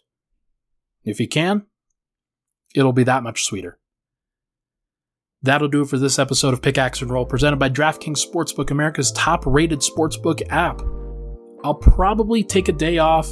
If 1.03 1.17
he 1.17 1.27
can, 1.27 1.67
it'll 2.75 2.93
be 2.93 3.03
that 3.03 3.23
much 3.23 3.43
sweeter. 3.43 3.79
That'll 5.43 5.67
do 5.67 5.81
it 5.81 5.89
for 5.89 5.97
this 5.97 6.19
episode 6.19 6.53
of 6.53 6.61
Pickaxe 6.61 7.01
and 7.01 7.09
Roll, 7.09 7.25
presented 7.25 7.57
by 7.57 7.67
DraftKings 7.67 8.23
Sportsbook, 8.23 8.69
America's 8.69 9.11
top 9.13 9.43
rated 9.47 9.79
sportsbook 9.79 10.43
app. 10.49 10.81
I'll 11.63 11.73
probably 11.73 12.43
take 12.43 12.69
a 12.69 12.71
day 12.71 12.99
off, 12.99 13.27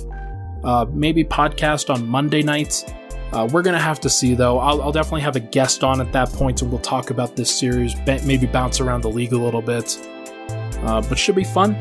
uh, 0.64 0.88
maybe 0.92 1.24
podcast 1.24 1.94
on 1.94 2.08
Monday 2.08 2.42
nights. 2.42 2.84
Uh, 3.32 3.48
we're 3.52 3.62
going 3.62 3.76
to 3.76 3.82
have 3.82 4.00
to 4.00 4.10
see, 4.10 4.34
though. 4.34 4.58
I'll, 4.58 4.82
I'll, 4.82 4.92
definitely 4.92 5.22
have 5.22 5.36
a 5.36 5.40
guest 5.40 5.84
on 5.84 6.02
at 6.02 6.12
that 6.14 6.30
point, 6.30 6.64
and 6.64 6.72
we'll 6.72 6.82
talk 6.82 7.12
about 7.12 7.36
this 7.36 7.56
series, 7.56 7.94
maybe 8.08 8.48
bounce 8.48 8.80
around 8.80 9.02
the 9.02 9.10
league 9.10 9.34
a 9.34 9.38
little 9.38 9.62
bit. 9.62 9.96
Uh, 10.82 11.02
but 11.08 11.16
should 11.16 11.36
be 11.36 11.44
fun. 11.44 11.78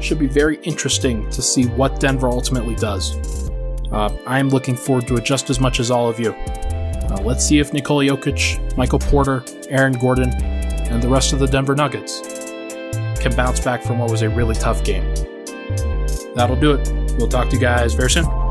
Should 0.00 0.18
be 0.18 0.26
very 0.26 0.56
interesting 0.62 1.28
to 1.28 1.42
see 1.42 1.66
what 1.66 2.00
Denver 2.00 2.28
ultimately 2.28 2.76
does. 2.76 3.14
Uh, 3.92 4.16
I'm 4.26 4.48
looking 4.48 4.74
forward 4.74 5.06
to 5.08 5.16
it 5.16 5.24
just 5.24 5.50
as 5.50 5.60
much 5.60 5.80
as 5.80 5.90
all 5.90 6.08
of 6.08 6.18
you. 6.18 6.34
Uh, 7.10 7.20
let's 7.22 7.44
see 7.44 7.58
if 7.58 7.72
Nikola 7.72 8.04
Jokic, 8.04 8.76
Michael 8.76 8.98
Porter, 8.98 9.44
Aaron 9.68 9.92
Gordon, 9.94 10.30
and 10.34 11.02
the 11.02 11.08
rest 11.08 11.32
of 11.32 11.38
the 11.38 11.46
Denver 11.46 11.74
Nuggets 11.74 12.20
can 13.20 13.34
bounce 13.34 13.60
back 13.60 13.82
from 13.82 13.98
what 13.98 14.10
was 14.10 14.22
a 14.22 14.28
really 14.28 14.54
tough 14.54 14.84
game. 14.84 15.04
That'll 16.34 16.56
do 16.56 16.72
it. 16.72 16.92
We'll 17.18 17.28
talk 17.28 17.48
to 17.48 17.54
you 17.54 17.60
guys 17.60 17.94
very 17.94 18.10
soon. 18.10 18.45